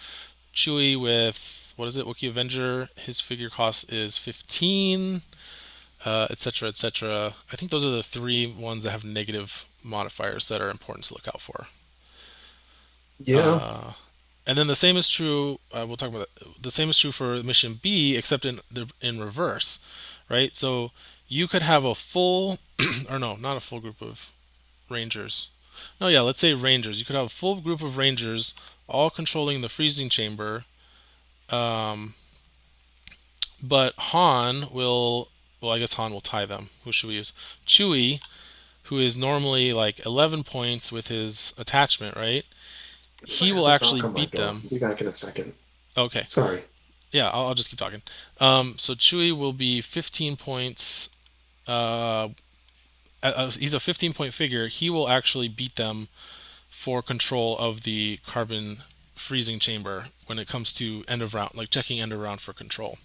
Chewie 0.52 1.00
with 1.00 1.72
what 1.76 1.86
is 1.86 1.96
it? 1.96 2.04
Wookiee 2.04 2.28
Avenger. 2.28 2.88
His 2.96 3.20
figure 3.20 3.48
cost 3.48 3.92
is 3.92 4.18
15, 4.18 5.22
etc., 6.04 6.66
uh, 6.66 6.70
etc. 6.70 7.26
Et 7.26 7.32
I 7.52 7.56
think 7.56 7.70
those 7.70 7.84
are 7.84 7.90
the 7.90 8.02
three 8.02 8.52
ones 8.52 8.82
that 8.82 8.90
have 8.90 9.04
negative 9.04 9.64
modifiers 9.84 10.48
that 10.48 10.60
are 10.60 10.70
important 10.70 11.04
to 11.04 11.14
look 11.14 11.28
out 11.28 11.40
for. 11.40 11.68
Yeah. 13.20 13.38
Uh, 13.38 13.92
and 14.44 14.58
then 14.58 14.66
the 14.66 14.74
same 14.74 14.96
is 14.96 15.08
true. 15.08 15.60
Uh, 15.72 15.84
we'll 15.86 15.96
talk 15.96 16.08
about 16.08 16.28
that. 16.34 16.62
The 16.62 16.72
same 16.72 16.90
is 16.90 16.98
true 16.98 17.12
for 17.12 17.40
mission 17.44 17.78
B, 17.80 18.16
except 18.16 18.44
in 18.44 18.58
the 18.72 18.90
in 19.00 19.20
reverse, 19.20 19.78
right? 20.28 20.56
So 20.56 20.90
you 21.28 21.46
could 21.46 21.62
have 21.62 21.84
a 21.84 21.94
full, 21.94 22.58
or 23.10 23.18
no, 23.18 23.36
not 23.36 23.56
a 23.56 23.60
full 23.60 23.80
group 23.80 24.00
of 24.00 24.30
rangers. 24.88 25.50
No, 26.00 26.08
yeah, 26.08 26.22
let's 26.22 26.40
say 26.40 26.54
rangers. 26.54 26.98
You 26.98 27.04
could 27.04 27.16
have 27.16 27.26
a 27.26 27.30
full 27.30 27.60
group 27.60 27.82
of 27.82 27.96
rangers 27.96 28.54
all 28.88 29.10
controlling 29.10 29.60
the 29.60 29.68
freezing 29.68 30.08
chamber. 30.08 30.64
Um, 31.50 32.14
but 33.62 33.94
Han 33.96 34.66
will, 34.72 35.28
well, 35.60 35.72
I 35.72 35.78
guess 35.78 35.94
Han 35.94 36.12
will 36.12 36.20
tie 36.20 36.46
them. 36.46 36.70
Who 36.84 36.92
should 36.92 37.08
we 37.08 37.14
use? 37.14 37.32
Chewie 37.66 38.20
who 38.88 38.98
is 38.98 39.16
normally 39.16 39.72
like 39.74 40.04
11 40.06 40.44
points 40.44 40.90
with 40.90 41.08
his 41.08 41.52
attachment, 41.58 42.16
right? 42.16 42.44
He 43.26 43.52
will 43.52 43.68
actually 43.68 44.00
beat 44.12 44.32
them. 44.32 44.62
Be 44.70 44.78
back 44.78 45.02
in 45.02 45.06
a 45.06 45.12
second. 45.12 45.52
Okay. 45.96 46.24
Sorry. 46.28 46.64
yeah, 47.12 47.28
I'll, 47.28 47.48
I'll 47.48 47.54
just 47.54 47.68
keep 47.68 47.78
talking. 47.78 48.00
Um, 48.40 48.76
so 48.78 48.94
Chewie 48.94 49.36
will 49.36 49.52
be 49.52 49.82
15 49.82 50.36
points. 50.36 51.10
Uh, 51.68 52.30
uh, 53.22 53.50
he's 53.50 53.74
a 53.74 53.80
15 53.80 54.14
point 54.14 54.34
figure. 54.34 54.68
He 54.68 54.90
will 54.90 55.08
actually 55.08 55.48
beat 55.48 55.76
them 55.76 56.08
for 56.68 57.02
control 57.02 57.56
of 57.58 57.82
the 57.82 58.18
carbon 58.26 58.78
freezing 59.14 59.58
chamber 59.58 60.06
when 60.26 60.38
it 60.38 60.48
comes 60.48 60.72
to 60.74 61.04
end 61.08 61.22
of 61.22 61.34
round, 61.34 61.54
like 61.54 61.70
checking 61.70 62.00
end 62.00 62.12
of 62.12 62.20
round 62.20 62.40
for 62.40 62.52
control. 62.52 62.98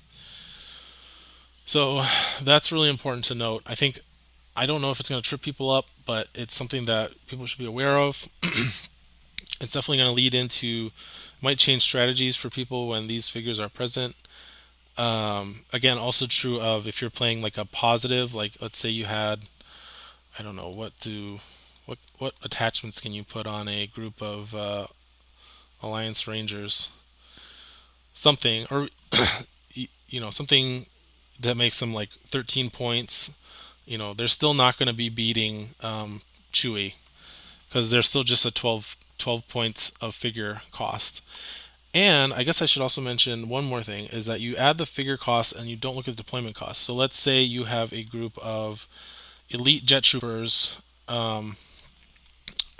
So 1.65 2.03
that's 2.41 2.71
really 2.71 2.89
important 2.89 3.25
to 3.25 3.35
note. 3.35 3.63
I 3.65 3.75
think 3.75 3.99
I 4.55 4.65
don't 4.65 4.81
know 4.81 4.91
if 4.91 4.99
it's 4.99 5.09
going 5.09 5.21
to 5.21 5.27
trip 5.27 5.41
people 5.41 5.71
up, 5.71 5.85
but 6.05 6.27
it's 6.35 6.53
something 6.53 6.85
that 6.85 7.11
people 7.27 7.45
should 7.45 7.59
be 7.59 7.65
aware 7.65 7.97
of. 7.97 8.29
it's 8.43 9.73
definitely 9.73 9.97
going 9.97 10.09
to 10.09 10.15
lead 10.15 10.35
into 10.35 10.91
might 11.41 11.57
change 11.57 11.83
strategies 11.83 12.35
for 12.35 12.49
people 12.49 12.87
when 12.87 13.07
these 13.07 13.29
figures 13.29 13.59
are 13.59 13.69
present. 13.69 14.15
Um, 14.97 15.65
again, 15.73 15.97
also 15.97 16.27
true 16.27 16.59
of 16.59 16.87
if 16.87 17.01
you're 17.01 17.09
playing 17.09 17.41
like 17.41 17.57
a 17.57 17.65
positive, 17.65 18.33
like 18.33 18.53
let's 18.61 18.77
say 18.77 18.89
you 18.89 19.05
had, 19.05 19.41
I 20.37 20.43
don't 20.43 20.55
know 20.55 20.69
what 20.69 20.99
do, 20.99 21.39
what 21.85 21.97
what 22.19 22.33
attachments 22.43 23.01
can 23.01 23.11
you 23.11 23.23
put 23.23 23.47
on 23.47 23.67
a 23.67 23.87
group 23.87 24.21
of 24.21 24.53
uh, 24.53 24.87
Alliance 25.81 26.27
Rangers? 26.27 26.89
Something 28.13 28.67
or 28.69 28.89
you 29.73 30.19
know 30.19 30.29
something 30.29 30.85
that 31.39 31.57
makes 31.57 31.79
them 31.79 31.93
like 31.93 32.09
13 32.27 32.69
points. 32.69 33.31
You 33.85 33.97
know 33.97 34.13
they're 34.13 34.27
still 34.27 34.53
not 34.53 34.77
going 34.77 34.87
to 34.87 34.93
be 34.93 35.09
beating 35.09 35.69
um, 35.81 36.21
Chewie 36.53 36.93
because 37.67 37.89
they're 37.89 38.03
still 38.03 38.23
just 38.23 38.45
a 38.45 38.51
12 38.51 38.95
12 39.17 39.47
points 39.47 39.91
of 40.01 40.13
figure 40.13 40.61
cost. 40.71 41.21
And 41.93 42.33
I 42.33 42.43
guess 42.43 42.61
I 42.61 42.65
should 42.65 42.81
also 42.81 43.01
mention 43.01 43.49
one 43.49 43.65
more 43.65 43.83
thing 43.83 44.05
is 44.05 44.25
that 44.25 44.41
you 44.41 44.55
add 44.55 44.77
the 44.79 44.85
figure 44.85 45.17
cost 45.17 45.53
and 45.53 45.67
you 45.67 45.75
don't 45.75 45.95
look 45.95 46.07
at 46.07 46.17
the 46.17 46.23
deployment 46.23 46.55
cost. 46.55 46.81
So 46.81 46.93
let's 46.93 47.17
say 47.17 47.41
you 47.41 47.65
have 47.65 47.93
a 47.93 48.03
group 48.03 48.37
of 48.39 48.87
elite 49.49 49.85
jet 49.85 50.03
troopers 50.03 50.81
um, 51.07 51.57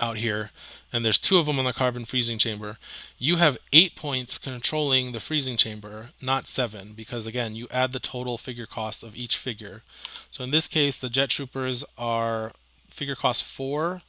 out 0.00 0.16
here, 0.16 0.50
and 0.92 1.04
there's 1.04 1.20
two 1.20 1.38
of 1.38 1.46
them 1.46 1.60
on 1.60 1.64
the 1.64 1.72
carbon 1.72 2.04
freezing 2.04 2.38
chamber. 2.38 2.78
You 3.16 3.36
have 3.36 3.56
eight 3.72 3.94
points 3.94 4.36
controlling 4.36 5.12
the 5.12 5.20
freezing 5.20 5.56
chamber, 5.56 6.10
not 6.20 6.48
seven, 6.48 6.92
because 6.94 7.28
again, 7.28 7.54
you 7.54 7.68
add 7.70 7.92
the 7.92 8.00
total 8.00 8.36
figure 8.36 8.66
cost 8.66 9.04
of 9.04 9.14
each 9.14 9.36
figure. 9.36 9.82
So 10.32 10.42
in 10.42 10.50
this 10.50 10.66
case, 10.66 10.98
the 10.98 11.08
jet 11.08 11.30
troopers 11.30 11.84
are 11.96 12.50
figure 12.90 13.14
cost 13.14 13.44
four, 13.44 14.02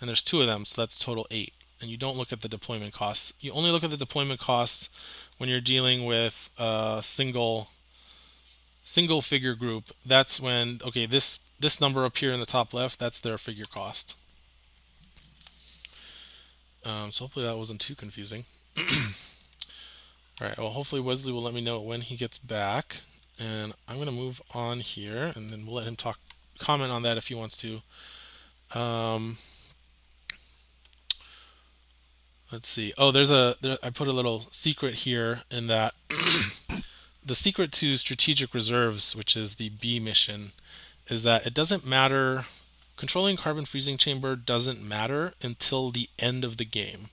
and 0.00 0.08
there's 0.08 0.22
two 0.22 0.40
of 0.40 0.46
them, 0.46 0.64
so 0.64 0.80
that's 0.80 0.96
total 0.96 1.26
eight 1.32 1.54
and 1.84 1.90
you 1.90 1.98
don't 1.98 2.16
look 2.16 2.32
at 2.32 2.40
the 2.40 2.48
deployment 2.48 2.94
costs. 2.94 3.34
You 3.40 3.52
only 3.52 3.70
look 3.70 3.84
at 3.84 3.90
the 3.90 3.98
deployment 3.98 4.40
costs 4.40 4.88
when 5.36 5.50
you're 5.50 5.60
dealing 5.60 6.06
with 6.06 6.48
a 6.56 7.00
single 7.02 7.68
single 8.84 9.20
figure 9.20 9.54
group. 9.54 9.90
That's 10.04 10.40
when 10.40 10.80
okay, 10.82 11.04
this 11.04 11.40
this 11.60 11.82
number 11.82 12.06
up 12.06 12.16
here 12.16 12.32
in 12.32 12.40
the 12.40 12.46
top 12.46 12.72
left, 12.72 12.98
that's 12.98 13.20
their 13.20 13.36
figure 13.36 13.66
cost. 13.66 14.16
Um, 16.86 17.12
so 17.12 17.24
hopefully 17.24 17.44
that 17.44 17.58
wasn't 17.58 17.82
too 17.82 17.94
confusing. 17.94 18.46
All 18.78 18.84
right. 20.40 20.56
Well, 20.56 20.70
hopefully 20.70 21.02
Wesley 21.02 21.32
will 21.32 21.42
let 21.42 21.54
me 21.54 21.60
know 21.60 21.82
when 21.82 22.00
he 22.00 22.16
gets 22.16 22.38
back, 22.38 22.96
and 23.38 23.74
I'm 23.86 23.96
going 23.96 24.06
to 24.06 24.12
move 24.12 24.40
on 24.52 24.80
here, 24.80 25.32
and 25.36 25.50
then 25.50 25.66
we'll 25.66 25.76
let 25.76 25.86
him 25.86 25.96
talk, 25.96 26.18
comment 26.58 26.90
on 26.90 27.02
that 27.02 27.16
if 27.18 27.28
he 27.28 27.34
wants 27.34 27.56
to. 27.58 28.78
Um, 28.78 29.36
Let's 32.52 32.68
see. 32.68 32.92
Oh, 32.96 33.10
there's 33.10 33.30
a. 33.30 33.56
There, 33.60 33.78
I 33.82 33.90
put 33.90 34.08
a 34.08 34.12
little 34.12 34.46
secret 34.50 34.96
here 34.96 35.42
in 35.50 35.66
that 35.66 35.94
the 37.24 37.34
secret 37.34 37.72
to 37.72 37.96
strategic 37.96 38.54
reserves, 38.54 39.16
which 39.16 39.36
is 39.36 39.56
the 39.56 39.70
B 39.70 39.98
mission, 39.98 40.52
is 41.08 41.22
that 41.24 41.46
it 41.46 41.54
doesn't 41.54 41.86
matter. 41.86 42.44
Controlling 42.96 43.36
carbon 43.36 43.64
freezing 43.64 43.98
chamber 43.98 44.36
doesn't 44.36 44.80
matter 44.80 45.34
until 45.42 45.90
the 45.90 46.08
end 46.18 46.44
of 46.44 46.58
the 46.58 46.64
game. 46.64 47.08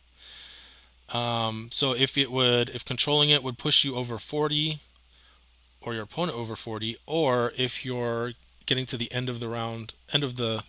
Um, 1.10 1.70
so 1.72 1.94
if 1.94 2.18
it 2.18 2.32
would, 2.32 2.70
if 2.70 2.86
controlling 2.86 3.30
it 3.30 3.44
would 3.44 3.58
push 3.58 3.84
you 3.84 3.96
over 3.96 4.18
40, 4.20 4.80
or 5.82 5.94
your 5.94 6.04
opponent 6.04 6.38
over 6.38 6.56
40, 6.56 6.98
or 7.06 7.52
if 7.58 7.84
you're 7.84 8.34
getting 8.66 8.86
to 8.86 8.98
the 8.98 9.12
end 9.12 9.28
of 9.28 9.40
the 9.40 9.50
round, 9.50 9.94
end 10.14 10.24
of 10.24 10.38
the 10.38 10.64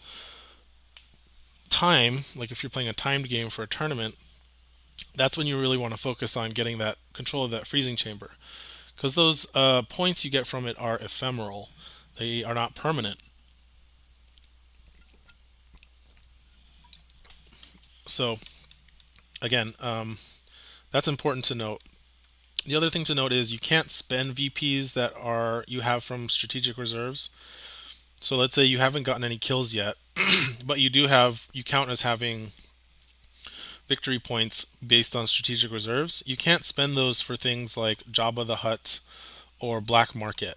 time, 1.69 2.25
like 2.35 2.51
if 2.51 2.63
you're 2.63 2.71
playing 2.71 2.89
a 2.89 2.95
timed 2.95 3.29
game 3.29 3.51
for 3.51 3.63
a 3.63 3.69
tournament, 3.69 4.17
that's 5.15 5.37
when 5.37 5.47
you 5.47 5.61
really 5.61 5.77
want 5.77 5.93
to 5.93 5.99
focus 5.99 6.37
on 6.37 6.51
getting 6.51 6.79
that 6.79 6.97
control 7.13 7.45
of 7.45 7.51
that 7.51 7.67
freezing 7.67 7.97
chamber. 7.97 8.33
Because 8.97 9.15
those 9.15 9.47
uh, 9.55 9.83
points 9.83 10.25
you 10.25 10.31
get 10.31 10.47
from 10.47 10.67
it 10.67 10.77
are 10.79 10.99
ephemeral. 10.99 11.71
They 12.19 12.45
are 12.45 12.55
not 12.55 12.75
permanent. 12.75 13.19
So 18.07 18.39
again 19.41 19.75
um, 19.81 20.19
that's 20.91 21.09
important 21.09 21.45
to 21.47 21.55
note. 21.55 21.83
The 22.65 22.77
other 22.77 22.91
thing 22.91 23.05
to 23.05 23.15
note 23.15 23.33
is 23.33 23.53
you 23.53 23.59
can't 23.59 23.91
spend 23.91 24.37
vps 24.37 24.93
that 24.95 25.13
are 25.17 25.65
you 25.67 25.81
have 25.81 26.05
from 26.05 26.29
strategic 26.29 26.77
reserves. 26.77 27.31
So 28.21 28.37
let's 28.37 28.55
say 28.55 28.65
you 28.65 28.79
haven't 28.79 29.03
gotten 29.03 29.25
any 29.25 29.39
kills 29.39 29.75
yet 29.75 29.97
but 30.65 30.79
you 30.79 30.91
do 30.91 31.07
have 31.07 31.49
you 31.53 31.65
count 31.65 31.91
as 31.91 32.03
having 32.03 32.53
victory 33.89 34.19
points 34.19 34.67
based 34.87 35.15
on 35.15 35.27
strategic 35.27 35.71
reserves. 35.71 36.23
You 36.27 36.37
can't 36.37 36.65
spend 36.65 36.97
those 36.97 37.21
for 37.21 37.37
things 37.37 37.77
like 37.77 38.05
Jabba 38.11 38.47
the 38.47 38.57
Hutt 38.57 39.01
or 39.61 39.81
Black 39.81 40.15
Market. 40.15 40.57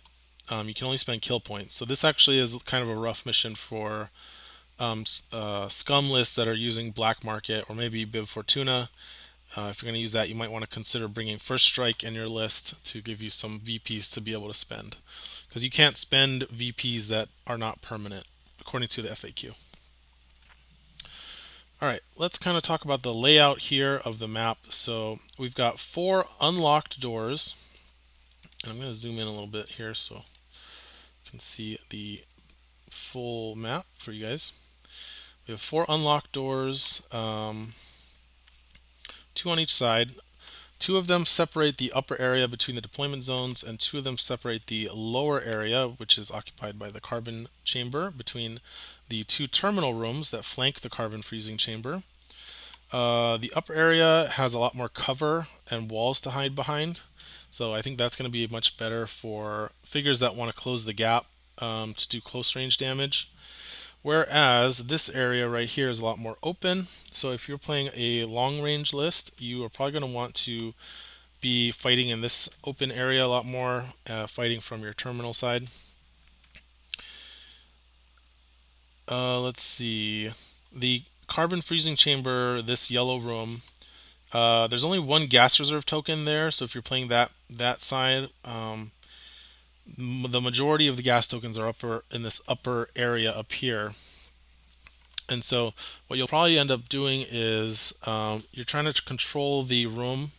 Um, 0.49 0.67
you 0.67 0.73
can 0.73 0.85
only 0.85 0.97
spend 0.97 1.21
kill 1.21 1.39
points. 1.39 1.75
So 1.75 1.85
this 1.85 2.03
actually 2.03 2.39
is 2.39 2.55
kind 2.65 2.83
of 2.83 2.89
a 2.89 2.95
rough 2.95 3.25
mission 3.25 3.55
for 3.55 4.11
um, 4.79 5.05
uh, 5.31 5.69
scum 5.69 6.09
lists 6.09 6.35
that 6.35 6.47
are 6.47 6.53
using 6.53 6.91
Black 6.91 7.23
Market 7.23 7.65
or 7.69 7.75
maybe 7.75 8.05
Bib 8.05 8.27
Fortuna. 8.27 8.89
Uh, 9.55 9.69
if 9.71 9.81
you're 9.81 9.87
going 9.87 9.95
to 9.95 10.01
use 10.01 10.11
that, 10.11 10.27
you 10.27 10.35
might 10.35 10.51
want 10.51 10.63
to 10.63 10.69
consider 10.69 11.07
bringing 11.07 11.37
First 11.37 11.65
Strike 11.65 12.03
in 12.03 12.13
your 12.13 12.27
list 12.27 12.83
to 12.85 13.01
give 13.01 13.21
you 13.21 13.29
some 13.29 13.59
VPs 13.59 14.11
to 14.13 14.21
be 14.21 14.33
able 14.33 14.49
to 14.49 14.57
spend. 14.57 14.97
Because 15.47 15.63
you 15.63 15.69
can't 15.69 15.97
spend 15.97 16.43
VPs 16.43 17.07
that 17.07 17.29
are 17.47 17.57
not 17.57 17.81
permanent, 17.81 18.25
according 18.59 18.89
to 18.89 19.01
the 19.01 19.09
FAQ. 19.09 19.53
All 21.85 21.91
right, 21.91 22.01
let's 22.17 22.39
kind 22.39 22.57
of 22.57 22.63
talk 22.63 22.83
about 22.83 23.03
the 23.03 23.13
layout 23.13 23.59
here 23.59 24.01
of 24.03 24.17
the 24.17 24.27
map. 24.27 24.57
So 24.69 25.19
we've 25.37 25.53
got 25.53 25.77
four 25.77 26.25
unlocked 26.41 26.99
doors. 26.99 27.53
And 28.63 28.71
I'm 28.71 28.79
going 28.79 28.91
to 28.91 28.97
zoom 28.97 29.19
in 29.19 29.27
a 29.27 29.29
little 29.29 29.45
bit 29.45 29.69
here 29.69 29.93
so 29.93 30.15
you 30.15 31.29
can 31.29 31.39
see 31.39 31.77
the 31.91 32.21
full 32.89 33.53
map 33.55 33.85
for 33.99 34.13
you 34.13 34.25
guys. 34.25 34.51
We 35.47 35.51
have 35.51 35.61
four 35.61 35.85
unlocked 35.87 36.31
doors, 36.31 37.03
um, 37.11 37.73
two 39.35 39.51
on 39.51 39.59
each 39.59 39.71
side. 39.71 40.15
Two 40.79 40.97
of 40.97 41.05
them 41.05 41.23
separate 41.23 41.77
the 41.77 41.91
upper 41.91 42.19
area 42.19 42.47
between 42.47 42.73
the 42.73 42.81
deployment 42.81 43.23
zones, 43.23 43.61
and 43.61 43.79
two 43.79 43.99
of 43.99 44.03
them 44.03 44.17
separate 44.17 44.65
the 44.65 44.89
lower 44.91 45.39
area, 45.39 45.87
which 45.87 46.17
is 46.17 46.31
occupied 46.31 46.79
by 46.79 46.89
the 46.89 46.99
carbon 46.99 47.47
chamber, 47.63 48.09
between 48.09 48.59
the 49.09 49.23
two 49.23 49.47
terminal 49.47 49.93
rooms 49.93 50.31
that 50.31 50.45
flank 50.45 50.81
the 50.81 50.89
carbon 50.89 51.21
freezing 51.21 51.57
chamber. 51.57 52.03
Uh, 52.91 53.37
the 53.37 53.51
upper 53.55 53.73
area 53.73 54.29
has 54.33 54.53
a 54.53 54.59
lot 54.59 54.75
more 54.75 54.89
cover 54.89 55.47
and 55.69 55.89
walls 55.89 56.21
to 56.21 56.31
hide 56.31 56.55
behind, 56.55 57.01
so 57.51 57.73
I 57.73 57.81
think 57.81 57.97
that's 57.97 58.15
going 58.15 58.29
to 58.29 58.31
be 58.31 58.47
much 58.47 58.77
better 58.77 59.07
for 59.07 59.71
figures 59.83 60.19
that 60.19 60.35
want 60.35 60.53
to 60.53 60.61
close 60.61 60.85
the 60.85 60.93
gap 60.93 61.25
um, 61.59 61.93
to 61.95 62.07
do 62.07 62.21
close 62.21 62.55
range 62.55 62.77
damage. 62.77 63.29
Whereas 64.01 64.85
this 64.85 65.09
area 65.09 65.49
right 65.49 65.67
here 65.67 65.89
is 65.89 65.99
a 65.99 66.05
lot 66.05 66.19
more 66.19 66.37
open, 66.43 66.87
so 67.11 67.31
if 67.31 67.49
you're 67.49 67.57
playing 67.57 67.89
a 67.95 68.25
long 68.25 68.61
range 68.61 68.93
list, 68.93 69.31
you 69.39 69.63
are 69.63 69.69
probably 69.69 69.93
going 69.93 70.11
to 70.11 70.15
want 70.15 70.35
to 70.35 70.73
be 71.41 71.71
fighting 71.71 72.09
in 72.09 72.21
this 72.21 72.49
open 72.63 72.91
area 72.91 73.25
a 73.25 73.27
lot 73.27 73.45
more, 73.45 73.85
uh, 74.07 74.27
fighting 74.27 74.61
from 74.61 74.81
your 74.81 74.93
terminal 74.93 75.33
side. 75.33 75.67
Uh, 79.09 79.39
let's 79.39 79.61
see. 79.61 80.31
The 80.75 81.03
carbon 81.27 81.61
freezing 81.61 81.95
chamber, 81.95 82.61
this 82.61 82.89
yellow 82.89 83.17
room, 83.17 83.61
uh, 84.33 84.67
there's 84.67 84.83
only 84.83 84.99
one 84.99 85.27
gas 85.27 85.59
reserve 85.59 85.85
token 85.85 86.25
there, 86.25 86.51
so 86.51 86.65
if 86.65 86.73
you're 86.73 86.81
playing 86.81 87.07
that 87.07 87.31
that 87.49 87.81
side, 87.81 88.29
um, 88.43 88.91
the 89.97 90.41
majority 90.41 90.87
of 90.87 90.97
the 90.97 91.03
gas 91.03 91.27
tokens 91.27 91.57
are 91.57 91.67
upper 91.67 92.03
in 92.11 92.23
this 92.23 92.41
upper 92.47 92.89
area 92.95 93.31
up 93.31 93.51
here. 93.51 93.93
And 95.29 95.43
so 95.43 95.73
what 96.07 96.17
you'll 96.17 96.27
probably 96.27 96.57
end 96.57 96.71
up 96.71 96.89
doing 96.89 97.25
is 97.29 97.93
um, 98.05 98.43
you're 98.51 98.65
trying 98.65 98.91
to 98.91 99.01
control 99.03 99.63
the 99.63 99.85
room. 99.85 100.31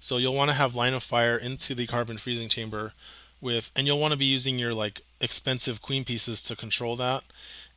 So 0.00 0.16
you'll 0.16 0.34
want 0.34 0.50
to 0.50 0.56
have 0.56 0.74
line 0.74 0.94
of 0.94 1.02
fire 1.02 1.36
into 1.36 1.74
the 1.74 1.86
carbon 1.86 2.18
freezing 2.18 2.48
chamber 2.48 2.92
with, 3.40 3.70
and 3.76 3.86
you'll 3.86 3.98
want 4.00 4.12
to 4.12 4.18
be 4.18 4.24
using 4.24 4.58
your 4.58 4.74
like 4.74 5.02
expensive 5.20 5.82
queen 5.82 6.04
pieces 6.04 6.42
to 6.44 6.56
control 6.56 6.96
that 6.96 7.22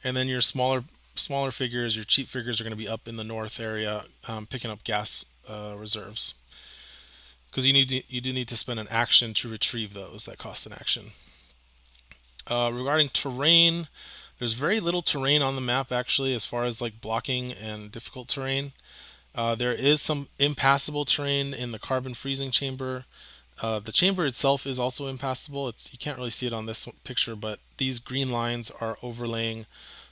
and 0.04 0.16
then 0.16 0.28
your 0.28 0.42
smaller 0.42 0.84
smaller 1.16 1.52
figures, 1.52 1.96
your 1.96 2.06
cheap 2.06 2.28
figures 2.28 2.60
are 2.60 2.64
going 2.64 2.72
to 2.72 2.78
be 2.78 2.88
up 2.88 3.08
in 3.08 3.18
the 3.18 3.24
north 3.24 3.60
area, 3.60 4.06
um, 4.28 4.48
picking 4.48 4.72
up 4.72 4.84
gas 4.84 5.26
uh, 5.48 5.76
reserves. 5.78 6.34
because 7.48 7.68
you 7.68 7.74
need 7.74 7.90
to, 7.90 8.02
you 8.08 8.20
do 8.20 8.34
need 8.34 8.48
to 8.48 8.56
spend 8.56 8.80
an 8.80 8.88
action 8.90 9.34
to 9.36 9.48
retrieve 9.50 9.94
those 9.94 10.26
that 10.26 10.40
cost 10.40 10.66
an 10.66 10.74
action. 10.74 11.12
Uh, 12.48 12.72
regarding 12.74 13.10
terrain, 13.10 13.88
there's 14.40 14.54
very 14.54 14.80
little 14.80 15.04
terrain 15.04 15.42
on 15.42 15.56
the 15.56 15.62
map 15.62 15.92
actually, 15.92 16.34
as 16.34 16.46
far 16.46 16.66
as 16.66 16.82
like 16.82 17.00
blocking 17.00 17.52
and 17.54 17.92
difficult 17.92 18.28
terrain. 18.28 18.74
Uh, 19.36 19.56
there 19.56 19.72
is 19.74 20.02
some 20.02 20.28
impassable 20.40 21.06
terrain 21.06 21.54
in 21.54 21.72
the 21.72 21.80
carbon 21.80 22.14
freezing 22.14 22.52
chamber. 22.52 23.06
Uh, 23.64 23.80
the 23.80 23.94
chamber 23.94 24.26
itself 24.26 24.68
is 24.68 24.78
also 24.78 25.08
impassable. 25.08 25.70
It's 25.70 25.94
you 25.94 25.98
can't 25.98 26.18
really 26.18 26.30
see 26.30 26.46
it 26.46 26.52
on 26.52 26.66
this 26.66 26.86
picture, 27.06 27.34
but 27.34 27.60
these 27.78 28.00
green 28.00 28.30
lines 28.30 28.70
are 28.82 28.98
overlaying 29.02 29.68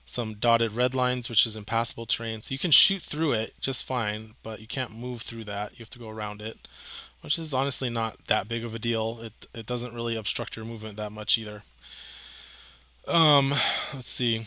some 0.06 0.36
dotted 0.36 0.72
red 0.72 0.96
lines, 0.96 1.28
which 1.30 1.46
is 1.46 1.58
impassable 1.58 2.06
terrain. 2.06 2.42
So 2.42 2.54
you 2.54 2.60
can 2.60 2.72
shoot 2.72 3.02
through 3.02 3.34
it 3.34 3.56
just 3.60 3.84
fine, 3.84 4.36
but 4.42 4.62
you 4.62 4.68
can't 4.68 4.96
move 4.96 5.24
through 5.24 5.44
that. 5.46 5.72
You 5.74 5.80
have 5.80 5.90
to 5.90 6.00
go 6.00 6.08
around 6.08 6.42
it, 6.42 6.66
which 7.20 7.38
is 7.38 7.54
honestly 7.54 7.90
not 7.90 8.28
that 8.28 8.48
big 8.48 8.64
of 8.64 8.74
a 8.74 8.80
deal. 8.80 9.20
It 9.22 9.48
it 9.54 9.66
doesn't 9.66 9.94
really 9.94 10.16
obstruct 10.16 10.56
your 10.56 10.64
movement 10.64 10.96
that 10.96 11.12
much 11.12 11.38
either. 11.38 11.64
Um, 13.06 13.50
let's 13.94 14.10
see, 14.10 14.46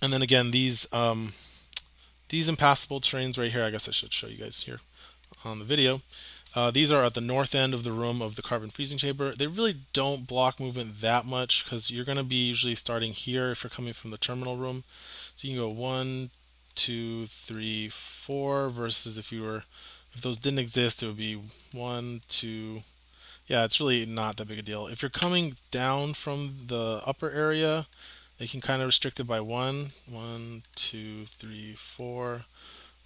and 0.00 0.12
then 0.12 0.22
again 0.22 0.52
these 0.52 0.86
um, 0.92 1.32
these 2.28 2.48
impassable 2.48 3.00
terrains 3.00 3.36
right 3.36 3.50
here. 3.50 3.64
I 3.64 3.70
guess 3.70 3.88
I 3.88 3.90
should 3.90 4.12
show 4.12 4.28
you 4.28 4.38
guys 4.38 4.62
here 4.62 4.78
on 5.44 5.58
the 5.58 5.64
video. 5.64 6.02
Uh, 6.54 6.70
these 6.70 6.92
are 6.92 7.04
at 7.04 7.14
the 7.14 7.20
north 7.20 7.54
end 7.54 7.72
of 7.72 7.82
the 7.82 7.92
room 7.92 8.20
of 8.20 8.36
the 8.36 8.42
carbon 8.42 8.70
freezing 8.70 8.98
chamber. 8.98 9.34
They 9.34 9.46
really 9.46 9.76
don't 9.92 10.26
block 10.26 10.60
movement 10.60 11.00
that 11.00 11.24
much 11.24 11.64
because 11.64 11.90
you're 11.90 12.04
going 12.04 12.18
to 12.18 12.24
be 12.24 12.36
usually 12.36 12.74
starting 12.74 13.12
here 13.12 13.50
if 13.50 13.64
you're 13.64 13.70
coming 13.70 13.94
from 13.94 14.10
the 14.10 14.18
terminal 14.18 14.56
room. 14.56 14.84
So 15.34 15.48
you 15.48 15.58
can 15.58 15.68
go 15.68 15.74
one, 15.74 16.30
two, 16.74 17.26
three, 17.26 17.88
four 17.88 18.68
versus 18.68 19.16
if 19.16 19.32
you 19.32 19.42
were, 19.42 19.64
if 20.12 20.20
those 20.20 20.36
didn't 20.36 20.58
exist, 20.58 21.02
it 21.02 21.06
would 21.06 21.16
be 21.16 21.40
one, 21.72 22.20
two. 22.28 22.82
Yeah, 23.46 23.64
it's 23.64 23.80
really 23.80 24.04
not 24.04 24.36
that 24.36 24.48
big 24.48 24.58
a 24.58 24.62
deal. 24.62 24.86
If 24.86 25.00
you're 25.00 25.10
coming 25.10 25.56
down 25.70 26.14
from 26.14 26.66
the 26.66 27.02
upper 27.06 27.30
area, 27.30 27.86
they 28.38 28.46
can 28.46 28.60
kind 28.60 28.82
of 28.82 28.86
restrict 28.86 29.20
it 29.20 29.24
by 29.24 29.40
one, 29.40 29.88
one, 30.08 30.64
two, 30.74 31.24
three, 31.26 31.74
four 31.74 32.42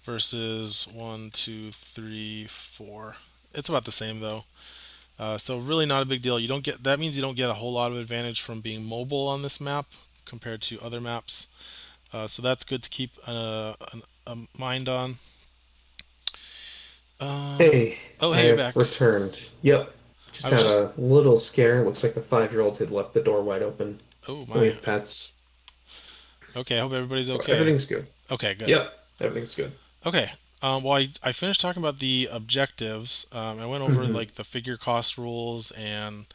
versus 0.03 0.85
one, 0.91 1.29
two, 1.31 1.71
three, 1.71 2.45
four. 2.45 3.15
It's 3.57 3.69
about 3.69 3.85
the 3.85 3.91
same 3.91 4.19
though. 4.19 4.45
Uh, 5.19 5.37
so 5.39 5.57
really 5.57 5.87
not 5.87 6.03
a 6.03 6.05
big 6.05 6.21
deal. 6.21 6.39
You 6.39 6.47
don't 6.47 6.63
get 6.63 6.83
that 6.83 6.99
means 6.99 7.15
you 7.15 7.23
don't 7.23 7.35
get 7.35 7.49
a 7.49 7.55
whole 7.55 7.73
lot 7.73 7.91
of 7.91 7.97
advantage 7.97 8.39
from 8.39 8.61
being 8.61 8.85
mobile 8.85 9.27
on 9.27 9.41
this 9.41 9.59
map 9.59 9.87
compared 10.25 10.61
to 10.61 10.79
other 10.79 11.01
maps. 11.01 11.47
Uh, 12.13 12.27
so 12.27 12.41
that's 12.41 12.63
good 12.63 12.83
to 12.83 12.89
keep 12.89 13.11
a, 13.27 13.75
a, 13.81 14.31
a 14.31 14.37
mind 14.57 14.87
on. 14.87 15.17
Um, 17.19 17.57
hey, 17.57 17.97
oh 18.21 18.31
hey, 18.31 18.41
I 18.41 18.45
have 18.49 18.57
back. 18.57 18.75
returned. 18.75 19.41
Yep, 19.63 19.91
just 20.31 20.47
had 20.47 20.59
just... 20.59 20.95
a 20.95 21.01
little 21.01 21.35
scare. 21.35 21.83
Looks 21.83 22.03
like 22.03 22.13
the 22.13 22.21
five-year-old 22.21 22.77
had 22.77 22.91
left 22.91 23.15
the 23.15 23.21
door 23.21 23.41
wide 23.41 23.63
open. 23.63 23.97
Oh 24.27 24.45
my! 24.45 24.59
With 24.59 24.83
pets. 24.83 25.35
Okay, 26.55 26.77
I 26.77 26.81
hope 26.81 26.93
everybody's 26.93 27.31
okay. 27.31 27.53
Everything's 27.53 27.87
good. 27.87 28.05
Okay, 28.29 28.53
good. 28.53 28.69
Yep, 28.69 28.93
everything's 29.19 29.55
good. 29.55 29.71
Okay, 30.05 30.29
um, 30.61 30.83
well, 30.83 30.97
I, 30.97 31.09
I 31.21 31.31
finished 31.31 31.61
talking 31.61 31.81
about 31.81 31.99
the 31.99 32.27
objectives. 32.31 33.27
Um, 33.31 33.59
I 33.59 33.65
went 33.65 33.83
over 33.83 34.03
mm-hmm. 34.03 34.13
like 34.13 34.35
the 34.35 34.43
figure 34.43 34.77
cost 34.77 35.17
rules 35.17 35.71
and 35.71 36.25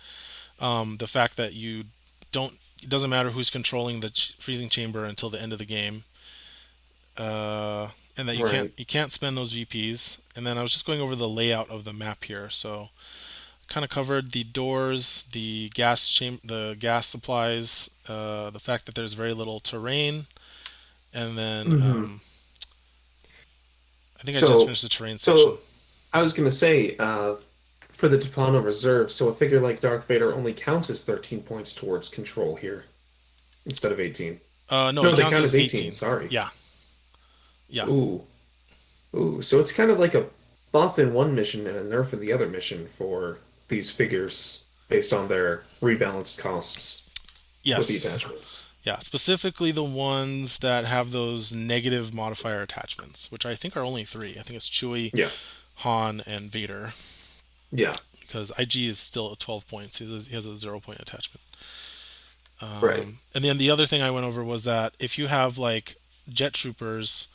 um, 0.60 0.98
the 0.98 1.06
fact 1.06 1.36
that 1.36 1.54
you 1.54 1.84
don't. 2.30 2.54
It 2.80 2.88
doesn't 2.88 3.10
matter 3.10 3.30
who's 3.30 3.50
controlling 3.50 4.00
the 4.00 4.10
ch- 4.10 4.34
freezing 4.38 4.68
chamber 4.68 5.04
until 5.04 5.30
the 5.30 5.40
end 5.40 5.52
of 5.52 5.58
the 5.58 5.64
game, 5.64 6.04
uh, 7.16 7.88
and 8.16 8.28
that 8.28 8.36
you 8.36 8.44
right. 8.44 8.52
can't 8.52 8.72
you 8.76 8.86
can't 8.86 9.12
spend 9.12 9.36
those 9.36 9.54
VPs. 9.54 10.18
And 10.36 10.46
then 10.46 10.56
I 10.56 10.62
was 10.62 10.72
just 10.72 10.86
going 10.86 11.00
over 11.00 11.14
the 11.14 11.28
layout 11.28 11.70
of 11.70 11.84
the 11.84 11.92
map 11.92 12.24
here. 12.24 12.48
So, 12.48 12.88
kind 13.68 13.84
of 13.84 13.90
covered 13.90 14.32
the 14.32 14.44
doors, 14.44 15.24
the 15.32 15.68
gas 15.74 16.08
chamber, 16.08 16.40
the 16.44 16.76
gas 16.78 17.06
supplies, 17.06 17.90
uh, 18.08 18.50
the 18.50 18.60
fact 18.60 18.86
that 18.86 18.94
there's 18.94 19.14
very 19.14 19.34
little 19.34 19.58
terrain, 19.58 20.26
and 21.12 21.36
then. 21.36 21.66
Mm-hmm 21.66 22.04
um, 22.04 22.20
I 24.22 24.24
think 24.24 24.36
so, 24.36 24.46
I 24.46 24.50
just 24.50 24.62
finished 24.62 24.82
the 24.82 24.88
terrain 24.88 25.18
so 25.18 25.36
section. 25.36 25.58
I 26.12 26.22
was 26.22 26.32
going 26.32 26.48
to 26.48 26.54
say, 26.54 26.96
uh, 26.98 27.34
for 27.88 28.08
the 28.08 28.18
Tibanna 28.18 28.62
Reserve, 28.64 29.10
so 29.10 29.28
a 29.28 29.34
figure 29.34 29.60
like 29.60 29.80
Darth 29.80 30.06
Vader 30.06 30.34
only 30.34 30.52
counts 30.52 30.90
as 30.90 31.04
13 31.04 31.42
points 31.42 31.74
towards 31.74 32.08
control 32.08 32.54
here 32.54 32.84
instead 33.66 33.90
of 33.92 33.98
18. 33.98 34.40
Uh, 34.68 34.92
no, 34.92 35.02
no 35.02 35.14
they 35.14 35.22
count 35.22 35.34
as 35.34 35.54
18. 35.54 35.80
18. 35.80 35.92
Sorry. 35.92 36.28
Yeah. 36.30 36.48
Yeah. 37.68 37.88
Ooh. 37.88 38.22
Ooh. 39.14 39.42
So 39.42 39.60
it's 39.60 39.72
kind 39.72 39.90
of 39.90 39.98
like 39.98 40.14
a 40.14 40.26
buff 40.70 40.98
in 40.98 41.12
one 41.12 41.34
mission 41.34 41.66
and 41.66 41.76
a 41.76 41.84
nerf 41.84 42.12
in 42.12 42.20
the 42.20 42.32
other 42.32 42.48
mission 42.48 42.86
for 42.86 43.38
these 43.68 43.90
figures 43.90 44.64
based 44.88 45.12
on 45.12 45.28
their 45.28 45.64
rebalanced 45.80 46.40
costs 46.40 47.10
yes. 47.62 47.78
with 47.78 47.88
the 47.88 47.96
attachments. 47.96 48.68
Yeah, 48.82 48.98
specifically 48.98 49.70
the 49.70 49.84
ones 49.84 50.58
that 50.58 50.84
have 50.86 51.12
those 51.12 51.52
negative 51.52 52.12
modifier 52.12 52.62
attachments, 52.62 53.30
which 53.30 53.46
I 53.46 53.54
think 53.54 53.76
are 53.76 53.84
only 53.84 54.04
three. 54.04 54.30
I 54.30 54.42
think 54.42 54.56
it's 54.56 54.68
Chewie, 54.68 55.10
yeah. 55.14 55.30
Han, 55.76 56.22
and 56.26 56.50
Vader. 56.50 56.92
Yeah. 57.70 57.94
Because 58.20 58.50
IG 58.58 58.76
is 58.76 58.98
still 58.98 59.30
at 59.32 59.38
12 59.38 59.68
points. 59.68 59.98
He 59.98 60.12
has 60.12 60.26
a, 60.26 60.30
he 60.30 60.34
has 60.34 60.46
a 60.46 60.56
zero 60.56 60.80
point 60.80 61.00
attachment. 61.00 61.42
Um, 62.60 62.80
right. 62.80 63.06
And 63.34 63.44
then 63.44 63.58
the 63.58 63.70
other 63.70 63.86
thing 63.86 64.02
I 64.02 64.10
went 64.10 64.26
over 64.26 64.42
was 64.42 64.64
that 64.64 64.94
if 64.98 65.18
you 65.18 65.28
have 65.28 65.58
like 65.58 65.96
jet 66.28 66.54
troopers, 66.54 67.28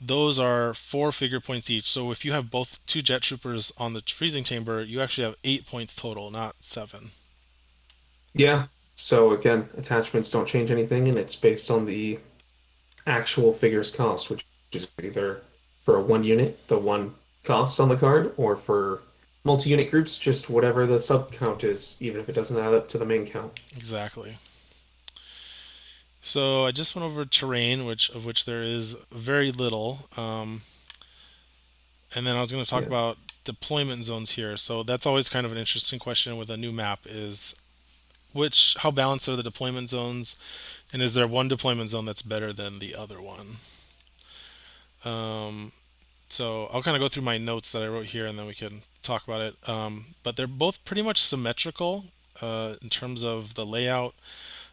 those 0.00 0.38
are 0.38 0.74
four 0.74 1.12
figure 1.12 1.40
points 1.40 1.70
each. 1.70 1.90
So 1.90 2.10
if 2.10 2.24
you 2.24 2.32
have 2.32 2.50
both 2.50 2.78
two 2.86 3.00
jet 3.00 3.22
troopers 3.22 3.72
on 3.78 3.94
the 3.94 4.02
freezing 4.06 4.44
chamber, 4.44 4.82
you 4.82 5.00
actually 5.00 5.24
have 5.24 5.36
eight 5.44 5.66
points 5.66 5.94
total, 5.94 6.30
not 6.30 6.56
seven. 6.60 7.10
Yeah, 8.34 8.66
so 8.96 9.32
again, 9.32 9.68
attachments 9.76 10.30
don't 10.30 10.46
change 10.46 10.70
anything, 10.70 11.08
and 11.08 11.18
it's 11.18 11.36
based 11.36 11.70
on 11.70 11.86
the 11.86 12.18
actual 13.06 13.52
figure's 13.52 13.90
cost, 13.90 14.30
which 14.30 14.44
is 14.72 14.88
either 15.02 15.42
for 15.80 15.96
a 15.96 16.02
one 16.02 16.24
unit, 16.24 16.66
the 16.68 16.78
one 16.78 17.14
cost 17.42 17.80
on 17.80 17.88
the 17.88 17.96
card, 17.96 18.32
or 18.36 18.56
for 18.56 19.02
multi-unit 19.44 19.90
groups, 19.90 20.18
just 20.18 20.48
whatever 20.48 20.86
the 20.86 20.98
sub 20.98 21.30
count 21.32 21.64
is, 21.64 21.98
even 22.00 22.20
if 22.20 22.28
it 22.28 22.32
doesn't 22.32 22.58
add 22.58 22.72
up 22.72 22.88
to 22.88 22.98
the 22.98 23.04
main 23.04 23.26
count. 23.26 23.60
Exactly. 23.76 24.38
So 26.22 26.64
I 26.64 26.70
just 26.70 26.96
went 26.96 27.04
over 27.04 27.26
terrain, 27.26 27.84
which 27.84 28.08
of 28.08 28.24
which 28.24 28.46
there 28.46 28.62
is 28.62 28.96
very 29.12 29.52
little, 29.52 30.08
um, 30.16 30.62
and 32.14 32.26
then 32.26 32.36
I 32.36 32.40
was 32.40 32.50
going 32.50 32.64
to 32.64 32.70
talk 32.70 32.82
yeah. 32.82 32.88
about 32.88 33.18
deployment 33.44 34.04
zones 34.04 34.30
here. 34.30 34.56
So 34.56 34.82
that's 34.82 35.04
always 35.04 35.28
kind 35.28 35.44
of 35.44 35.52
an 35.52 35.58
interesting 35.58 35.98
question 35.98 36.38
with 36.38 36.48
a 36.48 36.56
new 36.56 36.72
map: 36.72 37.00
is 37.04 37.54
which 38.34 38.76
how 38.80 38.90
balanced 38.90 39.28
are 39.28 39.36
the 39.36 39.42
deployment 39.42 39.88
zones, 39.88 40.36
and 40.92 41.00
is 41.00 41.14
there 41.14 41.26
one 41.26 41.48
deployment 41.48 41.88
zone 41.88 42.04
that's 42.04 42.20
better 42.20 42.52
than 42.52 42.78
the 42.78 42.94
other 42.94 43.22
one? 43.22 43.56
Um, 45.04 45.72
so 46.28 46.68
I'll 46.72 46.82
kind 46.82 46.96
of 46.96 47.00
go 47.00 47.08
through 47.08 47.22
my 47.22 47.38
notes 47.38 47.72
that 47.72 47.82
I 47.82 47.88
wrote 47.88 48.06
here, 48.06 48.26
and 48.26 48.38
then 48.38 48.46
we 48.46 48.54
can 48.54 48.82
talk 49.02 49.24
about 49.24 49.40
it. 49.40 49.68
Um, 49.68 50.14
but 50.22 50.36
they're 50.36 50.46
both 50.46 50.84
pretty 50.84 51.02
much 51.02 51.22
symmetrical 51.22 52.06
uh, 52.42 52.74
in 52.82 52.90
terms 52.90 53.24
of 53.24 53.54
the 53.54 53.64
layout. 53.64 54.14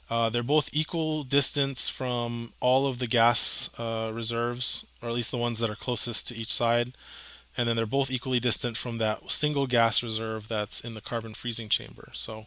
Uh, 0.10 0.30
they're 0.30 0.44
both 0.44 0.70
equal 0.74 1.24
distance 1.24 1.88
from 1.88 2.52
all 2.60 2.86
of 2.86 3.00
the 3.00 3.08
gas 3.08 3.70
uh, 3.80 4.12
reserves, 4.14 4.86
or 5.02 5.10
at 5.10 5.16
least 5.16 5.32
the 5.32 5.38
ones 5.38 5.60
that 5.60 5.70
are 5.70 5.76
closest 5.76 6.28
to 6.28 6.36
each 6.36 6.52
side. 6.52 6.94
And 7.58 7.68
then 7.68 7.76
they're 7.76 7.86
both 7.86 8.10
equally 8.10 8.40
distant 8.40 8.78
from 8.78 8.98
that 8.98 9.32
single 9.32 9.68
gas 9.68 10.02
reserve 10.02 10.48
that's 10.48 10.82
in 10.82 10.96
the 10.96 11.02
carbon 11.02 11.34
freezing 11.34 11.70
chamber. 11.70 12.10
So 12.14 12.46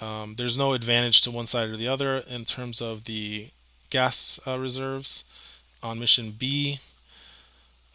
um, 0.00 0.34
there's 0.36 0.58
no 0.58 0.72
advantage 0.72 1.20
to 1.22 1.30
one 1.30 1.46
side 1.46 1.68
or 1.68 1.76
the 1.76 1.88
other 1.88 2.18
in 2.18 2.44
terms 2.44 2.80
of 2.82 3.04
the 3.04 3.48
gas 3.90 4.38
uh, 4.46 4.58
reserves 4.58 5.24
on 5.82 5.98
mission 5.98 6.34
B. 6.36 6.80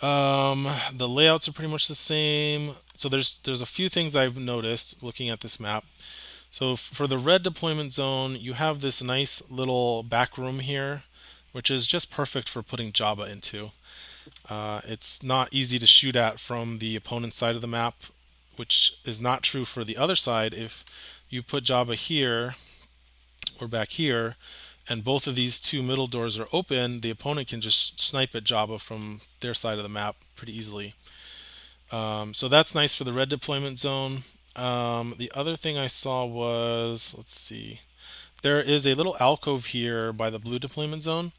Um, 0.01 0.67
the 0.93 1.07
layouts 1.07 1.47
are 1.47 1.51
pretty 1.51 1.71
much 1.71 1.87
the 1.87 1.95
same. 1.95 2.71
So 2.95 3.07
there's 3.07 3.37
there's 3.43 3.61
a 3.61 3.67
few 3.67 3.87
things 3.87 4.15
I've 4.15 4.37
noticed 4.37 5.03
looking 5.03 5.29
at 5.29 5.41
this 5.41 5.59
map. 5.59 5.85
So 6.49 6.75
for 6.75 7.07
the 7.07 7.17
red 7.17 7.43
deployment 7.43 7.93
zone, 7.93 8.35
you 8.35 8.53
have 8.53 8.81
this 8.81 9.01
nice 9.01 9.41
little 9.49 10.03
back 10.03 10.37
room 10.37 10.59
here, 10.59 11.03
which 11.51 11.71
is 11.71 11.87
just 11.87 12.11
perfect 12.11 12.49
for 12.49 12.61
putting 12.61 12.91
Jabba 12.91 13.31
into. 13.31 13.71
Uh, 14.49 14.81
it's 14.85 15.23
not 15.23 15.53
easy 15.53 15.79
to 15.79 15.87
shoot 15.87 16.15
at 16.15 16.39
from 16.39 16.79
the 16.79 16.95
opponent's 16.95 17.37
side 17.37 17.55
of 17.55 17.61
the 17.61 17.67
map, 17.67 17.95
which 18.57 18.99
is 19.05 19.21
not 19.21 19.43
true 19.43 19.65
for 19.65 19.83
the 19.83 19.97
other 19.97 20.15
side 20.15 20.53
if 20.53 20.83
you 21.31 21.41
put 21.43 21.63
Jabba 21.63 21.95
here 21.95 22.55
or 23.61 23.67
back 23.67 23.89
here, 23.91 24.35
and 24.89 25.03
both 25.03 25.27
of 25.27 25.35
these 25.35 25.59
two 25.59 25.81
middle 25.81 26.07
doors 26.07 26.39
are 26.39 26.47
open, 26.51 27.01
the 27.01 27.09
opponent 27.09 27.47
can 27.47 27.61
just 27.61 27.99
snipe 27.99 28.35
at 28.35 28.43
Jabba 28.43 28.79
from 28.79 29.21
their 29.39 29.53
side 29.53 29.77
of 29.77 29.83
the 29.83 29.89
map 29.89 30.15
pretty 30.35 30.57
easily. 30.57 30.95
Um, 31.91 32.33
so 32.33 32.47
that's 32.47 32.75
nice 32.75 32.95
for 32.95 33.03
the 33.03 33.13
red 33.13 33.29
deployment 33.29 33.79
zone. 33.79 34.19
Um, 34.55 35.15
the 35.17 35.31
other 35.35 35.55
thing 35.55 35.77
I 35.77 35.87
saw 35.87 36.25
was, 36.25 37.13
let's 37.17 37.39
see, 37.39 37.81
there 38.41 38.59
is 38.59 38.87
a 38.87 38.95
little 38.95 39.17
alcove 39.19 39.67
here 39.67 40.11
by 40.11 40.29
the 40.29 40.39
blue 40.39 40.59
deployment 40.59 41.03
zone. 41.03 41.31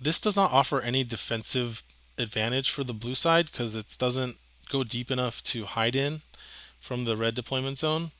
This 0.00 0.20
does 0.20 0.36
not 0.36 0.52
offer 0.52 0.80
any 0.80 1.04
defensive 1.04 1.82
advantage 2.18 2.70
for 2.70 2.82
the 2.82 2.94
blue 2.94 3.14
side 3.14 3.46
because 3.50 3.76
it 3.76 3.94
doesn't 3.98 4.36
go 4.70 4.82
deep 4.84 5.10
enough 5.10 5.42
to 5.44 5.64
hide 5.64 5.94
in 5.94 6.22
from 6.80 7.04
the 7.04 7.16
red 7.16 7.34
deployment 7.34 7.78
zone, 7.78 8.10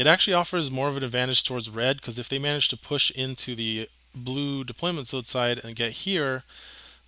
it 0.00 0.06
actually 0.06 0.32
offers 0.32 0.70
more 0.70 0.88
of 0.88 0.96
an 0.96 1.04
advantage 1.04 1.44
towards 1.44 1.68
red 1.68 1.98
because 1.98 2.18
if 2.18 2.26
they 2.26 2.38
manage 2.38 2.68
to 2.68 2.76
push 2.78 3.10
into 3.10 3.54
the 3.54 3.86
blue 4.14 4.64
deployment 4.64 5.08
zone 5.08 5.24
side 5.24 5.60
and 5.62 5.76
get 5.76 5.92
here, 5.92 6.44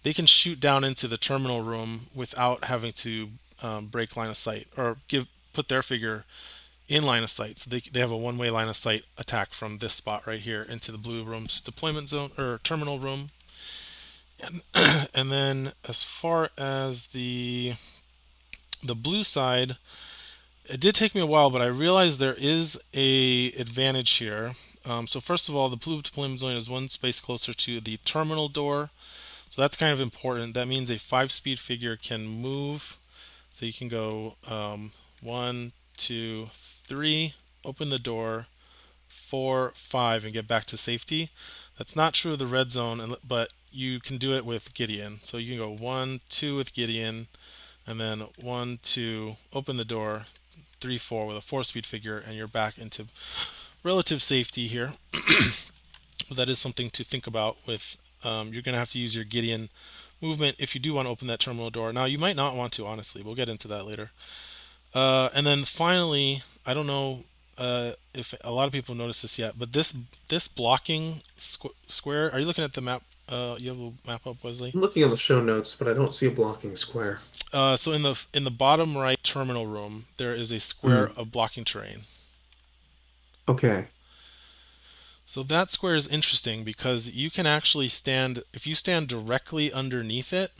they 0.03 0.13
can 0.13 0.27
shoot 0.27 0.61
down 0.61 0.85
into 0.85 1.09
the 1.09 1.17
terminal 1.17 1.63
room 1.63 2.09
without 2.15 2.65
having 2.65 2.93
to 2.93 3.31
um, 3.63 3.87
break 3.87 4.15
line 4.15 4.29
of 4.29 4.37
sight 4.37 4.69
or 4.77 4.99
give 5.09 5.27
put 5.55 5.69
their 5.69 5.83
figure 5.83 6.25
in 6.87 7.03
line 7.03 7.23
of 7.23 7.31
sight. 7.31 7.61
So 7.61 7.71
they, 7.71 7.81
they 7.81 8.01
have 8.01 8.11
a 8.11 8.17
one 8.17 8.37
way 8.37 8.51
line 8.51 8.69
of 8.69 8.77
sight 8.77 9.07
attack 9.17 9.55
from 9.55 9.79
this 9.79 9.95
spot 9.95 10.27
right 10.27 10.41
here 10.41 10.63
into 10.63 10.93
the 10.93 10.99
blue 10.99 11.25
room's 11.25 11.63
deployment 11.63 12.11
zone 12.11 12.33
or 12.37 12.61
terminal 12.63 12.99
room. 12.99 13.31
And, 14.39 14.61
and 15.15 15.33
then 15.33 15.73
as 15.89 16.03
far 16.03 16.51
as 16.59 17.07
the 17.09 17.73
the 18.83 18.95
blue 18.95 19.25
side, 19.25 19.79
it 20.67 20.81
did 20.81 20.95
take 20.95 21.15
me 21.15 21.21
a 21.21 21.27
while, 21.27 21.51
but 21.51 21.63
I 21.63 21.67
realized 21.67 22.19
there 22.19 22.37
is 22.39 22.81
a 22.95 23.53
advantage 23.53 24.13
here. 24.13 24.53
Um, 24.85 25.07
so 25.07 25.21
first 25.21 25.49
of 25.49 25.55
all, 25.55 25.69
the 25.69 25.77
blue 25.77 26.03
deployment 26.03 26.41
zone 26.41 26.57
is 26.57 26.69
one 26.69 26.89
space 26.89 27.21
closer 27.21 27.53
to 27.53 27.81
the 27.81 27.99
terminal 27.99 28.49
door. 28.49 28.91
So 29.51 29.61
that's 29.61 29.77
kind 29.77 29.93
of 29.93 30.01
important. 30.01 30.55
That 30.55 30.69
means 30.69 30.91
a 30.91 30.99
five 30.99 31.31
speed 31.31 31.59
figure 31.59 31.97
can 31.97 32.27
move. 32.27 32.97
So 33.53 33.67
you 33.67 33.73
can 33.73 33.89
go 33.89 34.37
um, 34.49 34.93
one, 35.23 35.73
two, 35.97 36.49
three, 36.85 37.35
open 37.65 37.91
the 37.91 37.99
door, 37.99 38.47
four, 39.09 39.73
five, 39.75 40.25
and 40.25 40.33
get 40.33 40.49
back 40.49 40.65
to 40.67 40.77
safety. 40.77 41.31
That's 41.77 41.95
not 41.95 42.15
true 42.15 42.33
of 42.33 42.39
the 42.39 42.47
red 42.47 42.71
zone, 42.71 43.17
but 43.27 43.53
you 43.71 44.01
can 44.01 44.17
do 44.19 44.35
it 44.35 44.45
with 44.45 44.75
Gideon. 44.75 45.21
So 45.23 45.37
you 45.37 45.57
can 45.57 45.59
go 45.59 45.75
one, 45.75 46.21
two 46.29 46.57
with 46.57 46.75
Gideon, 46.75 47.29
and 47.87 48.01
then 48.01 48.25
one, 48.41 48.79
two, 48.83 49.37
open 49.53 49.77
the 49.77 49.85
door, 49.85 50.27
three, 50.83 50.99
four 50.99 51.27
with 51.27 51.37
a 51.37 51.41
four 51.41 51.63
speed 51.63 51.87
figure, 51.87 52.19
and 52.19 52.37
you're 52.37 52.49
back 52.49 52.77
into 52.77 53.07
relative 53.85 54.23
safety 54.23 54.67
here. 54.67 54.93
that 56.31 56.49
is 56.49 56.59
something 56.59 56.91
to 56.91 57.05
think 57.05 57.27
about 57.27 57.57
with 57.67 57.97
um, 58.25 58.53
you're 58.53 58.63
going 58.63 58.75
to 58.75 58.79
have 58.79 58.91
to 58.91 58.99
use 58.99 59.15
your 59.15 59.25
Gideon 59.25 59.71
movement 60.21 60.57
if 60.59 60.75
you 60.75 60.81
do 60.81 60.93
want 60.93 61.07
to 61.07 61.11
open 61.11 61.29
that 61.29 61.41
terminal 61.41 61.71
door. 61.71 61.93
Now, 61.93 62.05
you 62.05 62.19
might 62.19 62.37
not 62.37 62.57
want 62.57 62.73
to, 62.75 62.87
honestly. 62.87 63.23
We'll 63.23 63.35
get 63.35 63.49
into 63.49 63.69
that 63.69 63.87
later. 63.87 64.11
Uh, 64.95 65.31
and 65.35 65.47
then 65.47 65.65
finally, 65.65 66.43
I 66.67 66.75
don't 66.75 66.87
know 66.87 67.25
uh, 67.59 67.93
if 68.13 68.35
a 68.43 68.53
lot 68.53 68.67
of 68.67 68.73
people 68.73 68.95
noticed 68.95 69.23
this 69.23 69.39
yet, 69.39 69.55
but 69.59 69.73
this 69.73 69.95
this 70.29 70.49
blocking 70.49 71.23
squ- 71.39 71.75
square. 71.87 72.31
Are 72.33 72.41
you 72.41 72.47
looking 72.47 72.65
at 72.65 72.75
the 72.75 72.81
map? 72.81 73.03
Uh, 73.29 73.57
you 73.59 73.71
have 73.71 73.79
a 73.79 73.93
map 74.07 74.27
up, 74.27 74.43
Wesley. 74.43 74.73
I'm 74.75 74.81
looking 74.81 75.05
on 75.05 75.11
the 75.11 75.17
show 75.17 75.41
notes, 75.41 75.75
but 75.75 75.89
I 75.89 75.95
don't 75.95 76.13
see 76.13 76.27
a 76.27 76.31
blocking 76.31 76.77
square. 76.77 77.21
Uh, 77.53 77.77
so 77.77 77.93
in 77.93 78.03
the 78.03 78.19
in 78.33 78.45
the 78.45 78.51
bottom 78.51 78.97
right 78.97 79.23
terminal 79.23 79.67
room, 79.67 80.07
there 80.17 80.35
is 80.35 80.53
a 80.53 80.61
square 80.61 81.09
mm. 81.09 81.19
of 81.19 81.31
blocking 81.31 81.65
terrain. 81.65 82.03
Okay. 83.49 83.87
So 85.27 85.43
that 85.43 85.71
square 85.71 85.95
is 85.95 86.07
interesting 86.07 86.65
because 86.65 87.11
you 87.11 87.31
can 87.31 87.47
actually 87.47 87.89
stand 87.89 88.43
if 88.53 88.67
you 88.67 88.75
stand 88.75 89.09
directly 89.09 89.73
underneath 89.73 90.33
it, 90.33 90.51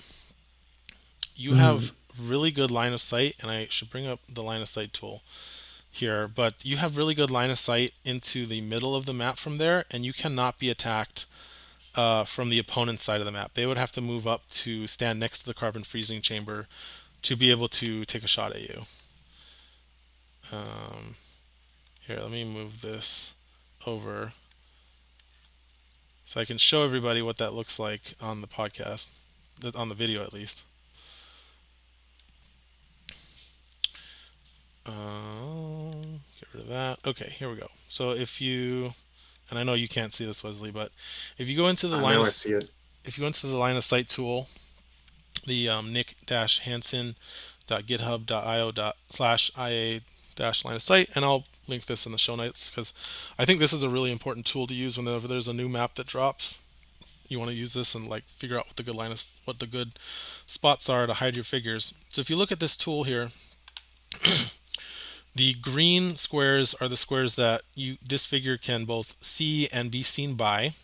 you 1.35 1.53
mm. 1.53 1.57
have 1.57 1.93
really 2.21 2.51
good 2.51 2.71
line 2.71 2.93
of 2.93 3.01
sight, 3.01 3.37
and 3.41 3.51
I 3.51 3.67
should 3.71 3.91
bring 3.91 4.07
up 4.07 4.21
the 4.29 4.43
line 4.43 4.61
of 4.61 4.69
sight 4.69 4.93
tool 4.93 5.23
here, 5.91 6.27
but 6.27 6.65
you 6.65 6.79
have 6.79 6.97
really 6.97 7.15
good 7.15 7.31
line 7.31 7.51
of 7.51 7.59
sight 7.59 7.93
into 8.05 8.47
the 8.47 8.61
middle 8.61 8.95
of 8.95 9.07
the 9.07 9.13
map 9.13 9.39
from 9.39 9.59
there, 9.59 9.85
and 9.91 10.05
you 10.05 10.13
cannot 10.13 10.59
be 10.59 10.71
attacked 10.71 11.27
uh, 11.95 12.25
from 12.25 12.49
the 12.49 12.59
opponent's 12.59 13.03
side 13.03 13.21
of 13.21 13.27
the 13.27 13.33
map. 13.33 13.53
They 13.55 13.67
would 13.67 13.77
have 13.77 13.93
to 13.93 14.01
move 14.01 14.27
up 14.27 14.49
to 14.51 14.87
stand 14.87 15.21
next 15.21 15.41
to 15.41 15.47
the 15.47 15.55
carbon 15.55 15.85
freezing 15.85 16.23
chamber 16.23 16.67
to 17.23 17.37
be 17.37 17.51
able 17.51 17.69
to 17.69 18.05
take 18.05 18.25
a 18.25 18.29
shot 18.29 18.53
at 18.53 18.63
you. 18.63 18.83
Um, 20.53 21.17
here, 22.01 22.19
let 22.21 22.31
me 22.31 22.45
move 22.45 22.83
this 22.83 23.33
over 23.87 24.33
so 26.25 26.41
I 26.41 26.45
can 26.45 26.59
show 26.59 26.83
everybody 26.83 27.21
what 27.21 27.37
that 27.37 27.53
looks 27.53 27.79
like 27.79 28.15
on 28.21 28.41
the 28.41 28.47
podcast, 28.47 29.11
on 29.75 29.89
the 29.89 29.95
video 29.95 30.23
at 30.23 30.33
least. 30.33 30.63
Uh, 34.87 35.93
get 36.41 36.49
rid 36.55 36.63
of 36.63 36.69
that. 36.71 36.99
Okay, 37.07 37.31
here 37.31 37.51
we 37.51 37.57
go. 37.57 37.69
So 37.89 38.13
if 38.13 38.41
you, 38.41 38.95
and 39.53 39.59
I 39.59 39.65
know 39.65 39.75
you 39.75 39.87
can't 39.87 40.15
see 40.15 40.25
this, 40.25 40.43
Wesley, 40.43 40.71
but 40.71 40.93
if 41.37 41.47
you 41.47 41.59
go 41.59 41.67
into 41.67 41.87
the 41.87 41.99
I 41.99 42.01
line, 42.01 42.17
of, 42.17 42.23
I 42.23 42.31
see 42.31 42.53
it. 42.53 42.71
If 43.05 43.19
you 43.19 43.23
go 43.23 43.27
into 43.27 43.47
the 43.47 43.59
line 43.59 43.77
of 43.77 43.85
sight 43.85 44.09
tool, 44.09 44.49
the 45.45 45.69
um, 45.69 45.93
nick-hansen.github.io 45.93 48.93
slash 49.11 49.51
ia 49.59 50.01
dash 50.37 50.65
line 50.65 50.77
of 50.77 50.81
sight, 50.81 51.11
and 51.15 51.23
I'll 51.23 51.45
link 51.69 51.85
this 51.85 52.07
in 52.07 52.13
the 52.13 52.19
show 52.19 52.35
notes 52.35 52.71
because 52.71 52.95
I 53.39 53.45
think 53.45 53.61
this 53.61 53.75
is 53.75 53.83
a 53.83 53.91
really 53.91 54.11
important 54.11 54.47
tool 54.47 54.67
to 54.69 54.75
use 54.75 54.97
whenever 54.97 55.29
there's 55.29 55.49
a 55.49 55.53
new 55.53 55.69
map 55.69 55.97
that 55.97 56.07
drops. 56.07 56.57
You 57.29 57.39
want 57.39 57.51
to 57.51 57.57
use 57.57 57.75
this 57.75 57.95
and 57.95 58.09
like 58.09 58.25
figure 58.25 58.59
out 58.59 58.69
what 58.69 58.77
the 58.77 58.83
good 58.83 58.97
line 58.97 59.13
of, 59.13 59.23
what 59.45 59.59
the 59.59 59.67
good 59.67 59.99
spots 60.47 60.89
are 60.89 61.07
to 61.07 61.13
hide 61.13 61.35
your 61.35 61.45
figures. 61.45 61.93
So 62.11 62.23
if 62.23 62.31
you 62.31 62.37
look 62.37 62.53
at 62.53 62.61
this 62.61 62.75
tool 62.75 63.05
here. 63.05 63.29
The 65.35 65.55
green 65.55 66.17
squares 66.17 66.75
are 66.75 66.89
the 66.89 66.97
squares 66.97 67.37
that 67.37 67.63
you 67.75 67.97
this 68.07 68.27
figure 68.27 68.59
can 68.59 68.85
both 68.85 69.17
see 69.23 69.69
and 69.69 69.91
be 69.91 70.03
seen 70.03 70.35
by. 70.35 70.75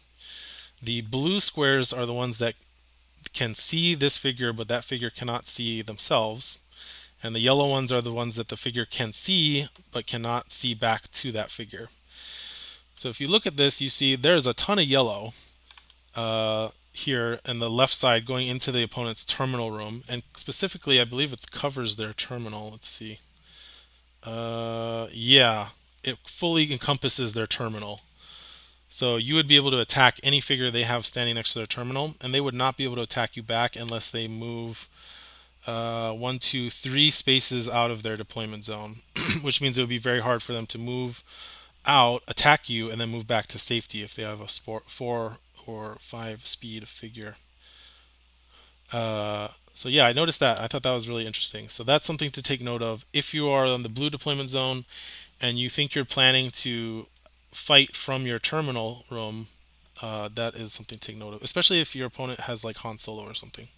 The 0.82 1.02
blue 1.02 1.40
squares 1.40 1.92
are 1.92 2.06
the 2.06 2.14
ones 2.14 2.38
that 2.38 2.54
can 3.34 3.54
see 3.54 3.94
this 3.94 4.16
figure, 4.16 4.52
but 4.52 4.68
that 4.68 4.84
figure 4.84 5.10
cannot 5.10 5.46
see 5.46 5.82
themselves. 5.82 6.58
And 7.22 7.34
the 7.34 7.40
yellow 7.40 7.68
ones 7.68 7.92
are 7.92 8.00
the 8.00 8.12
ones 8.12 8.36
that 8.36 8.48
the 8.48 8.56
figure 8.56 8.86
can 8.86 9.12
see, 9.12 9.68
but 9.92 10.06
cannot 10.06 10.52
see 10.52 10.72
back 10.72 11.10
to 11.12 11.32
that 11.32 11.50
figure. 11.50 11.88
So 12.96 13.08
if 13.08 13.20
you 13.20 13.28
look 13.28 13.46
at 13.46 13.56
this, 13.56 13.80
you 13.80 13.88
see 13.88 14.16
there's 14.16 14.46
a 14.46 14.54
ton 14.54 14.78
of 14.78 14.84
yellow 14.84 15.32
uh, 16.14 16.70
here 16.92 17.40
in 17.44 17.58
the 17.58 17.70
left 17.70 17.94
side 17.94 18.24
going 18.24 18.48
into 18.48 18.72
the 18.72 18.82
opponent's 18.82 19.24
terminal 19.24 19.70
room. 19.70 20.04
And 20.08 20.22
specifically, 20.36 21.00
I 21.00 21.04
believe 21.04 21.32
it 21.32 21.50
covers 21.50 21.96
their 21.96 22.12
terminal. 22.12 22.70
Let's 22.70 22.88
see. 22.88 23.18
Uh, 24.28 25.08
yeah, 25.10 25.68
it 26.04 26.18
fully 26.26 26.70
encompasses 26.70 27.32
their 27.32 27.46
terminal. 27.46 28.02
So 28.90 29.16
you 29.16 29.34
would 29.34 29.48
be 29.48 29.56
able 29.56 29.70
to 29.70 29.80
attack 29.80 30.20
any 30.22 30.40
figure 30.40 30.70
they 30.70 30.82
have 30.82 31.06
standing 31.06 31.34
next 31.34 31.54
to 31.54 31.60
their 31.60 31.66
terminal, 31.66 32.14
and 32.20 32.34
they 32.34 32.40
would 32.40 32.54
not 32.54 32.76
be 32.76 32.84
able 32.84 32.96
to 32.96 33.02
attack 33.02 33.36
you 33.36 33.42
back 33.42 33.74
unless 33.74 34.10
they 34.10 34.28
move 34.28 34.88
uh, 35.66 36.12
one, 36.12 36.38
two, 36.38 36.68
three 36.68 37.10
spaces 37.10 37.68
out 37.68 37.90
of 37.90 38.02
their 38.02 38.16
deployment 38.18 38.66
zone, 38.66 38.96
which 39.42 39.62
means 39.62 39.78
it 39.78 39.82
would 39.82 39.88
be 39.88 39.98
very 39.98 40.20
hard 40.20 40.42
for 40.42 40.52
them 40.52 40.66
to 40.66 40.78
move 40.78 41.24
out, 41.86 42.22
attack 42.28 42.68
you, 42.68 42.90
and 42.90 43.00
then 43.00 43.08
move 43.08 43.26
back 43.26 43.46
to 43.48 43.58
safety 43.58 44.02
if 44.02 44.14
they 44.14 44.22
have 44.24 44.42
a 44.42 44.48
sport, 44.48 44.84
four 44.90 45.38
or 45.66 45.96
five 46.00 46.46
speed 46.46 46.86
figure. 46.86 47.36
Uh, 48.92 49.48
so 49.78 49.88
yeah, 49.88 50.06
I 50.06 50.12
noticed 50.12 50.40
that. 50.40 50.58
I 50.58 50.66
thought 50.66 50.82
that 50.82 50.92
was 50.92 51.08
really 51.08 51.24
interesting. 51.24 51.68
So 51.68 51.84
that's 51.84 52.04
something 52.04 52.32
to 52.32 52.42
take 52.42 52.60
note 52.60 52.82
of. 52.82 53.06
If 53.12 53.32
you 53.32 53.48
are 53.48 53.64
on 53.64 53.84
the 53.84 53.88
blue 53.88 54.10
deployment 54.10 54.48
zone 54.48 54.86
and 55.40 55.56
you 55.56 55.70
think 55.70 55.94
you're 55.94 56.04
planning 56.04 56.50
to 56.66 57.06
fight 57.52 57.94
from 57.94 58.26
your 58.26 58.40
terminal 58.40 59.04
room, 59.08 59.46
uh, 60.02 60.30
that 60.34 60.56
is 60.56 60.72
something 60.72 60.98
to 60.98 61.06
take 61.06 61.16
note 61.16 61.34
of, 61.34 61.42
especially 61.42 61.80
if 61.80 61.94
your 61.94 62.08
opponent 62.08 62.40
has 62.40 62.64
like 62.64 62.78
Han 62.78 62.98
Solo 62.98 63.22
or 63.22 63.34
something. 63.34 63.68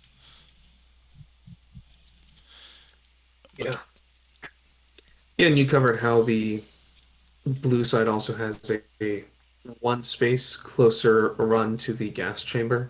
Yeah. 3.59 3.77
Yeah, 5.37 5.49
and 5.49 5.59
you 5.59 5.69
covered 5.69 6.01
how 6.01 6.23
the 6.23 6.63
blue 7.45 7.85
side 7.85 8.09
also 8.09 8.35
has 8.37 8.71
a, 8.71 8.81
a 9.05 9.25
one 9.81 10.03
space 10.03 10.57
closer 10.57 11.35
run 11.35 11.77
to 11.77 11.93
the 11.93 12.09
gas 12.09 12.43
chamber. 12.43 12.89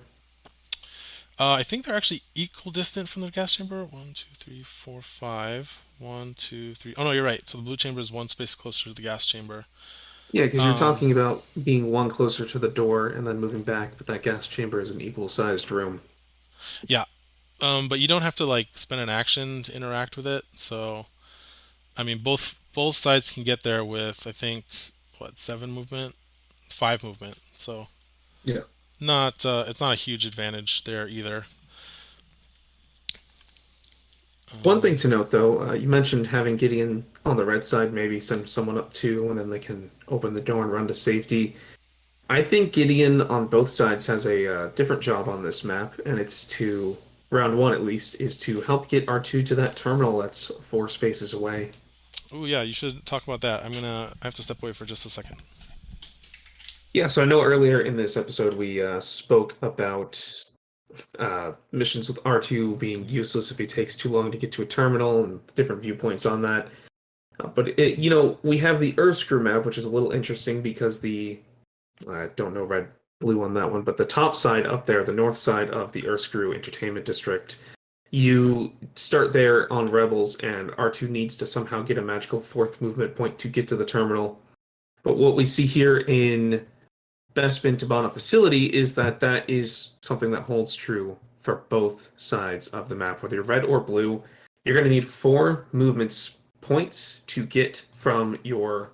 Uh, 1.40 1.54
I 1.54 1.62
think 1.62 1.86
they're 1.86 1.96
actually 1.96 2.20
equal 2.34 2.70
distant 2.70 3.08
from 3.08 3.22
the 3.22 3.30
gas 3.30 3.54
chamber. 3.54 3.82
One, 3.82 4.12
two, 4.12 4.28
three, 4.34 4.62
four, 4.62 5.00
five. 5.00 5.80
One, 5.98 6.34
two, 6.34 6.74
three. 6.74 6.94
Oh 6.98 7.04
no, 7.04 7.12
you're 7.12 7.24
right. 7.24 7.48
So 7.48 7.56
the 7.56 7.64
blue 7.64 7.78
chamber 7.78 7.98
is 7.98 8.12
one 8.12 8.28
space 8.28 8.54
closer 8.54 8.90
to 8.90 8.94
the 8.94 9.00
gas 9.00 9.24
chamber. 9.24 9.64
Yeah, 10.32 10.44
because 10.44 10.62
you're 10.62 10.72
um, 10.72 10.78
talking 10.78 11.10
about 11.10 11.42
being 11.64 11.90
one 11.90 12.10
closer 12.10 12.44
to 12.44 12.58
the 12.58 12.68
door 12.68 13.06
and 13.06 13.26
then 13.26 13.40
moving 13.40 13.62
back, 13.62 13.92
but 13.96 14.06
that 14.06 14.22
gas 14.22 14.48
chamber 14.48 14.80
is 14.80 14.90
an 14.90 15.00
equal-sized 15.00 15.70
room. 15.70 16.02
Yeah, 16.86 17.06
um, 17.62 17.88
but 17.88 18.00
you 18.00 18.06
don't 18.06 18.22
have 18.22 18.36
to 18.36 18.44
like 18.44 18.68
spend 18.74 19.00
an 19.00 19.08
action 19.08 19.62
to 19.62 19.74
interact 19.74 20.18
with 20.18 20.26
it. 20.26 20.44
So, 20.56 21.06
I 21.96 22.02
mean, 22.02 22.18
both 22.18 22.54
both 22.74 22.96
sides 22.96 23.32
can 23.32 23.44
get 23.44 23.62
there 23.62 23.82
with 23.82 24.26
I 24.26 24.32
think 24.32 24.66
what 25.16 25.38
seven 25.38 25.72
movement, 25.72 26.16
five 26.68 27.02
movement. 27.02 27.38
So. 27.56 27.88
Yeah 28.44 28.60
not 29.00 29.44
uh, 29.46 29.64
it's 29.66 29.80
not 29.80 29.92
a 29.92 29.96
huge 29.96 30.26
advantage 30.26 30.84
there 30.84 31.08
either. 31.08 31.46
One 34.62 34.80
thing 34.80 34.96
to 34.96 35.08
note, 35.08 35.30
though, 35.30 35.62
uh, 35.62 35.72
you 35.74 35.88
mentioned 35.88 36.26
having 36.26 36.56
Gideon 36.56 37.04
on 37.24 37.36
the 37.36 37.44
red 37.44 37.64
side, 37.64 37.92
maybe 37.92 38.18
send 38.18 38.48
someone 38.48 38.76
up 38.76 38.92
too, 38.92 39.28
and 39.30 39.38
then 39.38 39.48
they 39.48 39.60
can 39.60 39.90
open 40.08 40.34
the 40.34 40.40
door 40.40 40.64
and 40.64 40.72
run 40.72 40.88
to 40.88 40.94
safety. 40.94 41.56
I 42.28 42.42
think 42.42 42.72
Gideon 42.72 43.22
on 43.22 43.46
both 43.46 43.70
sides 43.70 44.06
has 44.08 44.26
a 44.26 44.46
uh, 44.46 44.66
different 44.74 45.02
job 45.02 45.28
on 45.28 45.42
this 45.42 45.64
map, 45.64 45.94
and 46.04 46.18
it's 46.18 46.46
to 46.48 46.96
round 47.30 47.58
one 47.58 47.72
at 47.72 47.82
least 47.82 48.20
is 48.20 48.36
to 48.38 48.60
help 48.62 48.88
get 48.88 49.06
R2 49.06 49.46
to 49.46 49.54
that 49.54 49.76
terminal 49.76 50.18
that's 50.18 50.52
four 50.62 50.88
spaces 50.88 51.32
away. 51.32 51.70
Oh 52.32 52.44
yeah, 52.44 52.62
you 52.62 52.72
should 52.72 53.06
talk 53.06 53.24
about 53.24 53.40
that. 53.42 53.64
I'm 53.64 53.72
gonna. 53.72 54.12
I 54.20 54.26
have 54.26 54.34
to 54.34 54.42
step 54.42 54.62
away 54.62 54.72
for 54.72 54.84
just 54.84 55.06
a 55.06 55.10
second. 55.10 55.36
Yeah, 56.92 57.06
so 57.06 57.22
I 57.22 57.24
know 57.24 57.42
earlier 57.42 57.82
in 57.82 57.96
this 57.96 58.16
episode 58.16 58.54
we 58.54 58.82
uh, 58.82 58.98
spoke 58.98 59.56
about 59.62 60.20
uh, 61.20 61.52
missions 61.70 62.08
with 62.08 62.22
R2 62.24 62.80
being 62.80 63.08
useless 63.08 63.52
if 63.52 63.58
he 63.58 63.66
takes 63.66 63.94
too 63.94 64.08
long 64.08 64.32
to 64.32 64.38
get 64.38 64.50
to 64.52 64.62
a 64.62 64.66
terminal 64.66 65.22
and 65.22 65.40
different 65.54 65.82
viewpoints 65.82 66.26
on 66.26 66.42
that. 66.42 66.68
Uh, 67.38 67.46
but 67.46 67.78
it, 67.78 67.98
you 67.98 68.10
know, 68.10 68.38
we 68.42 68.58
have 68.58 68.80
the 68.80 68.92
Uscru 68.94 69.40
map, 69.40 69.64
which 69.64 69.78
is 69.78 69.86
a 69.86 69.90
little 69.90 70.10
interesting 70.10 70.62
because 70.62 71.00
the 71.00 71.40
I 72.08 72.28
don't 72.34 72.54
know 72.54 72.64
red 72.64 72.88
blue 73.20 73.44
on 73.44 73.54
that 73.54 73.70
one, 73.70 73.82
but 73.82 73.96
the 73.96 74.04
top 74.04 74.34
side 74.34 74.66
up 74.66 74.86
there, 74.86 75.04
the 75.04 75.12
north 75.12 75.36
side 75.36 75.70
of 75.70 75.92
the 75.92 76.02
Uscru 76.02 76.54
Entertainment 76.54 77.06
District, 77.06 77.60
you 78.10 78.72
start 78.96 79.32
there 79.32 79.72
on 79.72 79.90
Rebels, 79.90 80.40
and 80.40 80.70
R2 80.72 81.08
needs 81.08 81.36
to 81.36 81.46
somehow 81.46 81.82
get 81.82 81.98
a 81.98 82.02
magical 82.02 82.40
fourth 82.40 82.80
movement 82.80 83.14
point 83.14 83.38
to 83.38 83.48
get 83.48 83.68
to 83.68 83.76
the 83.76 83.84
terminal. 83.84 84.40
But 85.02 85.16
what 85.16 85.36
we 85.36 85.44
see 85.44 85.66
here 85.66 85.98
in 85.98 86.66
Bespin 87.34 87.76
Tibanna 87.76 88.12
facility 88.12 88.66
is 88.66 88.94
that 88.96 89.20
that 89.20 89.48
is 89.48 89.92
something 90.02 90.30
that 90.32 90.42
holds 90.42 90.74
true 90.74 91.16
for 91.40 91.64
both 91.68 92.10
sides 92.16 92.68
of 92.68 92.88
the 92.88 92.94
map, 92.94 93.22
whether 93.22 93.36
you're 93.36 93.44
red 93.44 93.64
or 93.64 93.80
blue. 93.80 94.22
You're 94.64 94.76
going 94.76 94.88
to 94.88 94.90
need 94.90 95.08
four 95.08 95.66
movements 95.72 96.38
points 96.60 97.20
to 97.26 97.46
get 97.46 97.86
from 97.92 98.38
your 98.42 98.90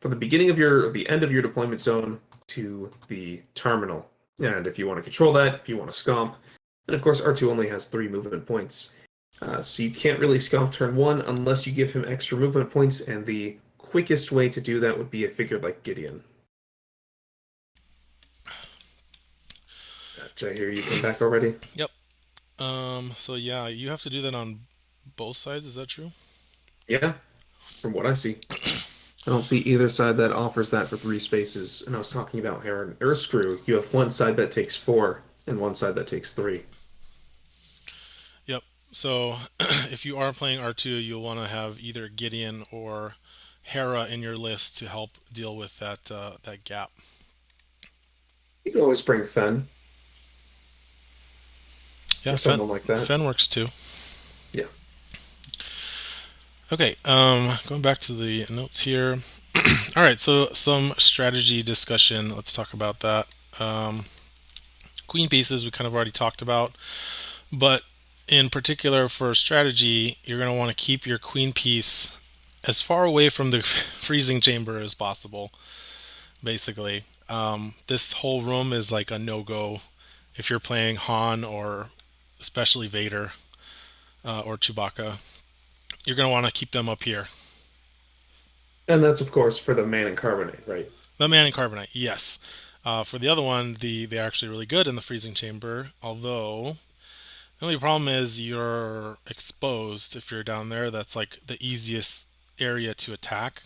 from 0.00 0.10
the 0.10 0.16
beginning 0.16 0.50
of 0.50 0.58
your 0.58 0.90
the 0.92 1.08
end 1.08 1.22
of 1.22 1.32
your 1.32 1.42
deployment 1.42 1.80
zone 1.80 2.20
to 2.48 2.90
the 3.08 3.42
terminal. 3.54 4.08
And 4.40 4.66
if 4.66 4.78
you 4.78 4.86
want 4.86 4.98
to 4.98 5.02
control 5.02 5.32
that, 5.34 5.54
if 5.54 5.68
you 5.68 5.76
want 5.76 5.92
to 5.92 5.96
scomp, 5.96 6.34
and 6.88 6.94
of 6.94 7.02
course 7.02 7.20
R2 7.20 7.48
only 7.48 7.68
has 7.68 7.88
three 7.88 8.08
movement 8.08 8.44
points. 8.46 8.96
Uh, 9.40 9.62
so 9.62 9.82
you 9.82 9.90
can't 9.90 10.18
really 10.20 10.38
scomp 10.38 10.72
turn 10.72 10.96
one 10.96 11.20
unless 11.22 11.66
you 11.66 11.72
give 11.72 11.92
him 11.92 12.04
extra 12.06 12.36
movement 12.36 12.70
points, 12.70 13.02
and 13.02 13.24
the 13.24 13.56
quickest 13.78 14.32
way 14.32 14.48
to 14.48 14.60
do 14.60 14.80
that 14.80 14.96
would 14.96 15.10
be 15.10 15.24
a 15.24 15.28
figure 15.28 15.58
like 15.58 15.82
Gideon. 15.82 16.22
Did 20.36 20.50
I 20.50 20.54
hear 20.54 20.70
you 20.70 20.82
come 20.82 21.02
back 21.02 21.22
already? 21.22 21.54
Yep. 21.74 21.90
Um. 22.58 23.12
So 23.18 23.34
yeah, 23.34 23.68
you 23.68 23.90
have 23.90 24.02
to 24.02 24.10
do 24.10 24.22
that 24.22 24.34
on 24.34 24.60
both 25.16 25.36
sides. 25.36 25.66
Is 25.66 25.74
that 25.76 25.88
true? 25.88 26.12
Yeah, 26.88 27.14
from 27.80 27.92
what 27.92 28.06
I 28.06 28.12
see. 28.12 28.38
I 29.26 29.30
don't 29.30 29.42
see 29.42 29.60
either 29.60 29.88
side 29.88 30.18
that 30.18 30.32
offers 30.32 30.70
that 30.70 30.88
for 30.88 30.98
three 30.98 31.18
spaces. 31.18 31.82
And 31.86 31.94
I 31.94 31.98
was 31.98 32.10
talking 32.10 32.40
about 32.40 32.62
Heron 32.62 32.94
Uscru. 33.00 33.58
You 33.66 33.74
have 33.74 33.92
one 33.94 34.10
side 34.10 34.36
that 34.36 34.52
takes 34.52 34.76
four 34.76 35.22
and 35.46 35.58
one 35.58 35.74
side 35.74 35.94
that 35.94 36.06
takes 36.06 36.34
three. 36.34 36.64
Yep. 38.44 38.62
So 38.92 39.36
if 39.60 40.04
you 40.04 40.18
are 40.18 40.34
playing 40.34 40.60
R2, 40.60 41.02
you'll 41.02 41.22
want 41.22 41.40
to 41.40 41.46
have 41.46 41.78
either 41.80 42.08
Gideon 42.08 42.66
or 42.70 43.14
Hera 43.62 44.06
in 44.06 44.20
your 44.20 44.36
list 44.36 44.76
to 44.78 44.88
help 44.88 45.12
deal 45.32 45.56
with 45.56 45.78
that 45.78 46.10
uh, 46.10 46.32
that 46.42 46.64
gap. 46.64 46.90
You 48.64 48.72
can 48.72 48.82
always 48.82 49.00
bring 49.00 49.24
Fenn. 49.24 49.68
Yeah, 52.24 52.34
or 52.34 52.36
something 52.36 52.68
like 52.68 52.84
that. 52.84 53.06
Fenn 53.06 53.24
works 53.24 53.46
too. 53.46 53.68
Yeah. 54.52 54.64
Okay, 56.72 56.96
um, 57.04 57.58
going 57.66 57.82
back 57.82 57.98
to 58.00 58.12
the 58.12 58.46
notes 58.50 58.82
here. 58.82 59.18
All 59.96 60.02
right, 60.02 60.18
so 60.18 60.48
some 60.52 60.94
strategy 60.98 61.62
discussion. 61.62 62.34
Let's 62.34 62.52
talk 62.52 62.72
about 62.72 63.00
that. 63.00 63.26
Um, 63.60 64.06
queen 65.06 65.28
pieces 65.28 65.64
we 65.64 65.70
kind 65.70 65.86
of 65.86 65.94
already 65.94 66.10
talked 66.10 66.42
about, 66.42 66.72
but 67.52 67.82
in 68.26 68.48
particular 68.48 69.08
for 69.08 69.34
strategy, 69.34 70.18
you're 70.24 70.38
going 70.38 70.50
to 70.50 70.58
want 70.58 70.70
to 70.70 70.76
keep 70.76 71.06
your 71.06 71.18
queen 71.18 71.52
piece 71.52 72.16
as 72.66 72.80
far 72.80 73.04
away 73.04 73.28
from 73.28 73.50
the 73.50 73.62
freezing 73.62 74.40
chamber 74.40 74.78
as 74.78 74.94
possible. 74.94 75.52
Basically, 76.42 77.04
um, 77.28 77.74
this 77.86 78.14
whole 78.14 78.42
room 78.42 78.72
is 78.72 78.90
like 78.90 79.10
a 79.10 79.18
no-go 79.18 79.80
if 80.36 80.50
you're 80.50 80.58
playing 80.58 80.96
Han 80.96 81.44
or 81.44 81.90
especially 82.44 82.86
Vader 82.86 83.32
uh, 84.22 84.40
or 84.40 84.58
Chewbacca. 84.58 85.16
You're 86.04 86.14
going 86.16 86.28
to 86.28 86.32
want 86.32 86.44
to 86.44 86.52
keep 86.52 86.72
them 86.72 86.90
up 86.90 87.04
here. 87.04 87.28
And 88.86 89.02
that's 89.02 89.22
of 89.22 89.32
course 89.32 89.56
for 89.56 89.72
the 89.72 89.86
Man 89.86 90.06
in 90.06 90.14
Carbonite, 90.14 90.66
right? 90.66 90.90
The 91.16 91.26
Man 91.26 91.46
in 91.46 91.54
Carbonite, 91.54 91.88
yes. 91.92 92.38
Uh, 92.84 93.02
for 93.02 93.18
the 93.18 93.28
other 93.28 93.40
one, 93.40 93.78
the 93.80 94.04
they're 94.04 94.26
actually 94.26 94.50
really 94.50 94.66
good 94.66 94.86
in 94.86 94.94
the 94.94 95.00
freezing 95.00 95.32
chamber. 95.32 95.88
Although 96.02 96.76
the 97.58 97.64
only 97.64 97.78
problem 97.78 98.08
is 98.08 98.42
you're 98.42 99.16
exposed 99.26 100.14
if 100.14 100.30
you're 100.30 100.42
down 100.42 100.68
there. 100.68 100.90
That's 100.90 101.16
like 101.16 101.40
the 101.46 101.56
easiest 101.66 102.26
area 102.60 102.92
to 102.92 103.14
attack. 103.14 103.62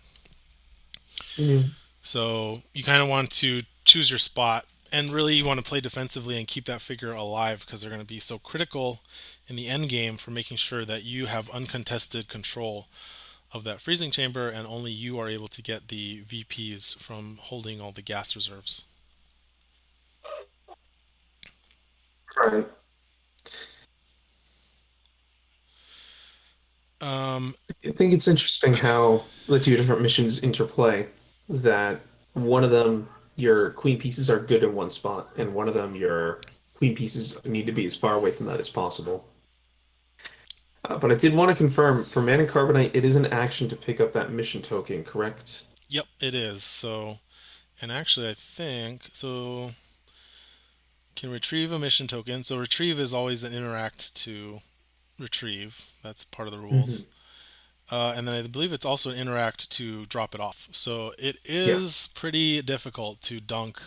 Mm-hmm. 1.34 1.70
So 2.02 2.62
you 2.72 2.84
kind 2.84 3.02
of 3.02 3.08
want 3.08 3.30
to 3.32 3.62
choose 3.84 4.08
your 4.08 4.20
spot 4.20 4.66
and 4.92 5.10
really 5.10 5.34
you 5.34 5.44
want 5.44 5.58
to 5.58 5.68
play 5.68 5.80
defensively 5.80 6.38
and 6.38 6.46
keep 6.46 6.64
that 6.66 6.80
figure 6.80 7.12
alive 7.12 7.64
because 7.64 7.80
they're 7.80 7.90
going 7.90 8.00
to 8.00 8.06
be 8.06 8.18
so 8.18 8.38
critical 8.38 9.00
in 9.46 9.56
the 9.56 9.68
end 9.68 9.88
game 9.88 10.16
for 10.16 10.30
making 10.30 10.56
sure 10.56 10.84
that 10.84 11.04
you 11.04 11.26
have 11.26 11.50
uncontested 11.50 12.28
control 12.28 12.88
of 13.52 13.64
that 13.64 13.80
freezing 13.80 14.10
chamber 14.10 14.48
and 14.48 14.66
only 14.66 14.90
you 14.90 15.18
are 15.18 15.28
able 15.28 15.48
to 15.48 15.62
get 15.62 15.88
the 15.88 16.22
VPs 16.22 16.98
from 16.98 17.38
holding 17.40 17.80
all 17.80 17.92
the 17.92 18.02
gas 18.02 18.36
reserves. 18.36 18.84
Right. 22.36 22.66
Um, 27.00 27.54
I 27.84 27.92
think 27.92 28.12
it's 28.12 28.28
interesting 28.28 28.74
how 28.74 29.24
the 29.46 29.60
two 29.60 29.76
different 29.76 30.02
missions 30.02 30.42
interplay. 30.42 31.06
That 31.48 32.00
one 32.34 32.64
of 32.64 32.70
them, 32.70 33.08
your 33.38 33.70
queen 33.70 33.98
pieces 33.98 34.28
are 34.28 34.38
good 34.38 34.62
in 34.62 34.74
one 34.74 34.90
spot, 34.90 35.30
and 35.36 35.54
one 35.54 35.68
of 35.68 35.74
them, 35.74 35.94
your 35.94 36.40
queen 36.74 36.94
pieces 36.94 37.44
need 37.44 37.66
to 37.66 37.72
be 37.72 37.86
as 37.86 37.94
far 37.94 38.14
away 38.14 38.30
from 38.30 38.46
that 38.46 38.58
as 38.58 38.68
possible. 38.68 39.26
Uh, 40.84 40.98
but 40.98 41.12
I 41.12 41.14
did 41.14 41.34
want 41.34 41.48
to 41.50 41.54
confirm 41.54 42.04
for 42.04 42.20
Man 42.20 42.40
in 42.40 42.46
Carbonite, 42.46 42.90
it 42.94 43.04
is 43.04 43.16
an 43.16 43.26
action 43.26 43.68
to 43.68 43.76
pick 43.76 44.00
up 44.00 44.12
that 44.12 44.32
mission 44.32 44.62
token, 44.62 45.04
correct? 45.04 45.64
Yep, 45.88 46.06
it 46.20 46.34
is. 46.34 46.62
So, 46.62 47.18
and 47.80 47.92
actually, 47.92 48.28
I 48.28 48.34
think 48.34 49.10
so. 49.12 49.72
Can 51.16 51.32
retrieve 51.32 51.72
a 51.72 51.80
mission 51.80 52.06
token. 52.06 52.44
So 52.44 52.56
retrieve 52.56 53.00
is 53.00 53.12
always 53.12 53.42
an 53.42 53.52
interact 53.52 54.14
to 54.22 54.60
retrieve. 55.18 55.86
That's 56.00 56.24
part 56.24 56.46
of 56.46 56.52
the 56.52 56.60
rules. 56.60 57.00
Mm-hmm. 57.00 57.10
Uh, 57.90 58.12
and 58.16 58.28
then 58.28 58.44
I 58.44 58.46
believe 58.46 58.72
it's 58.72 58.84
also 58.84 59.10
an 59.10 59.16
interact 59.16 59.70
to 59.70 60.04
drop 60.06 60.34
it 60.34 60.40
off. 60.40 60.68
So 60.72 61.12
it 61.18 61.38
is 61.44 62.08
yeah. 62.10 62.20
pretty 62.20 62.62
difficult 62.62 63.22
to 63.22 63.40
dunk 63.40 63.80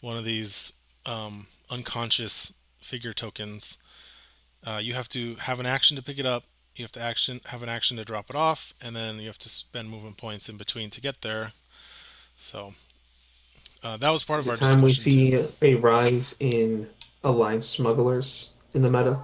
one 0.00 0.16
of 0.16 0.24
these 0.24 0.72
um, 1.06 1.46
unconscious 1.70 2.52
figure 2.78 3.12
tokens. 3.12 3.78
Uh, 4.64 4.80
you 4.82 4.94
have 4.94 5.08
to 5.10 5.36
have 5.36 5.60
an 5.60 5.66
action 5.66 5.96
to 5.96 6.02
pick 6.02 6.18
it 6.18 6.26
up. 6.26 6.44
You 6.76 6.84
have 6.84 6.92
to 6.92 7.00
action 7.00 7.40
have 7.46 7.62
an 7.62 7.68
action 7.68 7.96
to 7.98 8.04
drop 8.04 8.30
it 8.30 8.36
off, 8.36 8.72
and 8.80 8.96
then 8.96 9.18
you 9.18 9.26
have 9.26 9.38
to 9.40 9.48
spend 9.48 9.90
movement 9.90 10.16
points 10.16 10.48
in 10.48 10.56
between 10.56 10.90
to 10.90 11.00
get 11.00 11.20
there. 11.20 11.52
So 12.38 12.72
uh, 13.82 13.96
that 13.98 14.10
was 14.10 14.24
part 14.24 14.40
Is 14.40 14.46
of 14.46 14.50
our 14.52 14.56
time 14.56 14.82
we 14.82 14.92
see 14.92 15.32
too. 15.32 15.48
a 15.60 15.74
rise 15.74 16.34
in 16.40 16.88
alliance 17.24 17.66
smugglers 17.66 18.54
in 18.74 18.82
the 18.82 18.90
meta. 18.90 19.18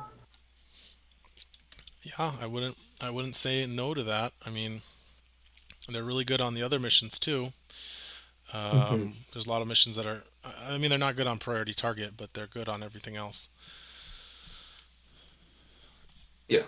Yeah, 2.02 2.32
I 2.40 2.46
wouldn't 2.46 2.76
I 3.00 3.10
wouldn't 3.10 3.36
say 3.36 3.64
no 3.66 3.94
to 3.94 4.02
that. 4.04 4.32
I 4.44 4.50
mean, 4.50 4.82
they're 5.88 6.04
really 6.04 6.24
good 6.24 6.40
on 6.40 6.54
the 6.54 6.62
other 6.62 6.78
missions 6.78 7.18
too. 7.18 7.52
Um, 8.52 8.62
mm-hmm. 8.62 9.10
There's 9.32 9.46
a 9.46 9.50
lot 9.50 9.62
of 9.62 9.68
missions 9.68 9.96
that 9.96 10.06
are. 10.06 10.22
I 10.66 10.78
mean, 10.78 10.90
they're 10.90 10.98
not 10.98 11.16
good 11.16 11.26
on 11.26 11.38
priority 11.38 11.74
target, 11.74 12.14
but 12.16 12.34
they're 12.34 12.46
good 12.46 12.68
on 12.68 12.82
everything 12.82 13.16
else. 13.16 13.48
Yeah. 16.48 16.62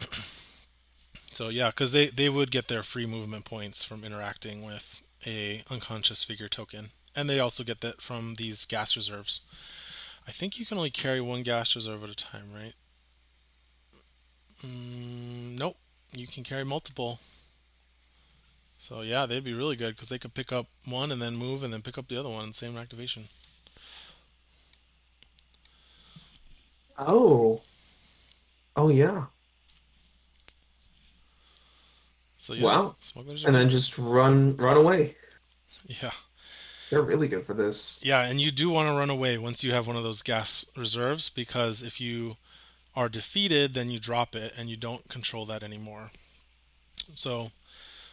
So 1.34 1.48
yeah, 1.48 1.68
because 1.68 1.92
they 1.92 2.08
they 2.08 2.28
would 2.28 2.50
get 2.50 2.68
their 2.68 2.82
free 2.82 3.06
movement 3.06 3.46
points 3.46 3.82
from 3.82 4.04
interacting 4.04 4.66
with 4.66 5.02
a 5.26 5.62
unconscious 5.70 6.22
figure 6.22 6.50
token 6.50 6.90
and 7.14 7.28
they 7.28 7.40
also 7.40 7.64
get 7.64 7.80
that 7.80 8.00
from 8.00 8.36
these 8.36 8.64
gas 8.64 8.96
reserves. 8.96 9.42
I 10.26 10.30
think 10.30 10.58
you 10.58 10.66
can 10.66 10.78
only 10.78 10.90
carry 10.90 11.20
one 11.20 11.42
gas 11.42 11.74
reserve 11.74 12.04
at 12.04 12.10
a 12.10 12.14
time, 12.14 12.52
right? 12.54 12.74
Mm, 14.66 15.58
nope, 15.58 15.76
you 16.12 16.26
can 16.26 16.44
carry 16.44 16.64
multiple. 16.64 17.18
So 18.78 19.02
yeah, 19.02 19.26
they'd 19.26 19.44
be 19.44 19.54
really 19.54 19.76
good 19.76 19.94
because 19.94 20.08
they 20.08 20.18
could 20.18 20.34
pick 20.34 20.52
up 20.52 20.66
one 20.84 21.12
and 21.12 21.22
then 21.22 21.36
move 21.36 21.62
and 21.62 21.72
then 21.72 21.82
pick 21.82 21.98
up 21.98 22.08
the 22.08 22.18
other 22.18 22.28
one, 22.28 22.52
same 22.52 22.76
activation. 22.76 23.28
Oh. 26.98 27.60
Oh 28.76 28.88
yeah. 28.88 29.26
So 32.38 32.54
yeah, 32.54 32.64
wow. 32.64 32.96
and 33.14 33.54
then 33.54 33.68
just 33.68 33.96
run 33.98 34.56
run 34.56 34.76
away. 34.76 35.16
Yeah. 35.86 36.10
They're 36.90 37.02
really 37.02 37.28
good 37.28 37.44
for 37.44 37.54
this. 37.54 38.02
Yeah, 38.04 38.22
and 38.22 38.40
you 38.40 38.50
do 38.50 38.68
want 38.68 38.88
to 38.88 38.98
run 38.98 39.10
away 39.10 39.38
once 39.38 39.64
you 39.64 39.72
have 39.72 39.86
one 39.86 39.96
of 39.96 40.02
those 40.02 40.22
gas 40.22 40.64
reserves 40.76 41.30
because 41.30 41.82
if 41.82 42.00
you 42.00 42.36
are 42.94 43.08
defeated, 43.08 43.74
then 43.74 43.90
you 43.90 43.98
drop 43.98 44.34
it 44.34 44.52
and 44.56 44.68
you 44.68 44.76
don't 44.76 45.08
control 45.08 45.46
that 45.46 45.62
anymore. 45.62 46.10
So 47.14 47.50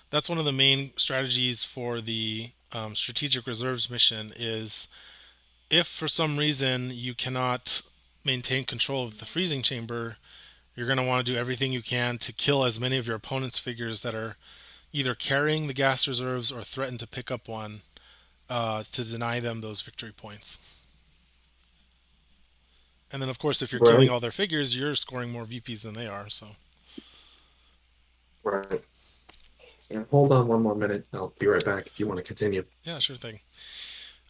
that's 0.10 0.30
one 0.30 0.38
of 0.38 0.46
the 0.46 0.52
main 0.52 0.92
strategies 0.98 1.64
for 1.64 2.02
the 2.02 2.52
um, 2.72 2.96
strategic 2.96 3.48
reserves 3.48 3.90
mission 3.90 4.34
is 4.36 4.88
if 5.70 5.88
for 5.88 6.08
some 6.08 6.38
reason 6.38 6.92
you 6.92 7.14
cannot 7.14 7.82
maintain 8.26 8.64
control 8.64 9.06
of 9.06 9.20
the 9.20 9.26
freezing 9.26 9.62
chamber 9.62 10.18
you're 10.76 10.88
going 10.88 10.98
to 10.98 11.04
want 11.04 11.26
to 11.26 11.32
do 11.32 11.38
everything 11.38 11.72
you 11.72 11.82
can 11.82 12.18
to 12.18 12.32
kill 12.32 12.64
as 12.64 12.80
many 12.80 12.98
of 12.98 13.06
your 13.06 13.16
opponent's 13.16 13.60
figures 13.60 14.02
that 14.02 14.16
are 14.16 14.38
either 14.94 15.14
carrying 15.14 15.68
the 15.68 15.74
gas 15.74 16.08
reserves 16.08 16.52
or 16.52 16.64
threaten 16.64 16.98
to 16.98 17.08
pick 17.08 17.30
up 17.30 17.48
one 17.48 17.82
uh, 18.50 18.84
to 18.92 19.04
deny 19.04 19.40
them 19.40 19.62
those 19.62 19.82
victory 19.82 20.12
points. 20.12 20.79
And 23.12 23.22
then, 23.22 23.30
of 23.30 23.40
course, 23.40 23.62
if 23.62 23.72
you're 23.72 23.82
right. 23.82 23.92
killing 23.92 24.10
all 24.10 24.20
their 24.20 24.32
figures, 24.32 24.76
you're 24.76 24.96
scoring 24.96 25.32
more 25.32 25.46
VPs 25.46 25.82
than 25.82 25.96
they 25.96 26.08
are. 26.08 26.30
So. 26.30 26.48
Right. 28.44 28.82
Yeah, 29.90 30.04
hold 30.12 30.32
on 30.32 30.48
one 30.48 30.62
more 30.62 30.76
minute. 30.76 31.06
I'll 31.14 31.34
be 31.40 31.48
right 31.48 31.66
back 31.66 31.88
if 31.88 32.00
you 32.00 32.08
want 32.08 32.18
to 32.18 32.24
continue. 32.24 32.64
Yeah, 32.84 33.00
sure 33.00 33.16
thing. 33.16 33.40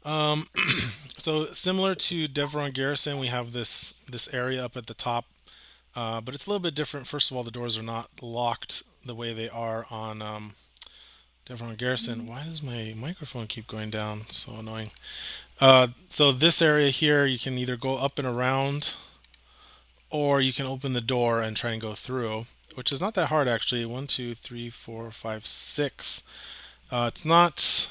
Um, 0.06 0.48
so 1.18 1.48
similar 1.48 1.96
to 1.96 2.28
Devron 2.28 2.74
Garrison, 2.74 3.20
we 3.20 3.28
have 3.28 3.52
this 3.52 3.94
this 4.10 4.34
area 4.34 4.64
up 4.64 4.78
at 4.78 4.88
the 4.88 4.94
top, 4.94 5.26
uh, 5.96 6.22
but 6.22 6.34
it's 6.34 6.46
a 6.46 6.50
little 6.50 6.62
bit 6.62 6.76
different. 6.76 7.08
First 7.08 7.30
of 7.30 7.38
all, 7.38 7.44
the 7.44 7.52
doors 7.52 7.78
are 7.78 7.84
not 7.84 8.10
locked 8.22 8.84
the 9.06 9.14
way 9.16 9.34
they 9.34 9.50
are 9.50 9.86
on 9.90 10.22
um, 10.22 10.54
Devron 11.46 11.78
Garrison. 11.78 12.26
Why 12.26 12.44
does 12.44 12.64
my 12.64 12.94
microphone 12.96 13.48
keep 13.48 13.68
going 13.68 13.90
down? 13.90 14.22
So 14.30 14.54
annoying. 14.54 14.92
Uh, 15.60 15.88
so 16.07 16.32
this 16.32 16.62
area 16.62 16.89
here, 16.89 17.26
you 17.26 17.38
can 17.38 17.57
either 17.57 17.76
go 17.76 17.95
up 17.95 18.18
and 18.18 18.28
around, 18.28 18.93
or 20.10 20.41
you 20.41 20.53
can 20.53 20.66
open 20.66 20.93
the 20.93 21.01
door 21.01 21.41
and 21.41 21.57
try 21.57 21.72
and 21.72 21.82
go 21.82 21.93
through, 21.93 22.45
which 22.76 22.91
is 22.91 23.01
not 23.01 23.14
that 23.16 23.28
hard 23.28 23.47
actually. 23.47 23.86
One, 23.86 24.07
two, 24.07 24.36
three, 24.36 24.70
four, 24.70 25.12
five, 25.12 25.45
six. 25.45 26.24
Uh, 26.91 27.05
it's 27.07 27.26
not 27.26 27.89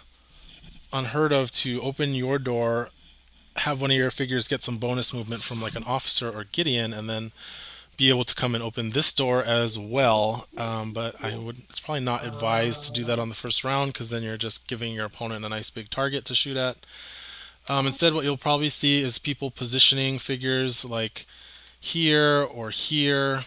unheard 0.92 1.32
of 1.32 1.50
to 1.52 1.80
open 1.82 2.14
your 2.14 2.38
door, 2.38 2.88
have 3.56 3.80
one 3.80 3.90
of 3.90 3.96
your 3.96 4.10
figures 4.10 4.48
get 4.48 4.62
some 4.62 4.78
bonus 4.78 5.12
movement 5.12 5.42
from 5.42 5.60
like 5.60 5.76
an 5.76 5.84
officer 5.84 6.30
or 6.30 6.44
Gideon, 6.44 6.92
and 6.92 7.08
then 7.08 7.32
be 7.96 8.08
able 8.08 8.24
to 8.24 8.34
come 8.34 8.54
and 8.54 8.62
open 8.62 8.90
this 8.90 9.12
door 9.12 9.42
as 9.42 9.78
well. 9.78 10.46
Um, 10.56 10.92
but 10.92 11.22
I 11.22 11.36
would 11.36 11.58
it's 11.68 11.80
probably 11.80 12.00
not 12.00 12.24
advised 12.24 12.86
to 12.86 12.92
do 12.92 13.04
that 13.04 13.18
on 13.18 13.28
the 13.28 13.34
first 13.34 13.62
round 13.62 13.92
because 13.92 14.10
then 14.10 14.22
you're 14.22 14.36
just 14.36 14.66
giving 14.68 14.94
your 14.94 15.04
opponent 15.04 15.44
a 15.44 15.48
nice 15.48 15.68
big 15.68 15.90
target 15.90 16.24
to 16.26 16.34
shoot 16.34 16.56
at. 16.56 16.78
Um, 17.68 17.86
instead, 17.86 18.14
what 18.14 18.24
you'll 18.24 18.36
probably 18.36 18.68
see 18.68 19.00
is 19.00 19.18
people 19.18 19.50
positioning 19.50 20.18
figures 20.18 20.84
like 20.84 21.26
here 21.78 22.42
or 22.42 22.70
here. 22.70 23.42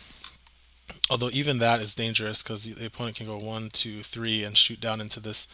Although 1.09 1.30
even 1.32 1.59
that 1.59 1.82
is 1.82 1.95
dangerous 1.95 2.43
because 2.43 2.63
the 2.63 2.86
opponent 2.86 3.17
can 3.17 3.28
go 3.28 3.38
one, 3.38 3.69
two, 3.72 4.03
three, 4.03 4.43
and 4.43 4.57
shoot 4.57 4.80
down 4.80 5.01
into 5.01 5.19
this 5.19 5.47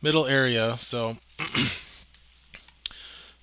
middle 0.00 0.26
area. 0.26 0.76
So 0.78 1.16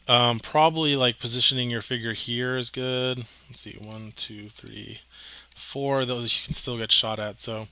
Um, 0.10 0.40
probably 0.40 0.96
like 0.96 1.20
positioning 1.20 1.70
your 1.70 1.84
figure 1.84 2.14
here 2.14 2.58
is 2.58 2.72
good. 2.72 3.20
Let's 3.20 3.62
see, 3.62 3.78
one, 3.80 4.14
two, 4.16 4.50
three, 4.50 5.02
four. 5.56 6.04
Those 6.04 6.36
you 6.36 6.46
can 6.46 6.56
still 6.56 6.80
get 6.80 6.92
shot 6.92 7.20
at. 7.20 7.40
So 7.40 7.68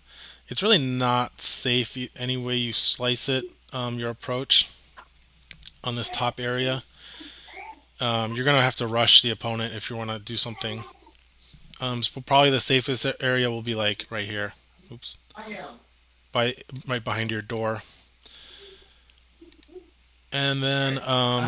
it's 0.48 0.62
really 0.62 0.78
not 0.78 1.42
safe 1.42 1.98
any 2.16 2.38
way 2.38 2.56
you 2.58 2.74
slice 2.74 3.28
it. 3.28 3.46
Um, 3.74 3.98
your 3.98 4.12
approach 4.12 4.70
on 5.88 5.96
this 5.96 6.12
top 6.12 6.40
area. 6.40 6.84
Um, 8.00 8.36
you're 8.36 8.46
gonna 8.46 8.62
have 8.62 8.76
to 8.76 8.88
rush 8.88 9.22
the 9.22 9.32
opponent 9.32 9.74
if 9.74 9.90
you 9.90 9.96
want 9.96 10.10
to 10.10 10.20
do 10.20 10.38
something. 10.38 10.84
Um, 11.80 12.04
so 12.04 12.22
probably 12.22 12.50
the 12.50 12.60
safest 12.60 13.06
area 13.22 13.50
will 13.50 13.62
be 13.62 13.74
like 13.74 14.06
right 14.10 14.28
here. 14.28 14.54
Oops. 14.92 15.18
By 16.32 16.56
right 16.88 17.04
behind 17.04 17.32
your 17.32 17.42
door. 17.42 17.82
And 20.32 20.62
then 20.62 21.00
um, 21.00 21.46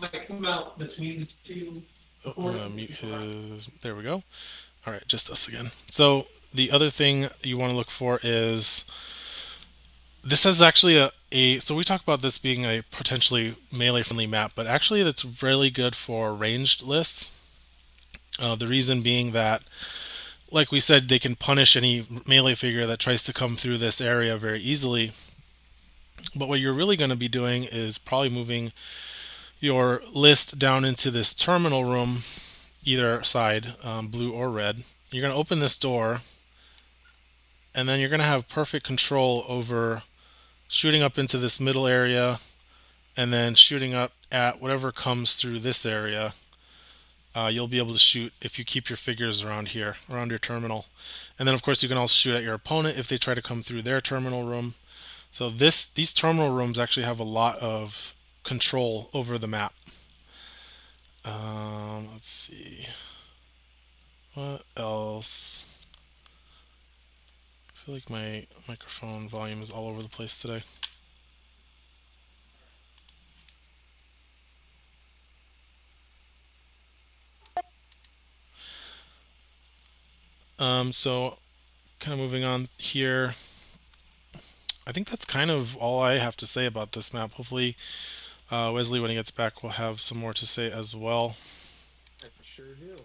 might 0.00 0.26
come 0.26 0.46
out 0.46 0.78
between 0.78 1.20
the 1.20 1.28
two. 1.44 1.82
Oh, 2.24 2.32
I'm 2.36 2.56
gonna 2.56 2.68
mute 2.70 2.90
his. 2.90 3.66
There 3.82 3.96
we 3.96 4.04
go. 4.04 4.22
All 4.86 4.92
right, 4.92 5.06
just 5.08 5.28
us 5.28 5.48
again. 5.48 5.70
So 5.90 6.28
the 6.54 6.70
other 6.70 6.90
thing 6.90 7.26
you 7.42 7.58
want 7.58 7.70
to 7.72 7.76
look 7.76 7.90
for 7.90 8.20
is 8.22 8.84
this 10.26 10.44
is 10.44 10.60
actually 10.60 10.96
a, 10.96 11.12
a 11.30 11.60
so 11.60 11.76
we 11.76 11.84
talk 11.84 12.02
about 12.02 12.20
this 12.20 12.36
being 12.36 12.64
a 12.64 12.82
potentially 12.90 13.54
melee 13.70 14.02
friendly 14.02 14.26
map, 14.26 14.52
but 14.56 14.66
actually 14.66 15.04
that's 15.04 15.42
really 15.42 15.70
good 15.70 15.94
for 15.94 16.34
ranged 16.34 16.82
lists. 16.82 17.32
Uh, 18.40 18.56
the 18.56 18.66
reason 18.66 19.02
being 19.02 19.32
that, 19.32 19.62
like 20.50 20.72
we 20.72 20.80
said, 20.80 21.08
they 21.08 21.20
can 21.20 21.36
punish 21.36 21.76
any 21.76 22.06
melee 22.26 22.56
figure 22.56 22.86
that 22.86 22.98
tries 22.98 23.22
to 23.24 23.32
come 23.32 23.56
through 23.56 23.78
this 23.78 24.00
area 24.00 24.36
very 24.36 24.60
easily. 24.60 25.12
But 26.34 26.48
what 26.48 26.58
you're 26.60 26.74
really 26.74 26.96
going 26.96 27.10
to 27.10 27.16
be 27.16 27.28
doing 27.28 27.64
is 27.64 27.96
probably 27.96 28.28
moving 28.28 28.72
your 29.60 30.02
list 30.12 30.58
down 30.58 30.84
into 30.84 31.10
this 31.10 31.34
terminal 31.34 31.84
room, 31.84 32.18
either 32.84 33.22
side, 33.22 33.74
um, 33.84 34.08
blue 34.08 34.32
or 34.32 34.50
red. 34.50 34.82
You're 35.10 35.22
going 35.22 35.32
to 35.32 35.38
open 35.38 35.60
this 35.60 35.78
door, 35.78 36.20
and 37.74 37.88
then 37.88 38.00
you're 38.00 38.10
going 38.10 38.20
to 38.20 38.26
have 38.26 38.48
perfect 38.48 38.84
control 38.84 39.44
over 39.48 40.02
shooting 40.68 41.02
up 41.02 41.18
into 41.18 41.38
this 41.38 41.60
middle 41.60 41.86
area 41.86 42.38
and 43.16 43.32
then 43.32 43.54
shooting 43.54 43.94
up 43.94 44.12
at 44.30 44.60
whatever 44.60 44.92
comes 44.92 45.34
through 45.34 45.60
this 45.60 45.86
area. 45.86 46.34
Uh, 47.34 47.48
you'll 47.48 47.68
be 47.68 47.78
able 47.78 47.92
to 47.92 47.98
shoot 47.98 48.32
if 48.40 48.58
you 48.58 48.64
keep 48.64 48.88
your 48.88 48.96
figures 48.96 49.44
around 49.44 49.68
here, 49.68 49.96
around 50.10 50.30
your 50.30 50.38
terminal. 50.38 50.86
And 51.38 51.46
then, 51.46 51.54
of 51.54 51.62
course, 51.62 51.82
you 51.82 51.88
can 51.88 51.98
also 51.98 52.14
shoot 52.14 52.34
at 52.34 52.42
your 52.42 52.54
opponent 52.54 52.98
if 52.98 53.08
they 53.08 53.18
try 53.18 53.34
to 53.34 53.42
come 53.42 53.62
through 53.62 53.82
their 53.82 54.00
terminal 54.00 54.44
room. 54.44 54.74
So 55.30 55.50
this 55.50 55.86
these 55.86 56.14
terminal 56.14 56.54
rooms 56.54 56.78
actually 56.78 57.04
have 57.04 57.20
a 57.20 57.24
lot 57.24 57.58
of 57.58 58.14
control 58.42 59.10
over 59.12 59.36
the 59.36 59.46
map. 59.46 59.74
Um, 61.26 62.08
let's 62.12 62.30
see. 62.30 62.86
What 64.32 64.62
else? 64.76 65.75
I 67.86 67.88
feel 67.88 67.94
like 67.94 68.10
my 68.10 68.46
microphone 68.68 69.28
volume 69.28 69.62
is 69.62 69.70
all 69.70 69.88
over 69.88 70.02
the 70.02 70.08
place 70.08 70.40
today. 70.40 70.64
Um, 80.58 80.92
so, 80.92 81.36
kind 82.00 82.14
of 82.14 82.18
moving 82.18 82.42
on 82.42 82.70
here. 82.78 83.34
I 84.84 84.90
think 84.90 85.08
that's 85.08 85.24
kind 85.24 85.52
of 85.52 85.76
all 85.76 86.02
I 86.02 86.18
have 86.18 86.36
to 86.38 86.46
say 86.46 86.66
about 86.66 86.90
this 86.90 87.14
map. 87.14 87.34
Hopefully, 87.34 87.76
uh, 88.50 88.72
Wesley, 88.74 88.98
when 88.98 89.10
he 89.10 89.16
gets 89.16 89.30
back, 89.30 89.62
will 89.62 89.70
have 89.70 90.00
some 90.00 90.18
more 90.18 90.34
to 90.34 90.44
say 90.44 90.72
as 90.72 90.96
well. 90.96 91.36
I 92.20 92.26
sure 92.42 92.66
do. 92.80 92.96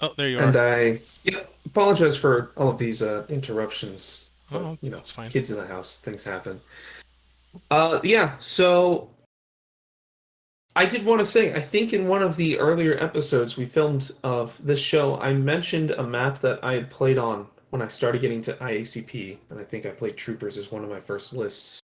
Oh, 0.00 0.12
there 0.16 0.28
you 0.28 0.40
are. 0.40 0.48
And 0.48 0.56
I 0.56 0.98
yeah, 1.22 1.44
apologize 1.74 2.16
for 2.16 2.52
all 2.56 2.70
of 2.70 2.78
these 2.78 3.02
uh, 3.02 3.26
interruptions. 3.28 4.30
But, 4.50 4.62
oh, 4.62 4.78
you 4.80 4.90
know, 4.90 4.98
that's 4.98 5.10
fine. 5.10 5.28
Kids 5.30 5.50
in 5.50 5.56
the 5.56 5.66
house, 5.66 6.00
things 6.00 6.22
happen. 6.22 6.60
Uh, 7.70 7.98
yeah. 8.04 8.36
So 8.38 9.10
I 10.76 10.84
did 10.84 11.04
want 11.04 11.18
to 11.18 11.24
say, 11.24 11.52
I 11.52 11.60
think 11.60 11.92
in 11.92 12.06
one 12.06 12.22
of 12.22 12.36
the 12.36 12.58
earlier 12.60 12.96
episodes 13.02 13.56
we 13.56 13.66
filmed 13.66 14.12
of 14.22 14.56
this 14.64 14.78
show, 14.78 15.18
I 15.18 15.34
mentioned 15.34 15.90
a 15.90 16.02
map 16.04 16.38
that 16.40 16.62
I 16.62 16.74
had 16.74 16.90
played 16.90 17.18
on 17.18 17.48
when 17.70 17.82
I 17.82 17.88
started 17.88 18.20
getting 18.20 18.40
to 18.42 18.52
IACP, 18.54 19.38
and 19.50 19.58
I 19.58 19.64
think 19.64 19.84
I 19.84 19.90
played 19.90 20.16
Troopers 20.16 20.56
as 20.58 20.70
one 20.70 20.84
of 20.84 20.90
my 20.90 21.00
first 21.00 21.32
lists 21.32 21.80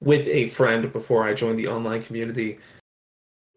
with 0.00 0.28
a 0.28 0.48
friend 0.50 0.92
before 0.92 1.24
I 1.24 1.34
joined 1.34 1.58
the 1.58 1.66
online 1.66 2.04
community. 2.04 2.58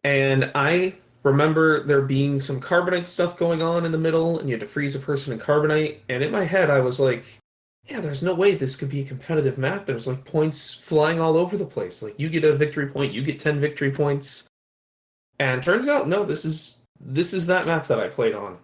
And 0.04 0.52
I 0.56 0.96
remember 1.24 1.84
there 1.84 2.02
being 2.02 2.40
some 2.40 2.62
carbonite 2.62 3.06
stuff 3.06 3.38
going 3.38 3.62
on 3.62 3.86
in 3.86 3.92
the 3.92 3.98
middle, 3.98 4.40
and 4.40 4.50
you 4.50 4.54
had 4.54 4.62
to 4.62 4.68
freeze 4.68 4.96
a 4.96 5.00
person 5.00 5.34
in 5.34 5.40
carbonite. 5.40 5.98
And 6.10 6.24
in 6.24 6.32
my 6.32 6.44
head, 6.44 6.70
I 6.70 6.80
was 6.80 7.00
like, 7.00 7.40
yeah, 7.86 8.00
there's 8.00 8.24
no 8.24 8.34
way 8.34 8.56
this 8.56 8.76
could 8.76 8.90
be 8.90 9.02
a 9.02 9.06
competitive 9.06 9.58
map. 9.58 9.86
There's 9.86 10.08
like 10.08 10.26
points 10.26 10.74
flying 10.74 11.20
all 11.20 11.38
over 11.38 11.58
the 11.58 11.66
place. 11.66 12.04
Like 12.04 12.20
you 12.20 12.30
get 12.30 12.44
a 12.44 12.56
victory 12.56 12.88
point, 12.88 13.14
you 13.14 13.22
get 13.22 13.40
10 13.40 13.60
victory 13.60 13.92
points. 13.92 14.48
And 15.40 15.64
turns 15.64 15.88
out, 15.88 16.08
no, 16.08 16.26
this 16.26 16.46
is 16.46 16.84
this 17.00 17.34
is 17.34 17.48
that 17.48 17.68
map 17.68 17.88
that 17.88 18.00
I 18.00 18.08
played 18.08 18.34
on. 18.36 18.58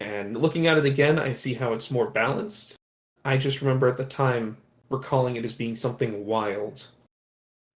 And 0.00 0.36
looking 0.36 0.66
at 0.66 0.78
it 0.78 0.84
again, 0.84 1.18
I 1.18 1.32
see 1.32 1.54
how 1.54 1.72
it's 1.72 1.90
more 1.90 2.10
balanced. 2.10 2.76
I 3.24 3.36
just 3.36 3.62
remember 3.62 3.88
at 3.88 3.96
the 3.96 4.04
time 4.04 4.56
recalling 4.90 5.36
it 5.36 5.44
as 5.44 5.52
being 5.52 5.74
something 5.74 6.26
wild 6.26 6.86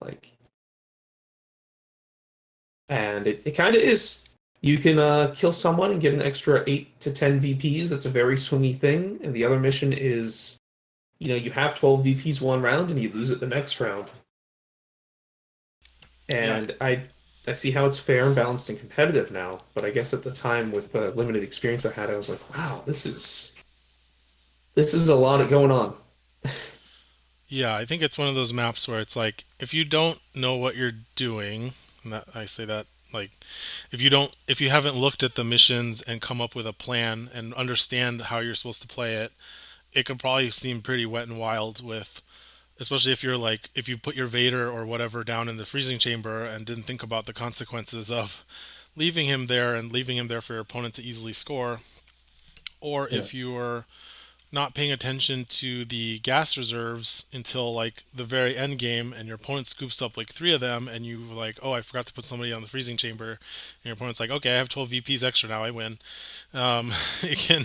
like, 0.03 0.33
and 2.93 3.27
it, 3.27 3.43
it 3.47 3.53
kind 3.53 3.75
of 3.75 3.81
is. 3.81 4.29
You 4.61 4.79
can 4.79 4.99
uh, 4.99 5.33
kill 5.35 5.51
someone 5.51 5.91
and 5.91 6.01
get 6.01 6.15
an 6.15 6.23
extra 6.23 6.63
eight 6.67 7.01
to 7.01 7.11
ten 7.11 7.41
VPs. 7.41 7.89
That's 7.89 8.07
a 8.07 8.11
very 8.11 8.37
swingy 8.37 8.79
thing. 8.79 9.19
And 9.25 9.35
the 9.35 9.45
other 9.45 9.59
mission 9.59 9.93
is, 9.93 10.59
you 11.19 11.29
know, 11.29 11.35
you 11.35 11.51
have 11.51 11.75
twelve 11.75 12.05
VPs 12.05 12.41
one 12.41 12.63
round 12.63 12.91
and 12.91 13.03
you 13.03 13.11
lose 13.11 13.31
it 13.31 13.41
the 13.41 13.47
next 13.47 13.81
round. 13.81 14.11
And 16.29 16.69
yeah. 16.69 16.87
I 16.87 17.03
I 17.49 17.55
see 17.55 17.73
how 17.73 17.87
it's 17.87 17.99
fair 17.99 18.27
and 18.27 18.37
balanced 18.37 18.69
and 18.69 18.79
competitive 18.79 19.33
now. 19.33 19.59
But 19.75 19.85
I 19.85 19.91
guess 19.91 20.13
at 20.13 20.23
the 20.23 20.31
time, 20.31 20.71
with 20.71 20.93
the 20.93 21.11
limited 21.13 21.43
experience 21.43 21.85
I 21.85 21.93
had, 21.93 22.11
I 22.11 22.17
was 22.17 22.29
like, 22.29 22.57
wow, 22.57 22.83
this 22.87 23.05
is 23.07 23.55
this 24.75 24.95
is 24.95 25.09
a 25.09 25.17
lot 25.17 25.41
of 25.41 25.49
going 25.49 25.73
on. 25.73 25.97
Yeah, 27.55 27.77
I 27.77 27.85
think 27.85 28.01
it's 28.01 28.17
one 28.17 28.29
of 28.29 28.35
those 28.35 28.55
maps 28.55 28.89
where 28.89 28.99
it's 28.99 29.15
like 29.15 29.45
if 29.61 29.75
you 29.75 29.85
don't 29.85 30.19
know 30.35 30.57
what 30.57 30.75
you're 30.75 30.95
doing, 31.17 31.75
and 32.03 32.13
that, 32.13 32.25
I 32.35 32.47
say 32.47 32.65
that 32.65 32.87
like 33.13 33.31
if 33.91 34.01
you 34.01 34.11
don't 34.11 34.35
if 34.49 34.61
you 34.61 34.71
haven't 34.71 34.97
looked 34.97 35.23
at 35.23 35.35
the 35.35 35.45
missions 35.45 36.03
and 36.03 36.21
come 36.21 36.41
up 36.41 36.55
with 36.55 36.67
a 36.67 36.73
plan 36.73 37.31
and 37.35 37.53
understand 37.55 38.23
how 38.23 38.39
you're 38.39 38.55
supposed 38.55 38.83
to 38.83 38.89
play 38.89 39.15
it, 39.15 39.33
it 39.93 40.07
could 40.07 40.19
probably 40.19 40.51
seem 40.51 40.83
pretty 40.83 41.07
wet 41.07 41.29
and 41.29 41.39
wild 41.39 41.85
with 41.85 42.23
especially 42.81 43.13
if 43.13 43.23
you're 43.23 43.37
like 43.37 43.71
if 43.75 43.89
you 43.89 43.97
put 43.97 44.17
your 44.17 44.27
Vader 44.27 44.71
or 44.71 44.85
whatever 44.85 45.23
down 45.25 45.49
in 45.49 45.57
the 45.57 45.65
freezing 45.65 45.99
chamber 45.99 46.45
and 46.45 46.67
didn't 46.67 46.85
think 46.85 47.03
about 47.03 47.27
the 47.27 47.33
consequences 47.33 48.11
of 48.11 48.45
leaving 48.97 49.27
him 49.27 49.47
there 49.47 49.75
and 49.75 49.93
leaving 49.93 50.17
him 50.17 50.29
there 50.29 50.41
for 50.41 50.55
your 50.55 50.63
opponent 50.63 50.95
to 50.95 51.03
easily 51.03 51.33
score 51.33 51.81
or 52.81 53.09
yeah. 53.11 53.19
if 53.19 53.33
you 53.33 53.53
were 53.53 53.85
not 54.53 54.75
paying 54.75 54.93
attention 54.93 55.47
to 55.47 55.85
the 55.87 56.19
gas 56.19 56.59
reserves 56.59 57.25
until 57.33 57.73
like 57.73 58.05
the 58.15 58.25
very 58.25 58.57
end 58.57 58.79
game 58.79 59.13
and 59.13 59.27
your 59.27 59.37
opponent 59.37 59.67
scoops 59.67 60.03
up 60.03 60.17
like 60.17 60.31
three 60.31 60.53
of 60.53 60.61
them 60.61 60.87
and 60.87 61.07
you 61.07 61.19
like 61.19 61.59
oh 61.63 61.73
i 61.73 61.81
forgot 61.81 62.05
to 62.05 62.13
put 62.13 62.25
somebody 62.25 62.53
on 62.53 62.61
the 62.61 62.69
freezing 62.69 62.99
chamber 62.99 63.31
and 63.31 63.85
your 63.85 63.95
opponent's 63.95 64.21
like 64.21 64.31
okay 64.31 64.53
i 64.53 64.57
have 64.57 64.69
12 64.69 64.91
vps 64.91 65.25
extra 65.25 65.49
now 65.49 65.65
i 65.65 65.71
win 65.71 65.99
um, 66.53 66.93
it 67.23 67.39
can 67.39 67.65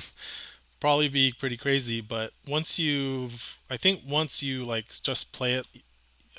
probably 0.79 1.09
be 1.09 1.33
pretty 1.37 1.57
crazy 1.57 1.99
but 1.99 2.31
once 2.47 2.79
you've, 2.79 3.57
i 3.69 3.75
think 3.75 4.01
once 4.07 4.41
you 4.41 4.63
like 4.63 4.87
just 5.03 5.33
play 5.33 5.53
it 5.53 5.67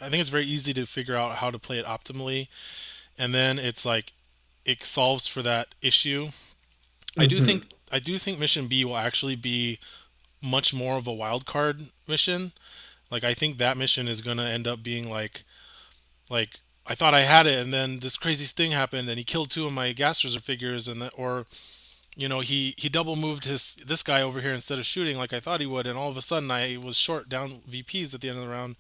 i 0.01 0.09
think 0.09 0.21
it's 0.21 0.31
very 0.31 0.47
easy 0.47 0.73
to 0.73 0.87
figure 0.87 1.17
out 1.17 1.37
how 1.37 1.51
to 1.51 1.59
play 1.59 1.79
it 1.79 1.85
optimally 1.85 2.49
and 3.19 3.35
then 3.35 3.59
it's 3.59 3.85
like 3.85 4.13
it 4.65 4.83
solves 4.83 5.27
for 5.27 5.43
that 5.43 5.69
issue 5.83 6.27
mm-hmm. 6.27 7.21
i 7.21 7.27
do 7.27 7.37
mm-hmm. 7.37 7.45
think 7.45 7.65
i 7.93 7.99
do 7.99 8.19
think 8.19 8.39
mission 8.39 8.67
b 8.67 8.83
will 8.83 8.97
actually 8.97 9.37
be 9.37 9.79
much 10.43 10.73
more 10.73 10.97
of 10.97 11.07
a 11.07 11.13
wild 11.13 11.47
card 11.47 11.87
mission. 12.07 12.53
Like 13.11 13.25
I 13.25 13.35
think 13.35 13.59
that 13.59 13.77
mission 13.77 14.09
is 14.09 14.21
gonna 14.21 14.45
end 14.45 14.67
up 14.67 14.83
being 14.83 15.09
like, 15.09 15.45
like 16.31 16.61
I 16.87 16.95
thought 16.95 17.15
I 17.15 17.23
had 17.23 17.47
it, 17.47 17.59
and 17.59 17.73
then 17.73 18.01
this 18.01 18.17
crazy 18.17 18.47
thing 18.47 18.73
happened, 18.73 19.09
and 19.09 19.19
he 19.19 19.25
killed 19.25 19.51
two 19.51 19.67
of 19.67 19.73
my 19.73 19.93
gas 19.93 20.25
reserve 20.25 20.43
figures, 20.43 20.89
and 20.89 21.03
that, 21.03 21.13
or, 21.15 21.47
you 22.17 22.29
know, 22.29 22.41
he 22.41 22.75
he 22.79 22.89
double 22.89 23.17
moved 23.17 23.45
his 23.45 23.75
this 23.87 24.03
guy 24.03 24.23
over 24.23 24.41
here 24.41 24.53
instead 24.53 24.79
of 24.79 24.87
shooting 24.87 25.19
like 25.19 25.33
I 25.33 25.41
thought 25.41 25.61
he 25.61 25.67
would, 25.67 25.87
and 25.87 25.99
all 25.99 26.11
of 26.11 26.17
a 26.17 26.23
sudden 26.23 26.51
I 26.51 26.79
was 26.79 26.97
short 26.97 27.29
down 27.29 27.63
VPs 27.71 28.15
at 28.15 28.21
the 28.21 28.29
end 28.29 28.39
of 28.39 28.45
the 28.45 28.51
round. 28.51 28.77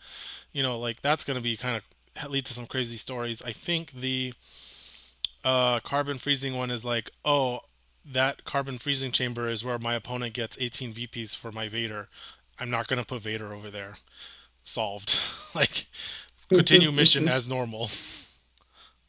You 0.52 0.62
know, 0.62 0.78
like 0.78 1.02
that's 1.02 1.24
gonna 1.24 1.40
be 1.40 1.56
kind 1.56 1.82
of 2.16 2.30
lead 2.30 2.46
to 2.46 2.54
some 2.54 2.66
crazy 2.66 2.96
stories. 2.96 3.42
I 3.42 3.52
think 3.52 3.92
the 3.92 4.32
uh, 5.44 5.80
carbon 5.80 6.18
freezing 6.18 6.56
one 6.56 6.70
is 6.70 6.84
like, 6.84 7.10
oh, 7.24 7.60
that 8.10 8.44
carbon 8.44 8.78
freezing 8.78 9.12
chamber 9.12 9.48
is 9.48 9.64
where 9.64 9.78
my 9.78 9.94
opponent 9.94 10.34
gets 10.34 10.56
18 10.60 10.94
VPs 10.94 11.36
for 11.36 11.52
my 11.52 11.68
Vader. 11.68 12.08
I'm 12.58 12.70
not 12.70 12.88
going 12.88 13.00
to 13.00 13.06
put 13.06 13.22
Vader 13.22 13.52
over 13.52 13.70
there. 13.70 13.94
Solved. 14.64 15.18
like, 15.54 15.86
continue 16.48 16.90
mission 16.90 17.28
as 17.28 17.46
normal. 17.46 17.90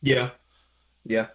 Yeah. 0.01 0.31
Yeah. 1.05 1.27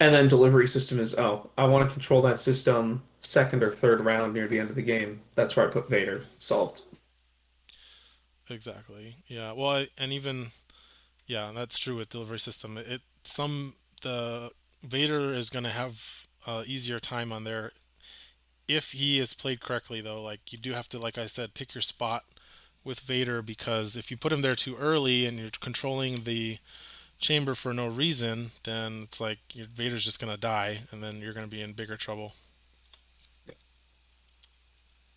And 0.00 0.14
then 0.14 0.28
delivery 0.28 0.68
system 0.68 1.00
is 1.00 1.14
oh, 1.16 1.50
I 1.58 1.64
want 1.64 1.88
to 1.88 1.92
control 1.92 2.22
that 2.22 2.38
system 2.38 3.02
second 3.20 3.62
or 3.62 3.70
third 3.70 4.00
round 4.00 4.32
near 4.32 4.46
the 4.46 4.58
end 4.58 4.70
of 4.70 4.76
the 4.76 4.82
game. 4.82 5.20
That's 5.34 5.56
where 5.56 5.68
I 5.68 5.70
put 5.70 5.88
Vader. 5.88 6.24
Solved. 6.38 6.82
Exactly. 8.48 9.16
Yeah. 9.26 9.52
Well, 9.52 9.86
and 9.98 10.12
even 10.12 10.48
yeah, 11.26 11.50
that's 11.54 11.78
true 11.78 11.96
with 11.96 12.10
delivery 12.10 12.38
system. 12.38 12.78
It 12.78 13.02
some 13.24 13.74
the 14.02 14.50
Vader 14.82 15.34
is 15.34 15.50
going 15.50 15.64
to 15.64 15.70
have 15.70 16.00
easier 16.66 17.00
time 17.00 17.32
on 17.32 17.44
there. 17.44 17.72
If 18.66 18.92
he 18.92 19.18
is 19.18 19.34
played 19.34 19.60
correctly 19.60 20.00
though 20.00 20.22
like 20.22 20.52
you 20.52 20.58
do 20.58 20.72
have 20.72 20.88
to 20.90 20.98
like 20.98 21.16
i 21.16 21.26
said 21.26 21.54
pick 21.54 21.74
your 21.74 21.80
spot 21.80 22.24
with 22.84 23.00
vader 23.00 23.42
because 23.42 23.96
if 23.96 24.10
you 24.10 24.16
put 24.16 24.32
him 24.32 24.42
there 24.42 24.54
too 24.54 24.76
early 24.76 25.26
and 25.26 25.38
you're 25.38 25.50
controlling 25.60 26.24
the 26.24 26.58
chamber 27.18 27.54
for 27.54 27.72
no 27.74 27.86
reason 27.86 28.50
then 28.64 29.02
it's 29.04 29.20
like 29.20 29.38
vader's 29.74 30.04
just 30.04 30.20
going 30.20 30.32
to 30.32 30.38
die 30.38 30.80
and 30.90 31.02
then 31.02 31.18
you're 31.18 31.32
going 31.32 31.46
to 31.46 31.50
be 31.50 31.62
in 31.62 31.72
bigger 31.72 31.96
trouble. 31.96 32.32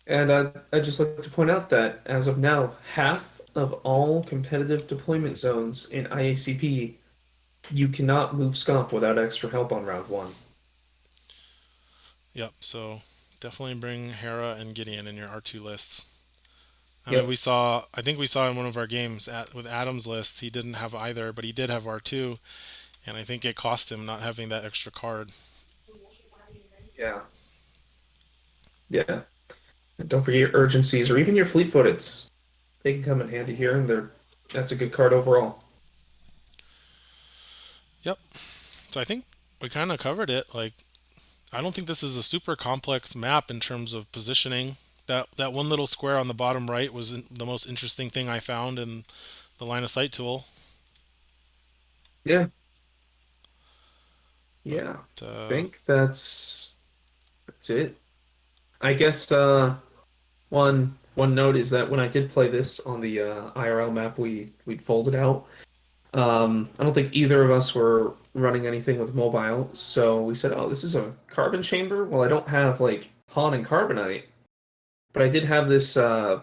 And 0.06 0.32
I, 0.32 0.50
i'd 0.72 0.84
just 0.84 0.98
like 0.98 1.22
to 1.22 1.30
point 1.30 1.50
out 1.50 1.70
that 1.70 2.00
as 2.06 2.26
of 2.26 2.38
now 2.38 2.72
half 2.94 3.40
of 3.54 3.72
all 3.84 4.24
competitive 4.24 4.86
deployment 4.86 5.38
zones 5.38 5.88
in 5.90 6.06
iacp 6.06 6.94
you 7.70 7.88
cannot 7.88 8.34
move 8.34 8.54
scomp 8.54 8.92
without 8.92 9.18
extra 9.18 9.48
help 9.48 9.70
on 9.72 9.84
round 9.84 10.08
one 10.08 10.32
Yep. 12.34 12.52
So 12.60 13.00
definitely 13.40 13.74
bring 13.74 14.10
Hera 14.10 14.56
and 14.58 14.74
Gideon 14.74 15.06
in 15.06 15.16
your 15.16 15.28
R2 15.28 15.62
lists. 15.62 16.06
I 17.06 17.12
yep. 17.12 17.20
mean, 17.20 17.28
we 17.28 17.36
saw. 17.36 17.84
I 17.94 18.02
think 18.02 18.18
we 18.18 18.26
saw 18.26 18.48
in 18.48 18.56
one 18.56 18.66
of 18.66 18.76
our 18.76 18.86
games 18.86 19.26
at 19.26 19.54
with 19.54 19.66
Adam's 19.66 20.06
list, 20.06 20.40
he 20.40 20.50
didn't 20.50 20.74
have 20.74 20.94
either, 20.94 21.32
but 21.32 21.44
he 21.44 21.50
did 21.50 21.68
have 21.68 21.84
R2, 21.84 22.38
and 23.04 23.16
I 23.16 23.24
think 23.24 23.44
it 23.44 23.56
cost 23.56 23.90
him 23.90 24.06
not 24.06 24.20
having 24.20 24.48
that 24.50 24.64
extra 24.64 24.92
card. 24.92 25.30
Yeah. 26.96 27.20
Yeah. 28.88 29.22
And 29.98 30.08
don't 30.08 30.22
forget 30.22 30.40
your 30.40 30.50
urgencies 30.52 31.10
or 31.10 31.18
even 31.18 31.34
your 31.34 31.46
fleet 31.46 31.72
footeds. 31.72 32.30
They 32.82 32.94
can 32.94 33.02
come 33.02 33.20
in 33.20 33.28
handy 33.28 33.56
here, 33.56 33.76
and 33.76 33.88
they're 33.88 34.12
that's 34.50 34.70
a 34.70 34.76
good 34.76 34.92
card 34.92 35.12
overall. 35.12 35.64
Yep. 38.02 38.18
So 38.90 39.00
I 39.00 39.04
think 39.04 39.24
we 39.60 39.68
kind 39.68 39.90
of 39.90 39.98
covered 39.98 40.30
it. 40.30 40.54
Like 40.54 40.74
I 41.52 41.60
don't 41.60 41.74
think 41.74 41.86
this 41.86 42.02
is 42.02 42.16
a 42.16 42.22
super 42.22 42.56
complex 42.56 43.14
map 43.14 43.50
in 43.50 43.60
terms 43.60 43.92
of 43.92 44.10
positioning. 44.10 44.76
That 45.06 45.26
that 45.36 45.52
one 45.52 45.68
little 45.68 45.86
square 45.86 46.16
on 46.18 46.28
the 46.28 46.34
bottom 46.34 46.70
right 46.70 46.92
was 46.92 47.12
the 47.12 47.46
most 47.46 47.66
interesting 47.66 48.08
thing 48.08 48.28
I 48.28 48.40
found 48.40 48.78
in 48.78 49.04
the 49.58 49.66
line 49.66 49.84
of 49.84 49.90
sight 49.90 50.12
tool. 50.12 50.46
Yeah. 52.24 52.46
Yeah. 54.64 54.96
But, 55.18 55.26
uh, 55.26 55.46
I 55.46 55.48
think 55.48 55.80
that's 55.84 56.76
that's 57.46 57.70
it. 57.70 57.96
I 58.80 58.94
guess 58.94 59.30
uh, 59.30 59.74
one 60.48 60.96
one 61.14 61.34
note 61.34 61.56
is 61.56 61.68
that 61.70 61.90
when 61.90 62.00
I 62.00 62.08
did 62.08 62.30
play 62.30 62.48
this 62.48 62.80
on 62.80 63.00
the 63.00 63.20
uh, 63.20 63.50
IRL 63.50 63.92
map 63.92 64.18
we 64.18 64.52
we'd 64.64 64.82
folded 64.82 65.14
out, 65.14 65.46
um, 66.14 66.68
I 66.78 66.84
don't 66.84 66.92
think 66.92 67.14
either 67.14 67.42
of 67.42 67.50
us 67.50 67.74
were 67.74 68.14
running 68.34 68.66
anything 68.66 68.98
with 68.98 69.14
mobile, 69.14 69.70
so 69.72 70.22
we 70.22 70.34
said, 70.34 70.52
"Oh, 70.52 70.68
this 70.68 70.84
is 70.84 70.94
a 70.94 71.14
carbon 71.28 71.62
chamber." 71.62 72.04
Well, 72.04 72.22
I 72.22 72.28
don't 72.28 72.48
have 72.48 72.80
like 72.80 73.12
Han 73.30 73.54
in 73.54 73.64
Carbonite, 73.64 74.24
but 75.12 75.22
I 75.22 75.28
did 75.28 75.44
have 75.44 75.68
this 75.68 75.96
uh, 75.96 76.40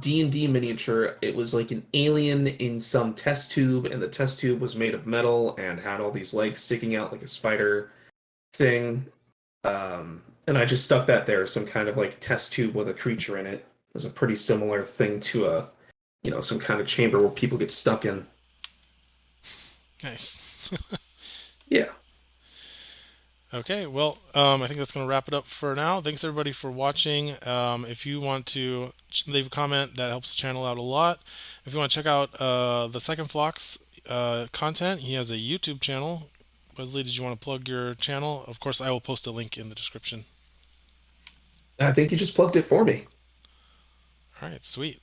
D 0.00 0.20
and 0.20 0.30
D 0.30 0.46
miniature. 0.46 1.16
It 1.22 1.34
was 1.34 1.54
like 1.54 1.70
an 1.70 1.84
alien 1.94 2.46
in 2.46 2.78
some 2.78 3.14
test 3.14 3.50
tube, 3.50 3.86
and 3.86 4.00
the 4.00 4.08
test 4.08 4.38
tube 4.40 4.60
was 4.60 4.76
made 4.76 4.94
of 4.94 5.06
metal 5.06 5.56
and 5.56 5.80
had 5.80 6.00
all 6.00 6.10
these 6.10 6.34
legs 6.34 6.60
sticking 6.60 6.94
out 6.94 7.12
like 7.12 7.22
a 7.22 7.28
spider 7.28 7.90
thing. 8.54 9.06
Um, 9.64 10.22
and 10.46 10.58
I 10.58 10.64
just 10.64 10.84
stuck 10.84 11.06
that 11.06 11.26
there, 11.26 11.46
some 11.46 11.66
kind 11.66 11.88
of 11.88 11.96
like 11.96 12.20
test 12.20 12.52
tube 12.52 12.74
with 12.74 12.88
a 12.88 12.94
creature 12.94 13.38
in 13.38 13.46
it. 13.46 13.54
It 13.54 13.94
was 13.94 14.04
a 14.04 14.10
pretty 14.10 14.36
similar 14.36 14.82
thing 14.82 15.20
to 15.20 15.46
a, 15.46 15.68
you 16.22 16.30
know, 16.30 16.40
some 16.40 16.58
kind 16.58 16.80
of 16.80 16.86
chamber 16.86 17.20
where 17.20 17.30
people 17.30 17.58
get 17.58 17.70
stuck 17.70 18.04
in. 18.04 18.26
Nice. 20.02 20.70
yeah. 21.68 21.88
Okay, 23.54 23.86
well, 23.86 24.18
um, 24.34 24.62
I 24.62 24.66
think 24.66 24.78
that's 24.78 24.92
going 24.92 25.04
to 25.04 25.10
wrap 25.10 25.28
it 25.28 25.34
up 25.34 25.46
for 25.46 25.74
now. 25.74 26.00
Thanks 26.00 26.24
everybody 26.24 26.52
for 26.52 26.70
watching. 26.70 27.34
Um, 27.46 27.84
if 27.84 28.06
you 28.06 28.18
want 28.18 28.46
to 28.46 28.94
leave 29.26 29.46
a 29.46 29.50
comment, 29.50 29.96
that 29.96 30.08
helps 30.08 30.32
the 30.32 30.36
channel 30.38 30.64
out 30.64 30.78
a 30.78 30.82
lot. 30.82 31.20
If 31.66 31.74
you 31.74 31.78
want 31.78 31.92
to 31.92 31.94
check 31.94 32.06
out 32.06 32.34
uh, 32.40 32.86
the 32.86 32.98
Second 32.98 33.26
Flock's 33.26 33.78
uh, 34.08 34.46
content, 34.52 35.00
he 35.02 35.14
has 35.14 35.30
a 35.30 35.36
YouTube 35.36 35.82
channel. 35.82 36.30
Wesley, 36.78 37.02
did 37.02 37.14
you 37.14 37.22
want 37.22 37.38
to 37.38 37.44
plug 37.44 37.68
your 37.68 37.92
channel? 37.94 38.44
Of 38.46 38.58
course, 38.58 38.80
I 38.80 38.90
will 38.90 39.02
post 39.02 39.26
a 39.26 39.30
link 39.30 39.58
in 39.58 39.68
the 39.68 39.74
description. 39.74 40.24
I 41.78 41.92
think 41.92 42.10
you 42.10 42.16
just 42.16 42.34
plugged 42.34 42.56
it 42.56 42.62
for 42.62 42.84
me. 42.84 43.06
All 44.40 44.48
right, 44.48 44.64
sweet. 44.64 45.02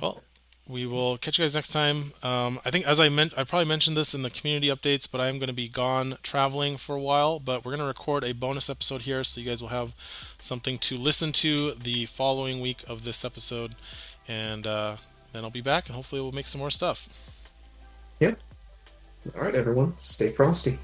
Well, 0.00 0.22
we 0.68 0.86
will 0.86 1.18
catch 1.18 1.38
you 1.38 1.44
guys 1.44 1.54
next 1.54 1.70
time. 1.70 2.12
Um, 2.22 2.60
I 2.64 2.70
think, 2.70 2.86
as 2.86 3.00
I 3.00 3.08
meant, 3.08 3.32
I 3.36 3.44
probably 3.44 3.66
mentioned 3.66 3.96
this 3.96 4.14
in 4.14 4.22
the 4.22 4.30
community 4.30 4.68
updates, 4.68 5.08
but 5.10 5.20
I 5.20 5.28
am 5.28 5.38
going 5.38 5.48
to 5.48 5.54
be 5.54 5.68
gone 5.68 6.18
traveling 6.22 6.76
for 6.76 6.94
a 6.94 7.00
while. 7.00 7.40
But 7.40 7.64
we're 7.64 7.72
going 7.72 7.80
to 7.80 7.86
record 7.86 8.22
a 8.24 8.32
bonus 8.32 8.70
episode 8.70 9.02
here, 9.02 9.24
so 9.24 9.40
you 9.40 9.48
guys 9.48 9.60
will 9.60 9.70
have 9.70 9.92
something 10.38 10.78
to 10.78 10.96
listen 10.96 11.32
to 11.32 11.72
the 11.72 12.06
following 12.06 12.60
week 12.60 12.84
of 12.88 13.04
this 13.04 13.24
episode, 13.24 13.74
and 14.28 14.66
uh, 14.66 14.96
then 15.32 15.44
I'll 15.44 15.50
be 15.50 15.60
back, 15.60 15.86
and 15.86 15.96
hopefully 15.96 16.20
we'll 16.20 16.32
make 16.32 16.46
some 16.46 16.60
more 16.60 16.70
stuff. 16.70 17.08
Yep. 18.20 18.38
All 19.36 19.42
right, 19.42 19.54
everyone, 19.54 19.94
stay 19.98 20.30
frosty. 20.30 20.78